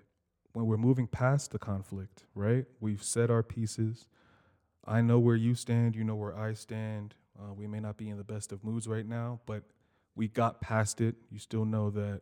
when 0.54 0.67
we're 0.67 0.78
moving 0.78 1.06
past 1.06 1.52
the 1.52 1.60
conflict, 1.60 2.23
right, 2.34 2.63
we've 2.80 3.04
said 3.04 3.30
our 3.30 3.43
pieces, 3.43 4.08
I 4.86 5.02
know 5.02 5.19
where 5.19 5.36
you 5.36 5.54
stand, 5.54 5.97
you 5.97 6.06
know 6.06 6.15
where 6.15 6.34
I 6.34 6.54
stand. 6.54 7.13
Uh, 7.38 7.54
we 7.54 7.67
may 7.67 7.82
not 7.82 7.97
be 7.97 8.08
in 8.08 8.15
the 8.15 8.23
best 8.23 8.54
of 8.54 8.63
moods 8.63 8.88
right 8.88 9.06
now, 9.06 9.41
but 9.45 9.63
we 10.15 10.30
got 10.30 10.62
past 10.62 11.02
it. 11.02 11.15
You 11.30 11.39
still 11.39 11.65
know 11.65 11.89
that, 11.89 12.21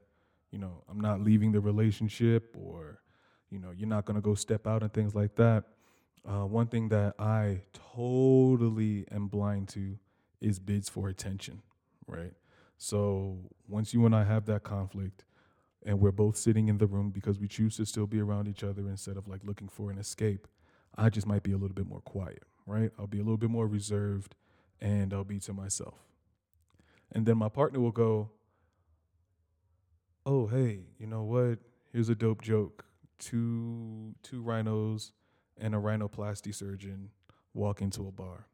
you 0.51 0.59
know, 0.59 0.83
I'm 0.89 0.99
not 0.99 1.21
leaving 1.21 1.51
the 1.51 1.59
relationship 1.59 2.55
or, 2.57 3.01
you 3.49 3.59
know, 3.59 3.71
you're 3.71 3.87
not 3.87 4.05
going 4.05 4.15
to 4.15 4.21
go 4.21 4.35
step 4.35 4.67
out 4.67 4.81
and 4.81 4.93
things 4.93 5.15
like 5.15 5.35
that. 5.35 5.65
Uh, 6.27 6.45
one 6.45 6.67
thing 6.67 6.89
that 6.89 7.15
I 7.19 7.61
totally 7.95 9.05
am 9.11 9.27
blind 9.27 9.69
to 9.69 9.97
is 10.41 10.59
bids 10.59 10.89
for 10.89 11.09
attention, 11.09 11.61
right? 12.07 12.33
So 12.77 13.37
once 13.67 13.93
you 13.93 14.05
and 14.05 14.15
I 14.15 14.23
have 14.23 14.45
that 14.47 14.63
conflict 14.63 15.23
and 15.85 15.99
we're 15.99 16.11
both 16.11 16.35
sitting 16.35 16.67
in 16.67 16.77
the 16.77 16.87
room 16.87 17.11
because 17.11 17.39
we 17.39 17.47
choose 17.47 17.77
to 17.77 17.85
still 17.85 18.07
be 18.07 18.19
around 18.19 18.47
each 18.47 18.63
other 18.63 18.89
instead 18.89 19.17
of 19.17 19.27
like 19.27 19.41
looking 19.43 19.67
for 19.67 19.91
an 19.91 19.97
escape, 19.97 20.47
I 20.97 21.09
just 21.09 21.27
might 21.27 21.43
be 21.43 21.51
a 21.51 21.57
little 21.57 21.75
bit 21.75 21.87
more 21.87 22.01
quiet 22.01 22.43
right? 22.65 22.91
I'll 22.97 23.07
be 23.07 23.19
a 23.19 23.23
little 23.23 23.37
bit 23.37 23.49
more 23.49 23.67
reserved 23.67 24.35
and 24.81 25.13
I'll 25.13 25.23
be 25.23 25.39
to 25.39 25.53
myself. 25.53 25.95
And 27.11 27.25
then 27.25 27.37
my 27.37 27.49
partner 27.49 27.79
will 27.79 27.91
go, 27.91 28.31
Oh, 30.25 30.47
hey, 30.47 30.81
you 30.99 31.07
know 31.07 31.23
what? 31.23 31.59
Here's 31.91 32.09
a 32.09 32.15
dope 32.15 32.41
joke. 32.41 32.85
Two 33.19 34.13
two 34.23 34.41
rhinos 34.41 35.11
and 35.57 35.73
a 35.73 35.77
rhinoplasty 35.77 36.53
surgeon 36.53 37.11
walk 37.53 37.81
into 37.81 38.07
a 38.07 38.11
bar. 38.11 38.47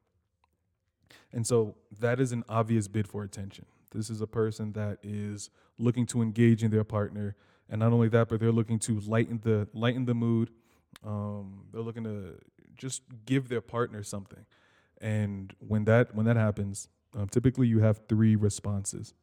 And 1.32 1.46
so 1.46 1.76
that 2.00 2.20
is 2.20 2.32
an 2.32 2.44
obvious 2.50 2.88
bid 2.88 3.08
for 3.08 3.24
attention. 3.24 3.66
This 3.92 4.10
is 4.10 4.22
a 4.22 4.28
person 4.28 4.74
that 4.74 5.00
is 5.04 5.50
looking 5.78 6.06
to 6.08 6.22
engage 6.22 6.64
in 6.64 6.72
their 6.72 6.84
partner, 6.84 7.36
and 7.70 7.80
not 7.80 7.92
only 7.94 8.10
that, 8.10 8.30
but 8.30 8.40
they're 8.40 8.52
looking 8.52 8.80
to 8.80 9.00
lighten 9.02 9.40
the 9.44 9.68
lighten 9.74 10.06
the 10.06 10.14
mood. 10.14 10.50
Um, 11.06 11.66
they're 11.72 11.82
looking 11.82 12.04
to 12.04 12.38
just 12.78 13.04
give 13.26 13.50
their 13.50 13.62
partner 13.62 14.04
something. 14.04 14.46
And 15.02 15.54
when 15.60 15.86
that 15.86 16.16
when 16.16 16.26
that 16.26 16.38
happens, 16.38 16.88
um, 17.16 17.28
typically 17.28 17.68
you 17.68 17.80
have 17.80 18.02
three 18.08 18.36
responses. 18.36 19.14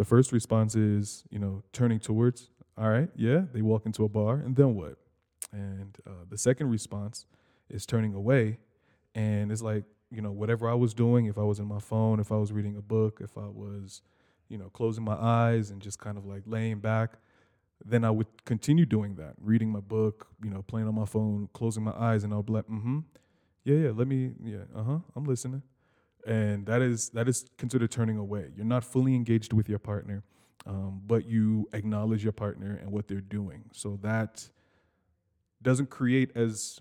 The 0.00 0.06
first 0.06 0.32
response 0.32 0.76
is, 0.76 1.24
you 1.28 1.38
know, 1.38 1.62
turning 1.74 2.00
towards. 2.00 2.48
All 2.78 2.88
right, 2.88 3.10
yeah, 3.16 3.42
they 3.52 3.60
walk 3.60 3.84
into 3.84 4.02
a 4.02 4.08
bar, 4.08 4.36
and 4.36 4.56
then 4.56 4.74
what? 4.74 4.96
And 5.52 5.94
uh, 6.06 6.24
the 6.26 6.38
second 6.38 6.70
response 6.70 7.26
is 7.68 7.84
turning 7.84 8.14
away, 8.14 8.60
and 9.14 9.52
it's 9.52 9.60
like, 9.60 9.84
you 10.10 10.22
know, 10.22 10.30
whatever 10.30 10.70
I 10.70 10.72
was 10.72 10.94
doing, 10.94 11.26
if 11.26 11.36
I 11.36 11.42
was 11.42 11.58
in 11.58 11.66
my 11.66 11.80
phone, 11.80 12.18
if 12.18 12.32
I 12.32 12.36
was 12.36 12.50
reading 12.50 12.78
a 12.78 12.80
book, 12.80 13.20
if 13.22 13.36
I 13.36 13.48
was, 13.48 14.00
you 14.48 14.56
know, 14.56 14.70
closing 14.70 15.04
my 15.04 15.16
eyes 15.20 15.70
and 15.70 15.82
just 15.82 15.98
kind 15.98 16.16
of 16.16 16.24
like 16.24 16.44
laying 16.46 16.78
back, 16.78 17.18
then 17.84 18.02
I 18.02 18.10
would 18.10 18.46
continue 18.46 18.86
doing 18.86 19.16
that, 19.16 19.34
reading 19.38 19.70
my 19.70 19.80
book, 19.80 20.28
you 20.42 20.48
know, 20.48 20.62
playing 20.62 20.88
on 20.88 20.94
my 20.94 21.04
phone, 21.04 21.50
closing 21.52 21.84
my 21.84 21.92
eyes, 21.94 22.24
and 22.24 22.32
I'll 22.32 22.42
be 22.42 22.54
like, 22.54 22.68
mm-hmm, 22.68 23.00
yeah, 23.64 23.76
yeah, 23.76 23.90
let 23.94 24.08
me, 24.08 24.32
yeah, 24.42 24.64
uh-huh, 24.74 25.00
I'm 25.14 25.24
listening. 25.24 25.60
And 26.26 26.66
that 26.66 26.82
is 26.82 27.10
that 27.10 27.28
is 27.28 27.46
considered 27.56 27.90
turning 27.90 28.16
away. 28.16 28.50
You're 28.56 28.66
not 28.66 28.84
fully 28.84 29.14
engaged 29.14 29.52
with 29.52 29.68
your 29.68 29.78
partner, 29.78 30.22
um, 30.66 31.00
but 31.06 31.26
you 31.26 31.68
acknowledge 31.72 32.22
your 32.22 32.32
partner 32.32 32.78
and 32.80 32.92
what 32.92 33.08
they're 33.08 33.20
doing. 33.20 33.64
So 33.72 33.98
that 34.02 34.48
doesn't 35.62 35.90
create 35.90 36.30
as 36.36 36.80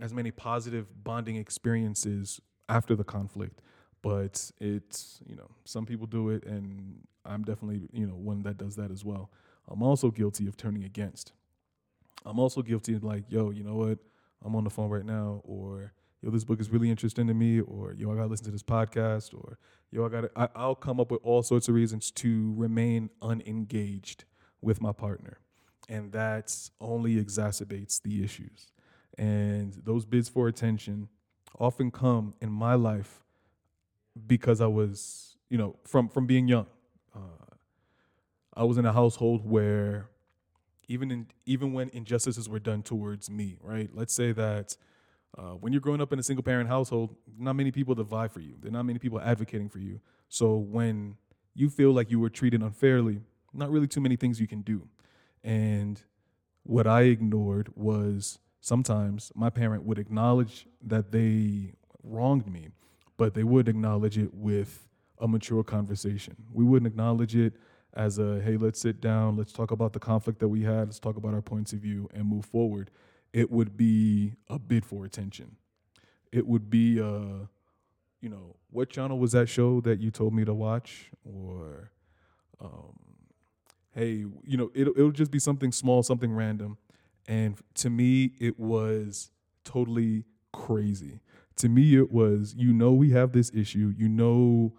as 0.00 0.14
many 0.14 0.30
positive 0.30 0.86
bonding 1.04 1.36
experiences 1.36 2.40
after 2.68 2.94
the 2.94 3.02
conflict 3.02 3.60
but 4.00 4.48
it's 4.60 5.18
you 5.26 5.34
know 5.34 5.48
some 5.64 5.84
people 5.84 6.06
do 6.06 6.28
it 6.28 6.44
and 6.44 7.00
i'm 7.24 7.42
definitely 7.42 7.88
you 7.92 8.06
know 8.06 8.14
one 8.14 8.42
that 8.42 8.56
does 8.56 8.76
that 8.76 8.92
as 8.92 9.04
well 9.04 9.28
I'm 9.70 9.82
also 9.82 10.10
guilty 10.10 10.46
of 10.46 10.56
turning 10.56 10.84
against. 10.84 11.32
I'm 12.24 12.38
also 12.38 12.62
guilty 12.62 12.94
of 12.94 13.04
like, 13.04 13.24
yo, 13.28 13.50
you 13.50 13.62
know 13.62 13.74
what? 13.74 13.98
I'm 14.44 14.56
on 14.56 14.64
the 14.64 14.70
phone 14.70 14.90
right 14.90 15.04
now, 15.04 15.42
or 15.44 15.92
yo, 16.22 16.30
this 16.30 16.44
book 16.44 16.60
is 16.60 16.70
really 16.70 16.90
interesting 16.90 17.26
to 17.26 17.34
me, 17.34 17.60
or 17.60 17.92
yo, 17.92 18.10
I 18.12 18.16
gotta 18.16 18.28
listen 18.28 18.46
to 18.46 18.52
this 18.52 18.62
podcast, 18.62 19.34
or 19.34 19.58
yo, 19.90 20.04
I 20.04 20.08
gotta. 20.08 20.30
I, 20.36 20.48
I'll 20.54 20.74
come 20.74 21.00
up 21.00 21.10
with 21.10 21.20
all 21.22 21.42
sorts 21.42 21.68
of 21.68 21.74
reasons 21.74 22.10
to 22.12 22.54
remain 22.56 23.10
unengaged 23.22 24.24
with 24.60 24.80
my 24.80 24.92
partner, 24.92 25.38
and 25.88 26.12
that 26.12 26.54
only 26.80 27.22
exacerbates 27.22 28.02
the 28.02 28.22
issues. 28.22 28.72
And 29.16 29.74
those 29.84 30.04
bids 30.04 30.28
for 30.28 30.48
attention 30.48 31.08
often 31.58 31.90
come 31.90 32.34
in 32.40 32.50
my 32.50 32.74
life 32.74 33.24
because 34.26 34.60
I 34.60 34.66
was, 34.66 35.36
you 35.48 35.58
know, 35.58 35.76
from 35.84 36.08
from 36.08 36.26
being 36.26 36.48
young. 36.48 36.66
Uh, 37.14 37.54
I 38.54 38.64
was 38.64 38.78
in 38.78 38.84
a 38.84 38.92
household 38.92 39.48
where 39.48 40.08
even 40.88 41.10
in 41.10 41.26
even 41.46 41.72
when 41.72 41.90
injustices 41.90 42.48
were 42.48 42.58
done 42.58 42.82
towards 42.82 43.30
me, 43.30 43.56
right? 43.62 43.90
Let's 43.92 44.12
say 44.12 44.32
that 44.32 44.76
uh, 45.36 45.52
when 45.52 45.72
you're 45.72 45.80
growing 45.80 46.00
up 46.00 46.12
in 46.12 46.18
a 46.18 46.22
single 46.22 46.42
parent 46.42 46.68
household, 46.68 47.14
not 47.38 47.54
many 47.54 47.70
people 47.70 47.94
to 47.94 48.02
vie 48.02 48.28
for 48.28 48.40
you. 48.40 48.54
There 48.60 48.68
are 48.68 48.72
not 48.72 48.84
many 48.84 48.98
people 48.98 49.20
advocating 49.20 49.68
for 49.68 49.78
you. 49.78 50.00
So 50.28 50.56
when 50.56 51.16
you 51.54 51.68
feel 51.68 51.92
like 51.92 52.10
you 52.10 52.20
were 52.20 52.30
treated 52.30 52.62
unfairly, 52.62 53.20
not 53.52 53.70
really 53.70 53.86
too 53.86 54.00
many 54.00 54.16
things 54.16 54.40
you 54.40 54.46
can 54.46 54.62
do. 54.62 54.88
And 55.42 56.02
what 56.62 56.86
I 56.86 57.02
ignored 57.02 57.70
was 57.74 58.38
sometimes 58.60 59.32
my 59.34 59.50
parent 59.50 59.84
would 59.84 59.98
acknowledge 59.98 60.66
that 60.82 61.12
they 61.12 61.74
wronged 62.02 62.46
me, 62.46 62.68
but 63.16 63.34
they 63.34 63.44
would 63.44 63.68
acknowledge 63.68 64.18
it 64.18 64.32
with 64.34 64.86
a 65.18 65.28
mature 65.28 65.64
conversation. 65.64 66.36
We 66.52 66.64
wouldn't 66.64 66.86
acknowledge 66.86 67.34
it 67.34 67.54
as 67.94 68.18
a 68.18 68.40
hey, 68.40 68.56
let's 68.56 68.80
sit 68.80 69.00
down, 69.00 69.36
let's 69.36 69.52
talk 69.52 69.70
about 69.70 69.92
the 69.92 69.98
conflict 69.98 70.38
that 70.40 70.48
we 70.48 70.62
had, 70.62 70.88
let's 70.88 70.98
talk 70.98 71.16
about 71.16 71.34
our 71.34 71.42
points 71.42 71.72
of 71.72 71.80
view 71.80 72.08
and 72.14 72.26
move 72.26 72.44
forward. 72.44 72.90
It 73.32 73.50
would 73.50 73.76
be 73.76 74.34
a 74.48 74.58
bid 74.58 74.84
for 74.84 75.04
attention. 75.04 75.56
It 76.32 76.46
would 76.46 76.70
be 76.70 77.00
uh, 77.00 77.46
you 78.20 78.28
know, 78.28 78.56
what 78.70 78.90
channel 78.90 79.18
was 79.18 79.32
that 79.32 79.48
show 79.48 79.80
that 79.82 80.00
you 80.00 80.10
told 80.10 80.34
me 80.34 80.44
to 80.44 80.54
watch? 80.54 81.10
Or 81.24 81.92
um, 82.60 82.98
hey, 83.94 84.24
you 84.44 84.56
know, 84.56 84.70
it'll 84.74 84.92
it'll 84.96 85.10
just 85.12 85.30
be 85.30 85.38
something 85.38 85.72
small, 85.72 86.02
something 86.02 86.32
random. 86.32 86.78
And 87.26 87.58
to 87.74 87.90
me, 87.90 88.32
it 88.40 88.58
was 88.58 89.30
totally 89.64 90.24
crazy. 90.52 91.20
To 91.56 91.68
me, 91.68 91.96
it 91.96 92.10
was, 92.10 92.54
you 92.56 92.72
know, 92.72 92.92
we 92.92 93.10
have 93.10 93.32
this 93.32 93.50
issue. 93.54 93.92
You 93.96 94.08
know, 94.08 94.74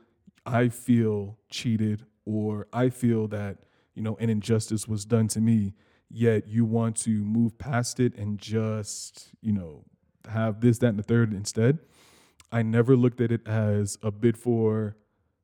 I 0.45 0.69
feel 0.69 1.38
cheated 1.49 2.05
or 2.26 2.67
I 2.74 2.89
feel 2.89 3.28
that, 3.28 3.57
you 3.93 4.01
know, 4.01 4.15
an 4.19 4.30
injustice 4.30 4.88
was 4.88 5.05
done 5.05 5.28
to 5.30 5.41
me, 5.41 5.74
yet 6.10 6.47
you 6.47 6.66
want 6.66 6.95
to 6.97 7.10
move 7.10 7.57
past 7.57 7.99
it 7.99 8.16
and 8.16 8.39
just, 8.39 9.30
you 9.41 9.53
know, 9.53 9.84
have 10.30 10.62
this, 10.62 10.80
that, 10.80 10.88
and 10.88 10.99
the 10.99 11.03
third 11.03 11.34
instead. 11.34 11.80
I 12.51 12.64
never 12.64 12.95
looked 12.95 13.22
at 13.22 13.32
it 13.32 13.47
as 13.47 13.97
a 14.01 14.12
bid 14.12 14.38
for 14.38 14.97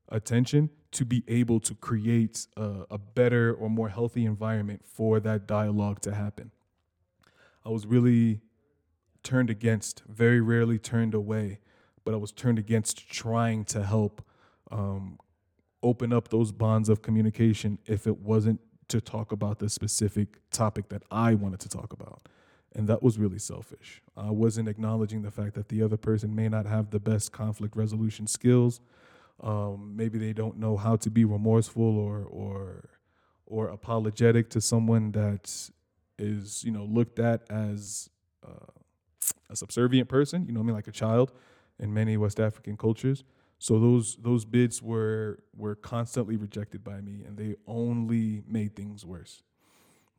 attention 0.10 0.70
to 0.92 1.06
be 1.06 1.24
able 1.28 1.60
to 1.60 1.76
create 1.76 2.48
a, 2.56 2.86
a, 2.92 2.98
better 2.98 3.54
or 3.54 3.70
more 3.70 3.90
healthy 3.90 4.26
environment 4.26 4.86
for 4.86 5.20
that 5.20 5.46
dialogue 5.46 6.00
to 6.02 6.14
happen. 6.14 6.52
I 7.66 7.70
was 7.70 7.86
really 7.86 8.42
turned 9.24 9.50
against, 9.50 10.04
very 10.08 10.40
rarely 10.40 10.80
turned 10.80 11.14
away, 11.14 11.60
but 12.06 12.14
I 12.14 12.18
was 12.18 12.32
turned 12.32 12.60
against 12.60 13.10
trying 13.10 13.66
to 13.66 13.84
help 13.84 14.24
um, 14.72 15.20
open 15.84 16.14
up 16.14 16.30
those 16.30 16.52
bonds 16.52 16.88
of 16.88 17.02
communication 17.02 17.80
if 17.86 18.08
it 18.08 18.20
wasn't 18.20 18.62
to 18.90 19.02
talk 19.02 19.32
about 19.32 19.60
the 19.60 19.70
specific 19.70 20.40
topic 20.52 20.90
that 20.90 21.04
I 21.12 21.34
wanted 21.34 21.60
to 21.62 21.70
talk 21.70 21.94
about. 21.94 22.28
And 22.76 22.88
that 22.90 23.02
was 23.02 23.18
really 23.18 23.40
selfish. 23.40 24.02
I 24.18 24.32
wasn't 24.32 24.68
acknowledging 24.68 25.22
the 25.22 25.32
fact 25.32 25.54
that 25.56 25.70
the 25.70 25.82
other 25.82 25.98
person 25.98 26.36
may 26.36 26.50
not 26.50 26.66
have 26.66 26.92
the 26.92 27.00
best 27.00 27.32
conflict 27.32 27.76
resolution 27.76 28.28
skills. 28.28 28.82
Um, 29.42 29.94
maybe 29.96 30.20
they 30.20 30.34
don't 30.34 30.58
know 30.58 30.76
how 30.76 30.98
to 30.98 31.10
be 31.10 31.26
remorseful 31.26 31.98
or 31.98 32.26
or 32.30 32.90
or 33.46 33.68
apologetic 33.68 34.50
to 34.50 34.62
someone 34.62 35.12
that 35.12 35.70
is 36.18 36.64
you 36.64 36.72
know 36.72 36.84
looked 36.86 37.20
at 37.20 37.50
as 37.50 38.10
uh, 38.46 38.72
a 39.50 39.56
subservient 39.56 40.10
person. 40.10 40.46
You 40.46 40.54
know, 40.54 40.60
I 40.60 40.64
mean, 40.64 40.76
like 40.76 40.88
a 40.88 40.92
child 40.92 41.32
in 41.80 41.94
many 41.94 42.18
West 42.18 42.40
African 42.40 42.78
cultures. 42.78 43.24
So 43.58 43.80
those 43.80 44.18
those 44.18 44.46
bids 44.46 44.82
were 44.82 45.40
were 45.56 45.76
constantly 45.76 46.36
rejected 46.36 46.84
by 46.84 47.02
me, 47.02 47.24
and 47.26 47.38
they 47.38 47.56
only 47.68 48.44
made 48.48 48.76
things 48.76 49.06
worse. 49.06 49.44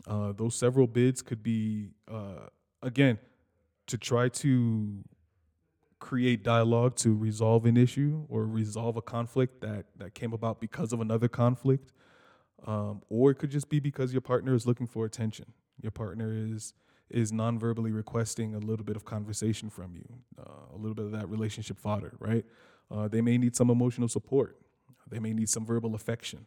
Uh, 0.07 0.33
those 0.33 0.55
several 0.55 0.87
bids 0.87 1.21
could 1.21 1.43
be, 1.43 1.91
uh, 2.11 2.49
again, 2.83 3.19
to 3.87 3.99
try 3.99 4.29
to 4.29 5.05
create 5.99 6.43
dialogue 6.43 6.95
to 6.97 7.15
resolve 7.17 7.67
an 7.67 7.77
issue 7.77 8.25
or 8.29 8.47
resolve 8.47 8.97
a 8.97 9.03
conflict 9.03 9.61
that, 9.61 9.87
that 9.97 10.15
came 10.15 10.33
about 10.33 10.61
because 10.61 10.93
of 10.93 11.01
another 11.01 11.27
conflict. 11.27 11.93
Um, 12.67 13.03
or 13.09 13.31
it 13.31 13.37
could 13.37 13.51
just 13.51 13.69
be 13.69 13.81
because 13.81 14.13
your 14.13 14.21
partner 14.21 14.55
is 14.55 14.67
looking 14.67 14.87
for 14.87 15.05
attention. 15.05 15.47
Your 15.81 15.91
partner 15.93 16.33
is 16.35 16.75
is 17.09 17.33
non-verbally 17.33 17.93
requesting 17.93 18.57
a 18.57 18.59
little 18.59 18.85
bit 18.85 18.97
of 18.97 19.05
conversation 19.05 19.71
from 19.71 19.95
you, 19.95 20.05
uh, 20.41 20.75
a 20.75 20.77
little 20.77 20.95
bit 20.95 21.05
of 21.05 21.13
that 21.13 21.29
relationship 21.29 21.79
fodder, 21.79 22.15
right? 22.19 22.45
Uh, 22.91 23.09
they 23.09 23.21
may 23.21 23.39
need 23.39 23.57
some 23.57 23.71
emotional 23.71 24.09
support. 24.09 24.59
They 25.09 25.19
may 25.19 25.33
need 25.33 25.49
some 25.49 25.65
verbal 25.65 25.95
affection 25.95 26.47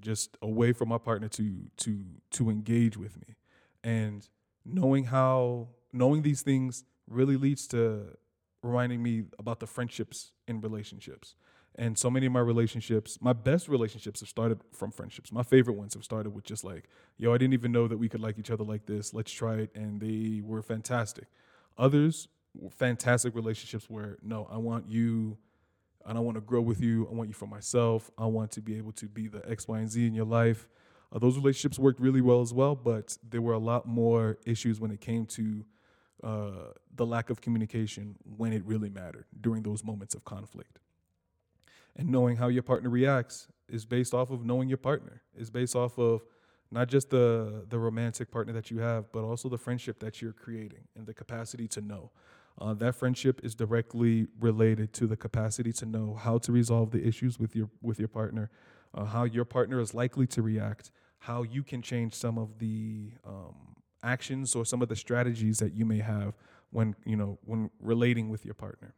just 0.00 0.36
a 0.42 0.48
way 0.48 0.72
for 0.72 0.86
my 0.86 0.98
partner 0.98 1.28
to 1.28 1.70
to 1.78 2.04
to 2.32 2.50
engage 2.50 2.96
with 2.96 3.16
me. 3.20 3.36
And 3.84 4.26
knowing 4.64 5.04
how 5.04 5.68
knowing 5.92 6.22
these 6.22 6.42
things 6.42 6.84
really 7.08 7.36
leads 7.36 7.66
to 7.68 8.16
reminding 8.62 9.02
me 9.02 9.24
about 9.38 9.60
the 9.60 9.66
friendships 9.66 10.32
in 10.46 10.60
relationships. 10.60 11.34
And 11.76 11.96
so 11.96 12.10
many 12.10 12.26
of 12.26 12.32
my 12.32 12.40
relationships 12.40 13.18
my 13.20 13.32
best 13.32 13.68
relationships 13.68 14.20
have 14.20 14.28
started 14.28 14.60
from 14.72 14.90
friendships. 14.90 15.32
My 15.32 15.42
favorite 15.42 15.74
ones 15.74 15.94
have 15.94 16.04
started 16.04 16.30
with 16.30 16.44
just 16.44 16.64
like 16.64 16.88
yo 17.16 17.32
i 17.34 17.38
didn't 17.38 17.54
even 17.54 17.72
know 17.72 17.86
that 17.88 17.98
we 17.98 18.08
could 18.08 18.20
like 18.20 18.38
each 18.38 18.50
other 18.50 18.64
like 18.64 18.86
this. 18.86 19.14
Let's 19.14 19.32
try 19.32 19.54
it. 19.54 19.70
And 19.74 20.00
they 20.00 20.40
were 20.42 20.62
fantastic. 20.62 21.26
Others 21.78 22.28
fantastic 22.76 23.32
relationships 23.36 23.88
where 23.88 24.18
no 24.22 24.48
i 24.50 24.56
want 24.56 24.88
you 24.88 25.38
I 26.06 26.20
want 26.20 26.36
to 26.36 26.40
grow 26.40 26.60
with 26.60 26.80
you. 26.80 27.06
I 27.10 27.14
want 27.14 27.28
you 27.28 27.34
for 27.34 27.46
myself. 27.46 28.10
I 28.16 28.26
want 28.26 28.50
to 28.52 28.60
be 28.60 28.76
able 28.76 28.92
to 28.92 29.06
be 29.06 29.28
the 29.28 29.48
X, 29.48 29.68
Y, 29.68 29.78
and 29.78 29.90
Z 29.90 30.06
in 30.06 30.14
your 30.14 30.24
life. 30.24 30.68
Uh, 31.12 31.18
those 31.18 31.36
relationships 31.36 31.78
worked 31.78 32.00
really 32.00 32.20
well 32.20 32.40
as 32.40 32.52
well, 32.52 32.74
but 32.74 33.18
there 33.28 33.42
were 33.42 33.52
a 33.52 33.58
lot 33.58 33.86
more 33.86 34.38
issues 34.46 34.80
when 34.80 34.90
it 34.90 35.00
came 35.00 35.26
to 35.26 35.64
uh, 36.22 36.50
the 36.94 37.06
lack 37.06 37.30
of 37.30 37.40
communication 37.40 38.16
when 38.36 38.52
it 38.52 38.64
really 38.64 38.90
mattered 38.90 39.24
during 39.40 39.62
those 39.62 39.82
moments 39.82 40.14
of 40.14 40.24
conflict. 40.24 40.78
And 41.96 42.08
knowing 42.08 42.36
how 42.36 42.48
your 42.48 42.62
partner 42.62 42.88
reacts 42.88 43.48
is 43.68 43.84
based 43.84 44.14
off 44.14 44.30
of 44.30 44.44
knowing 44.44 44.68
your 44.68 44.78
partner. 44.78 45.22
Is 45.36 45.50
based 45.50 45.74
off 45.74 45.98
of 45.98 46.22
not 46.70 46.88
just 46.88 47.10
the 47.10 47.64
the 47.68 47.78
romantic 47.78 48.30
partner 48.30 48.52
that 48.52 48.70
you 48.70 48.78
have, 48.78 49.10
but 49.12 49.24
also 49.24 49.48
the 49.48 49.58
friendship 49.58 49.98
that 50.00 50.22
you're 50.22 50.32
creating 50.32 50.84
and 50.96 51.06
the 51.06 51.14
capacity 51.14 51.66
to 51.68 51.80
know. 51.80 52.10
Uh, 52.60 52.74
that 52.74 52.94
friendship 52.94 53.40
is 53.42 53.54
directly 53.54 54.26
related 54.38 54.92
to 54.92 55.06
the 55.06 55.16
capacity 55.16 55.72
to 55.72 55.86
know 55.86 56.14
how 56.14 56.36
to 56.36 56.52
resolve 56.52 56.90
the 56.90 57.06
issues 57.06 57.38
with 57.38 57.56
your 57.56 57.70
with 57.80 57.98
your 57.98 58.08
partner, 58.08 58.50
uh, 58.94 59.04
how 59.04 59.24
your 59.24 59.46
partner 59.46 59.80
is 59.80 59.94
likely 59.94 60.26
to 60.26 60.42
react, 60.42 60.90
how 61.20 61.42
you 61.42 61.62
can 61.62 61.80
change 61.80 62.14
some 62.14 62.36
of 62.36 62.58
the 62.58 63.12
um, 63.26 63.54
actions 64.02 64.54
or 64.54 64.64
some 64.64 64.82
of 64.82 64.88
the 64.88 64.96
strategies 64.96 65.58
that 65.58 65.72
you 65.72 65.86
may 65.86 65.98
have 65.98 66.34
when 66.70 66.94
you 67.06 67.16
know 67.16 67.38
when 67.44 67.70
relating 67.80 68.28
with 68.28 68.44
your 68.44 68.54
partner. 68.54 68.94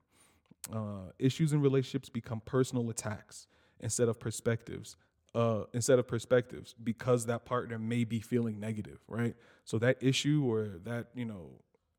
Uh, 0.73 1.11
issues 1.19 1.53
in 1.53 1.61
relationships 1.61 2.09
become 2.09 2.41
personal 2.45 2.89
attacks 2.91 3.47
instead 3.81 4.09
of 4.09 4.19
perspectives. 4.19 4.97
Uh, 5.35 5.65
instead 5.73 5.99
of 5.99 6.07
perspectives, 6.07 6.75
because 6.85 7.25
that 7.25 7.47
partner 7.47 7.79
may 7.79 8.05
be 8.05 8.21
feeling 8.21 8.61
negative, 8.61 8.99
right? 9.09 9.35
So 9.65 9.79
that 9.79 9.97
issue 10.03 10.45
or 10.47 10.79
that 10.85 11.07
you 11.15 11.25
know 11.25 11.53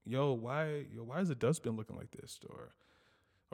yo, 0.05 0.33
why, 0.33 0.85
yo, 0.93 1.03
why 1.03 1.19
is 1.19 1.29
the 1.29 1.35
dustbin 1.35 1.75
looking 1.75 1.95
like 1.95 2.11
this? 2.11 2.39
Or 2.49 2.73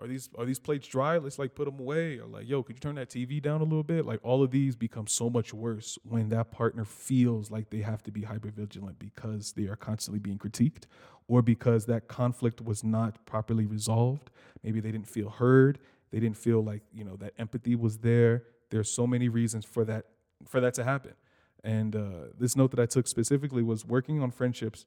are 0.02 0.08
these 0.08 0.30
are 0.38 0.46
these 0.46 0.60
plates 0.60 0.88
dry? 0.88 1.18
Let's 1.18 1.40
like 1.40 1.56
put 1.56 1.66
them 1.66 1.80
away. 1.80 2.18
Or 2.20 2.26
like, 2.26 2.48
yo, 2.48 2.64
could 2.64 2.76
you 2.76 2.80
turn 2.80 2.96
that 2.96 3.10
TV 3.10 3.42
down 3.42 3.62
a 3.62 3.64
little 3.64 3.84
bit? 3.84 4.06
Like 4.06 4.20
all 4.24 4.44
of 4.44 4.52
these 4.52 4.76
become 4.76 5.08
so 5.08 5.30
much 5.30 5.54
worse 5.54 5.98
when 6.04 6.30
that 6.30 6.52
partner 6.52 6.86
feels 6.86 7.52
like 7.52 7.70
they 7.70 7.82
have 7.82 8.04
to 8.04 8.12
be 8.12 8.24
hyper 8.24 8.50
vigilant 8.50 9.00
because 9.00 9.54
they 9.54 9.68
are 9.68 9.76
constantly 9.76 10.20
being 10.20 10.38
critiqued, 10.38 10.84
or 11.28 11.42
because 11.42 11.86
that 11.86 12.08
conflict 12.08 12.62
was 12.62 12.84
not 12.84 13.26
properly 13.26 13.66
resolved. 13.66 14.30
Maybe 14.64 14.80
they 14.80 14.92
didn't 14.92 15.10
feel 15.10 15.30
heard. 15.30 15.80
They 16.12 16.20
didn't 16.20 16.38
feel 16.38 16.64
like 16.64 16.82
you 16.94 17.04
know 17.04 17.16
that 17.18 17.34
empathy 17.38 17.76
was 17.76 18.00
there. 18.00 18.44
There's 18.70 18.94
so 18.96 19.06
many 19.06 19.30
reasons 19.30 19.66
for 19.66 19.84
that 19.86 20.06
for 20.48 20.60
that 20.62 20.74
to 20.76 20.84
happen. 20.84 21.14
And 21.62 21.94
uh, 21.96 22.28
this 22.40 22.56
note 22.56 22.72
that 22.72 22.80
I 22.80 22.86
took 22.86 23.06
specifically 23.06 23.64
was 23.64 23.86
working 23.86 24.24
on 24.24 24.32
friendships 24.32 24.86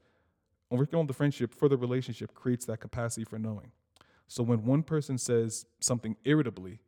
working 0.78 0.98
on 0.98 1.06
the 1.06 1.12
friendship 1.12 1.54
for 1.54 1.68
the 1.68 1.76
relationship 1.76 2.34
creates 2.34 2.64
that 2.66 2.80
capacity 2.80 3.24
for 3.24 3.38
knowing. 3.38 3.70
So 4.28 4.42
when 4.42 4.64
one 4.64 4.82
person 4.82 5.18
says 5.18 5.66
something 5.80 6.16
irritably, 6.24 6.80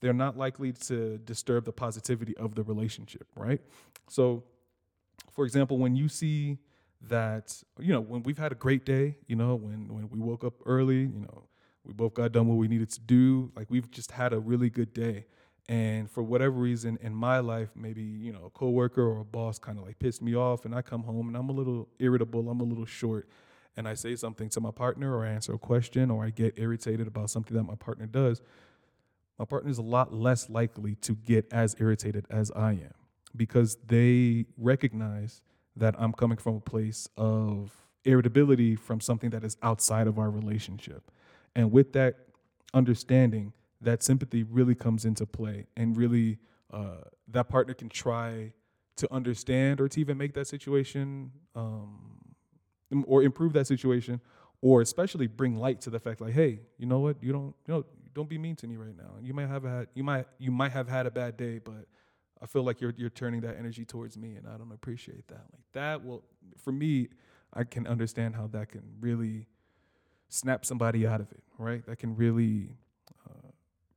they're 0.00 0.12
not 0.12 0.36
likely 0.36 0.72
to 0.72 1.18
disturb 1.18 1.64
the 1.64 1.72
positivity 1.72 2.36
of 2.36 2.54
the 2.54 2.62
relationship, 2.62 3.26
right? 3.36 3.60
So, 4.08 4.44
for 5.32 5.44
example, 5.44 5.78
when 5.78 5.96
you 5.96 6.08
see 6.08 6.58
that, 7.08 7.62
you 7.78 7.92
know, 7.92 8.00
when 8.00 8.22
we've 8.22 8.38
had 8.38 8.52
a 8.52 8.56
great 8.56 8.84
day, 8.84 9.16
you 9.26 9.36
know, 9.36 9.54
when 9.54 9.88
when 9.88 10.08
we 10.08 10.18
woke 10.18 10.44
up 10.44 10.54
early, 10.66 11.00
you 11.00 11.20
know, 11.20 11.44
we 11.84 11.92
both 11.92 12.14
got 12.14 12.32
done 12.32 12.46
what 12.48 12.56
we 12.56 12.68
needed 12.68 12.90
to 12.90 13.00
do, 13.00 13.50
like 13.56 13.70
we've 13.70 13.90
just 13.90 14.12
had 14.12 14.32
a 14.32 14.38
really 14.38 14.70
good 14.70 14.92
day. 14.92 15.26
And 15.68 16.10
for 16.10 16.22
whatever 16.22 16.54
reason 16.54 16.98
in 17.02 17.14
my 17.14 17.40
life, 17.40 17.68
maybe, 17.76 18.02
you 18.02 18.32
know, 18.32 18.46
a 18.46 18.50
coworker 18.50 19.02
or 19.02 19.20
a 19.20 19.24
boss 19.24 19.58
kind 19.58 19.78
of 19.78 19.84
like 19.84 19.98
pissed 19.98 20.22
me 20.22 20.34
off 20.34 20.64
and 20.64 20.74
I 20.74 20.80
come 20.80 21.02
home 21.02 21.28
and 21.28 21.36
I'm 21.36 21.50
a 21.50 21.52
little 21.52 21.88
irritable, 21.98 22.48
I'm 22.48 22.60
a 22.60 22.64
little 22.64 22.86
short, 22.86 23.28
and 23.76 23.86
I 23.86 23.92
say 23.92 24.16
something 24.16 24.48
to 24.50 24.60
my 24.60 24.70
partner 24.70 25.14
or 25.14 25.26
I 25.26 25.30
answer 25.30 25.52
a 25.52 25.58
question 25.58 26.10
or 26.10 26.24
I 26.24 26.30
get 26.30 26.54
irritated 26.56 27.06
about 27.06 27.28
something 27.28 27.54
that 27.56 27.64
my 27.64 27.74
partner 27.74 28.06
does, 28.06 28.40
my 29.38 29.44
partner 29.44 29.70
is 29.70 29.78
a 29.78 29.82
lot 29.82 30.12
less 30.12 30.48
likely 30.48 30.94
to 30.96 31.14
get 31.14 31.46
as 31.52 31.76
irritated 31.78 32.26
as 32.30 32.50
I 32.52 32.72
am 32.72 32.94
because 33.36 33.76
they 33.86 34.46
recognize 34.56 35.42
that 35.76 35.94
I'm 35.98 36.12
coming 36.12 36.38
from 36.38 36.56
a 36.56 36.60
place 36.60 37.08
of 37.16 37.72
irritability 38.04 38.74
from 38.74 39.00
something 39.00 39.30
that 39.30 39.44
is 39.44 39.56
outside 39.62 40.06
of 40.06 40.18
our 40.18 40.30
relationship. 40.30 41.10
And 41.54 41.70
with 41.70 41.92
that 41.92 42.16
understanding, 42.74 43.52
that 43.80 44.02
sympathy 44.02 44.42
really 44.42 44.74
comes 44.74 45.04
into 45.04 45.26
play 45.26 45.66
and 45.76 45.96
really 45.96 46.38
uh, 46.72 46.98
that 47.28 47.48
partner 47.48 47.74
can 47.74 47.88
try 47.88 48.52
to 48.96 49.12
understand 49.12 49.80
or 49.80 49.88
to 49.88 50.00
even 50.00 50.18
make 50.18 50.34
that 50.34 50.46
situation 50.46 51.30
um, 51.54 52.18
or 53.06 53.22
improve 53.22 53.52
that 53.52 53.66
situation 53.66 54.20
or 54.60 54.80
especially 54.80 55.26
bring 55.26 55.56
light 55.56 55.80
to 55.80 55.90
the 55.90 56.00
fact 56.00 56.20
like 56.20 56.34
hey 56.34 56.60
you 56.78 56.86
know 56.86 56.98
what? 56.98 57.22
You 57.22 57.32
don't 57.32 57.54
you 57.66 57.74
know 57.74 57.84
don't 58.14 58.28
be 58.28 58.38
mean 58.38 58.56
to 58.56 58.66
me 58.66 58.76
right 58.76 58.96
now. 58.96 59.12
You 59.20 59.32
might 59.34 59.48
have 59.48 59.62
had 59.62 59.88
you 59.94 60.02
might 60.02 60.26
you 60.38 60.50
might 60.50 60.72
have 60.72 60.88
had 60.88 61.06
a 61.06 61.10
bad 61.10 61.36
day 61.36 61.58
but 61.58 61.86
i 62.40 62.46
feel 62.46 62.62
like 62.62 62.80
you're 62.80 62.94
you're 62.96 63.10
turning 63.10 63.40
that 63.40 63.56
energy 63.58 63.84
towards 63.84 64.16
me 64.16 64.34
and 64.36 64.46
i 64.48 64.56
don't 64.56 64.72
appreciate 64.72 65.28
that. 65.28 65.44
Like 65.52 65.62
that 65.72 66.04
will 66.04 66.24
for 66.56 66.72
me 66.72 67.08
i 67.54 67.64
can 67.64 67.86
understand 67.86 68.34
how 68.34 68.48
that 68.48 68.70
can 68.70 68.82
really 69.00 69.46
snap 70.28 70.64
somebody 70.66 71.06
out 71.06 71.20
of 71.20 71.30
it 71.32 71.42
right? 71.58 71.84
That 71.86 71.98
can 71.98 72.16
really 72.16 72.70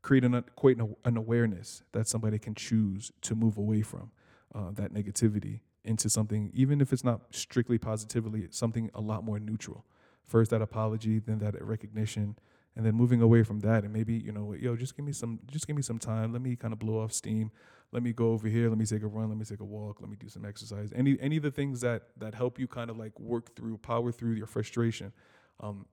create 0.01 0.23
an, 0.23 0.43
create 0.55 0.79
an 1.05 1.17
awareness 1.17 1.83
that 1.91 2.07
somebody 2.07 2.39
can 2.39 2.55
choose 2.55 3.11
to 3.21 3.35
move 3.35 3.57
away 3.57 3.81
from 3.81 4.11
uh, 4.53 4.71
that 4.71 4.93
negativity 4.93 5.59
into 5.83 6.09
something, 6.09 6.51
even 6.53 6.81
if 6.81 6.93
it's 6.93 7.03
not 7.03 7.21
strictly 7.31 7.77
positively, 7.77 8.47
something 8.51 8.89
a 8.93 9.01
lot 9.01 9.23
more 9.23 9.39
neutral. 9.39 9.85
First 10.25 10.51
that 10.51 10.61
apology, 10.61 11.19
then 11.19 11.39
that 11.39 11.61
recognition, 11.63 12.37
and 12.75 12.85
then 12.85 12.95
moving 12.95 13.21
away 13.21 13.43
from 13.43 13.59
that, 13.61 13.83
and 13.83 13.91
maybe 13.91 14.13
you 14.13 14.31
know, 14.31 14.53
yo, 14.53 14.75
just 14.75 14.95
give 14.95 15.05
me 15.05 15.11
some, 15.11 15.39
just 15.51 15.67
give 15.67 15.75
me 15.75 15.81
some 15.81 15.97
time. 15.97 16.31
Let 16.31 16.41
me 16.41 16.55
kind 16.55 16.71
of 16.71 16.79
blow 16.79 16.99
off 16.99 17.11
steam. 17.11 17.51
Let 17.91 18.03
me 18.03 18.13
go 18.13 18.31
over 18.31 18.47
here. 18.47 18.69
Let 18.69 18.77
me 18.77 18.85
take 18.85 19.03
a 19.03 19.07
run. 19.07 19.27
Let 19.27 19.37
me 19.37 19.43
take 19.43 19.59
a 19.59 19.65
walk. 19.65 19.99
Let 19.99 20.09
me 20.09 20.15
do 20.17 20.29
some 20.29 20.45
exercise. 20.45 20.93
Any 20.95 21.17
any 21.19 21.37
of 21.37 21.43
the 21.43 21.51
things 21.51 21.81
that 21.81 22.03
that 22.17 22.33
help 22.33 22.57
you 22.59 22.67
kind 22.67 22.89
of 22.89 22.97
like 22.97 23.19
work 23.19 23.55
through, 23.55 23.77
power 23.79 24.11
through 24.11 24.33
your 24.33 24.47
frustration. 24.47 25.11
Um, 25.59 25.85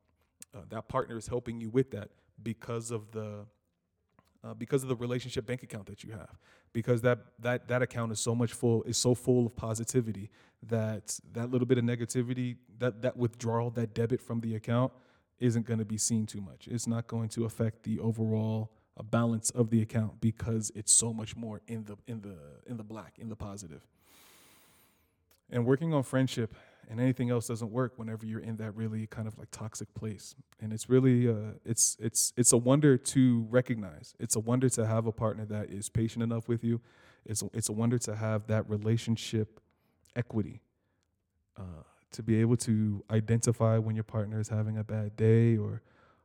uh, 0.54 0.61
that 0.70 0.88
partner 0.88 1.18
is 1.18 1.26
helping 1.26 1.61
you 1.61 1.68
with 1.68 1.90
that 1.90 2.11
because 2.42 2.90
of 2.90 3.11
the 3.11 3.46
uh, 4.49 4.55
because 4.55 4.82
of 4.82 4.88
the 4.88 4.96
relationship 4.96 5.46
bank 5.46 5.62
account 5.62 5.86
that 5.86 6.03
you 6.03 6.12
have 6.12 6.38
because 6.72 7.03
that 7.03 7.18
that 7.38 7.68
that 7.68 7.82
account 7.82 8.12
is 8.12 8.20
so 8.20 8.34
much 8.34 8.53
full 8.53 8.82
is 8.84 8.96
so 8.96 9.14
full 9.14 9.46
of 9.46 9.55
positivity 9.55 10.30
that 10.62 11.18
that 11.32 11.51
little 11.51 11.66
bit 11.66 11.78
of 11.78 11.84
negativity 11.84 12.57
that 12.78 13.03
that 13.03 13.16
withdrawal 13.16 13.70
that 13.70 13.94
debit 13.94 14.20
from 14.20 14.40
the 14.40 14.55
account 14.55 14.92
isn't 15.40 15.66
going 15.66 15.78
to 15.78 15.84
be 15.84 15.99
seen 15.99 16.26
too 16.26 16.40
much. 16.40 16.66
It's 16.68 16.86
not 16.86 17.07
going 17.07 17.28
to 17.30 17.44
affect 17.44 17.84
the 17.84 18.01
overall 18.01 18.72
uh, 18.96 19.03
balance 19.03 19.51
of 19.51 19.70
the 19.70 19.82
account 19.82 20.20
because 20.20 20.72
it's 20.74 20.92
so 20.92 21.12
much 21.12 21.36
more 21.36 21.61
in 21.68 21.84
the 21.84 21.96
in 22.07 22.20
the 22.20 22.36
in 22.66 22.76
the 22.76 22.82
black, 22.82 23.14
in 23.18 23.28
the 23.28 23.36
positive. 23.36 23.86
And 25.51 25.64
working 25.64 25.94
on 25.94 26.03
friendship 26.03 26.55
and 26.89 27.01
anything 27.01 27.30
else 27.30 27.47
doesn't 27.47 27.70
work 27.70 27.93
whenever 27.97 28.24
you're 28.24 28.41
in 28.41 28.57
that 28.57 28.74
really 28.74 29.07
kind 29.07 29.28
of 29.28 29.39
like 29.39 29.51
toxic 29.51 29.93
place. 29.95 30.34
And 30.61 30.72
it's 30.72 30.89
really 30.89 31.28
uh, 31.28 31.53
it's 31.64 31.97
it's 32.01 32.32
it's 32.36 32.53
a 32.53 32.57
wonder 32.57 32.97
to 32.97 33.47
recognize. 33.51 34.14
It's 34.18 34.36
a 34.36 34.41
wonder 34.41 34.68
to 34.70 34.86
have 34.86 35.07
a 35.07 35.12
partner 35.12 35.45
that 35.47 35.70
is 35.70 35.89
patient 35.89 36.22
enough 36.22 36.49
with 36.49 36.64
you. 36.64 36.80
It's 37.26 37.43
a, 37.43 37.51
it's 37.53 37.68
a 37.68 37.72
wonder 37.72 37.99
to 37.99 38.16
have 38.16 38.47
that 38.47 38.68
relationship 38.68 39.61
equity. 40.16 40.62
Uh, 41.57 41.82
to 42.11 42.22
be 42.22 42.41
able 42.41 42.57
to 42.57 43.05
identify 43.11 43.76
when 43.76 43.95
your 43.95 44.05
partner 44.05 44.41
is 44.41 44.49
having 44.49 44.78
a 44.78 44.84
bad 44.84 45.14
day 45.16 45.57
or 45.57 45.82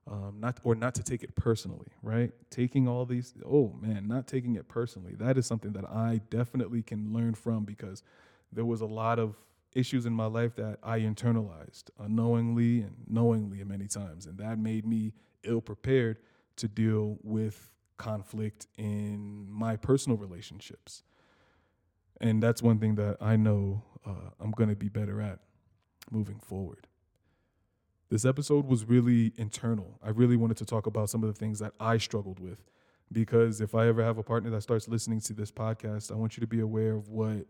um, 0.09 0.37
not 0.39 0.59
or 0.63 0.75
not 0.75 0.95
to 0.95 1.03
take 1.03 1.23
it 1.23 1.35
personally, 1.35 1.87
right? 2.01 2.31
Taking 2.49 2.87
all 2.87 3.05
these, 3.05 3.33
oh 3.45 3.73
man, 3.81 4.07
not 4.07 4.27
taking 4.27 4.55
it 4.55 4.67
personally. 4.67 5.13
That 5.15 5.37
is 5.37 5.45
something 5.45 5.73
that 5.73 5.85
I 5.85 6.21
definitely 6.29 6.83
can 6.83 7.13
learn 7.13 7.33
from 7.35 7.63
because 7.63 8.03
there 8.51 8.65
was 8.65 8.81
a 8.81 8.85
lot 8.85 9.19
of 9.19 9.35
issues 9.75 10.05
in 10.05 10.13
my 10.13 10.25
life 10.25 10.55
that 10.55 10.79
I 10.83 10.99
internalized 10.99 11.85
unknowingly 11.99 12.81
and 12.81 12.95
knowingly 13.07 13.63
many 13.63 13.87
times, 13.87 14.25
and 14.25 14.37
that 14.37 14.57
made 14.57 14.85
me 14.85 15.13
ill 15.43 15.61
prepared 15.61 16.17
to 16.57 16.67
deal 16.67 17.17
with 17.23 17.71
conflict 17.97 18.67
in 18.77 19.47
my 19.49 19.75
personal 19.75 20.17
relationships. 20.17 21.03
And 22.21 22.41
that's 22.41 22.61
one 22.61 22.79
thing 22.79 22.95
that 22.95 23.17
I 23.21 23.35
know 23.35 23.83
uh, 24.05 24.29
I'm 24.39 24.51
going 24.51 24.69
to 24.69 24.75
be 24.75 24.89
better 24.89 25.21
at 25.21 25.39
moving 26.11 26.39
forward. 26.39 26.87
This 28.09 28.25
episode 28.25 28.67
was 28.67 28.85
really 28.85 29.33
internal. 29.37 29.99
I 30.03 30.09
really 30.09 30.37
wanted 30.37 30.57
to 30.57 30.65
talk 30.65 30.85
about 30.85 31.09
some 31.09 31.23
of 31.23 31.33
the 31.33 31.37
things 31.37 31.59
that 31.59 31.73
I 31.79 31.97
struggled 31.97 32.39
with 32.39 32.63
because 33.11 33.61
if 33.61 33.75
I 33.75 33.87
ever 33.87 34.03
have 34.03 34.17
a 34.17 34.23
partner 34.23 34.49
that 34.51 34.61
starts 34.61 34.87
listening 34.87 35.21
to 35.21 35.33
this 35.33 35.51
podcast, 35.51 36.11
I 36.11 36.15
want 36.15 36.37
you 36.37 36.41
to 36.41 36.47
be 36.47 36.59
aware 36.59 36.95
of 36.95 37.09
what 37.09 37.45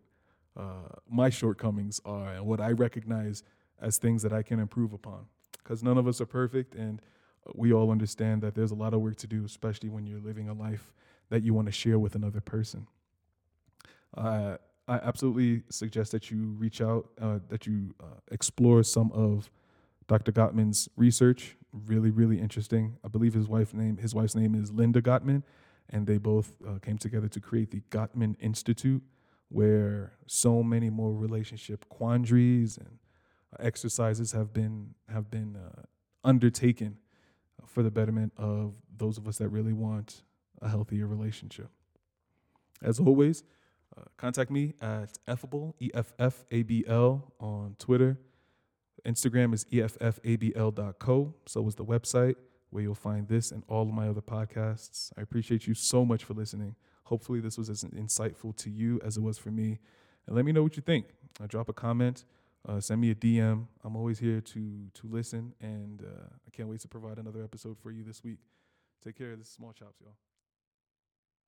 uh, 0.57 0.89
my 1.09 1.29
shortcomings 1.29 1.99
are 2.05 2.33
and 2.33 2.45
what 2.45 2.61
I 2.61 2.71
recognize 2.71 3.43
as 3.81 3.97
things 3.97 4.21
that 4.23 4.33
I 4.33 4.43
can 4.43 4.59
improve 4.59 4.93
upon. 4.93 5.25
Because 5.51 5.83
none 5.83 5.97
of 5.97 6.07
us 6.07 6.19
are 6.19 6.25
perfect, 6.25 6.75
and 6.75 7.01
we 7.55 7.73
all 7.73 7.91
understand 7.91 8.41
that 8.41 8.55
there's 8.55 8.71
a 8.71 8.75
lot 8.75 8.93
of 8.93 9.01
work 9.01 9.15
to 9.17 9.27
do, 9.27 9.45
especially 9.45 9.89
when 9.89 10.05
you're 10.05 10.19
living 10.19 10.49
a 10.49 10.53
life 10.53 10.93
that 11.29 11.43
you 11.43 11.53
want 11.53 11.67
to 11.67 11.71
share 11.71 11.99
with 11.99 12.15
another 12.15 12.41
person. 12.41 12.87
Uh, 14.15 14.57
I 14.87 14.95
absolutely 14.95 15.63
suggest 15.69 16.11
that 16.11 16.29
you 16.29 16.55
reach 16.57 16.81
out, 16.81 17.09
uh, 17.21 17.39
that 17.49 17.65
you 17.65 17.95
uh, 18.01 18.19
explore 18.31 18.83
some 18.83 19.11
of 19.13 19.49
Dr. 20.07 20.31
Gottman's 20.31 20.89
research. 20.97 21.55
Really, 21.71 22.11
really 22.11 22.39
interesting. 22.39 22.97
I 23.03 23.07
believe 23.07 23.33
his 23.33 23.47
wife 23.47 23.73
name 23.73 23.97
his 23.97 24.13
wife's 24.13 24.35
name 24.35 24.53
is 24.55 24.71
Linda 24.71 25.01
Gottman, 25.01 25.43
and 25.89 26.05
they 26.05 26.17
both 26.17 26.57
uh, 26.67 26.79
came 26.79 26.97
together 26.97 27.27
to 27.29 27.39
create 27.39 27.71
the 27.71 27.81
Gottman 27.89 28.35
Institute, 28.39 29.01
where 29.49 30.13
so 30.25 30.63
many 30.63 30.89
more 30.89 31.13
relationship 31.13 31.87
quandaries 31.89 32.77
and 32.77 32.99
exercises 33.59 34.31
have 34.31 34.53
been 34.53 34.95
have 35.07 35.29
been 35.29 35.55
uh, 35.55 35.83
undertaken 36.23 36.97
for 37.65 37.83
the 37.83 37.91
betterment 37.91 38.33
of 38.37 38.75
those 38.95 39.17
of 39.17 39.27
us 39.27 39.37
that 39.37 39.49
really 39.49 39.73
want 39.73 40.23
a 40.61 40.69
healthier 40.69 41.07
relationship. 41.07 41.69
As 42.81 42.99
always. 42.99 43.43
Uh, 43.95 44.01
contact 44.17 44.49
me 44.49 44.73
at 44.81 45.19
Effable, 45.27 45.75
E 45.79 45.91
F 45.93 46.13
F 46.17 46.45
A 46.49 46.63
B 46.63 46.83
L, 46.87 47.31
on 47.39 47.75
Twitter. 47.77 48.17
Instagram 49.05 49.53
is 49.53 49.65
EFFABL.co. 49.65 51.33
So 51.45 51.67
is 51.67 51.75
the 51.75 51.85
website 51.85 52.35
where 52.69 52.81
you'll 52.83 52.95
find 52.95 53.27
this 53.27 53.51
and 53.51 53.63
all 53.67 53.83
of 53.83 53.93
my 53.93 54.07
other 54.07 54.21
podcasts. 54.21 55.11
I 55.17 55.21
appreciate 55.21 55.67
you 55.67 55.73
so 55.73 56.05
much 56.05 56.23
for 56.23 56.33
listening. 56.33 56.75
Hopefully, 57.05 57.39
this 57.39 57.57
was 57.57 57.69
as 57.69 57.83
insightful 57.83 58.55
to 58.57 58.69
you 58.69 58.99
as 59.03 59.17
it 59.17 59.21
was 59.21 59.37
for 59.37 59.51
me. 59.51 59.79
And 60.27 60.35
let 60.35 60.45
me 60.45 60.51
know 60.51 60.63
what 60.63 60.75
you 60.75 60.81
think. 60.81 61.07
Uh, 61.41 61.47
drop 61.47 61.67
a 61.67 61.73
comment, 61.73 62.25
uh, 62.67 62.79
send 62.79 63.01
me 63.01 63.11
a 63.11 63.15
DM. 63.15 63.67
I'm 63.83 63.95
always 63.95 64.19
here 64.19 64.39
to 64.39 64.89
to 64.93 65.07
listen, 65.07 65.53
and 65.61 66.01
uh, 66.01 66.27
I 66.47 66.49
can't 66.51 66.69
wait 66.69 66.79
to 66.81 66.87
provide 66.87 67.17
another 67.17 67.43
episode 67.43 67.77
for 67.77 67.91
you 67.91 68.03
this 68.03 68.23
week. 68.23 68.39
Take 69.03 69.17
care. 69.17 69.35
This 69.35 69.47
is 69.47 69.53
Small 69.53 69.73
Chops, 69.73 69.99
y'all. 70.01 70.32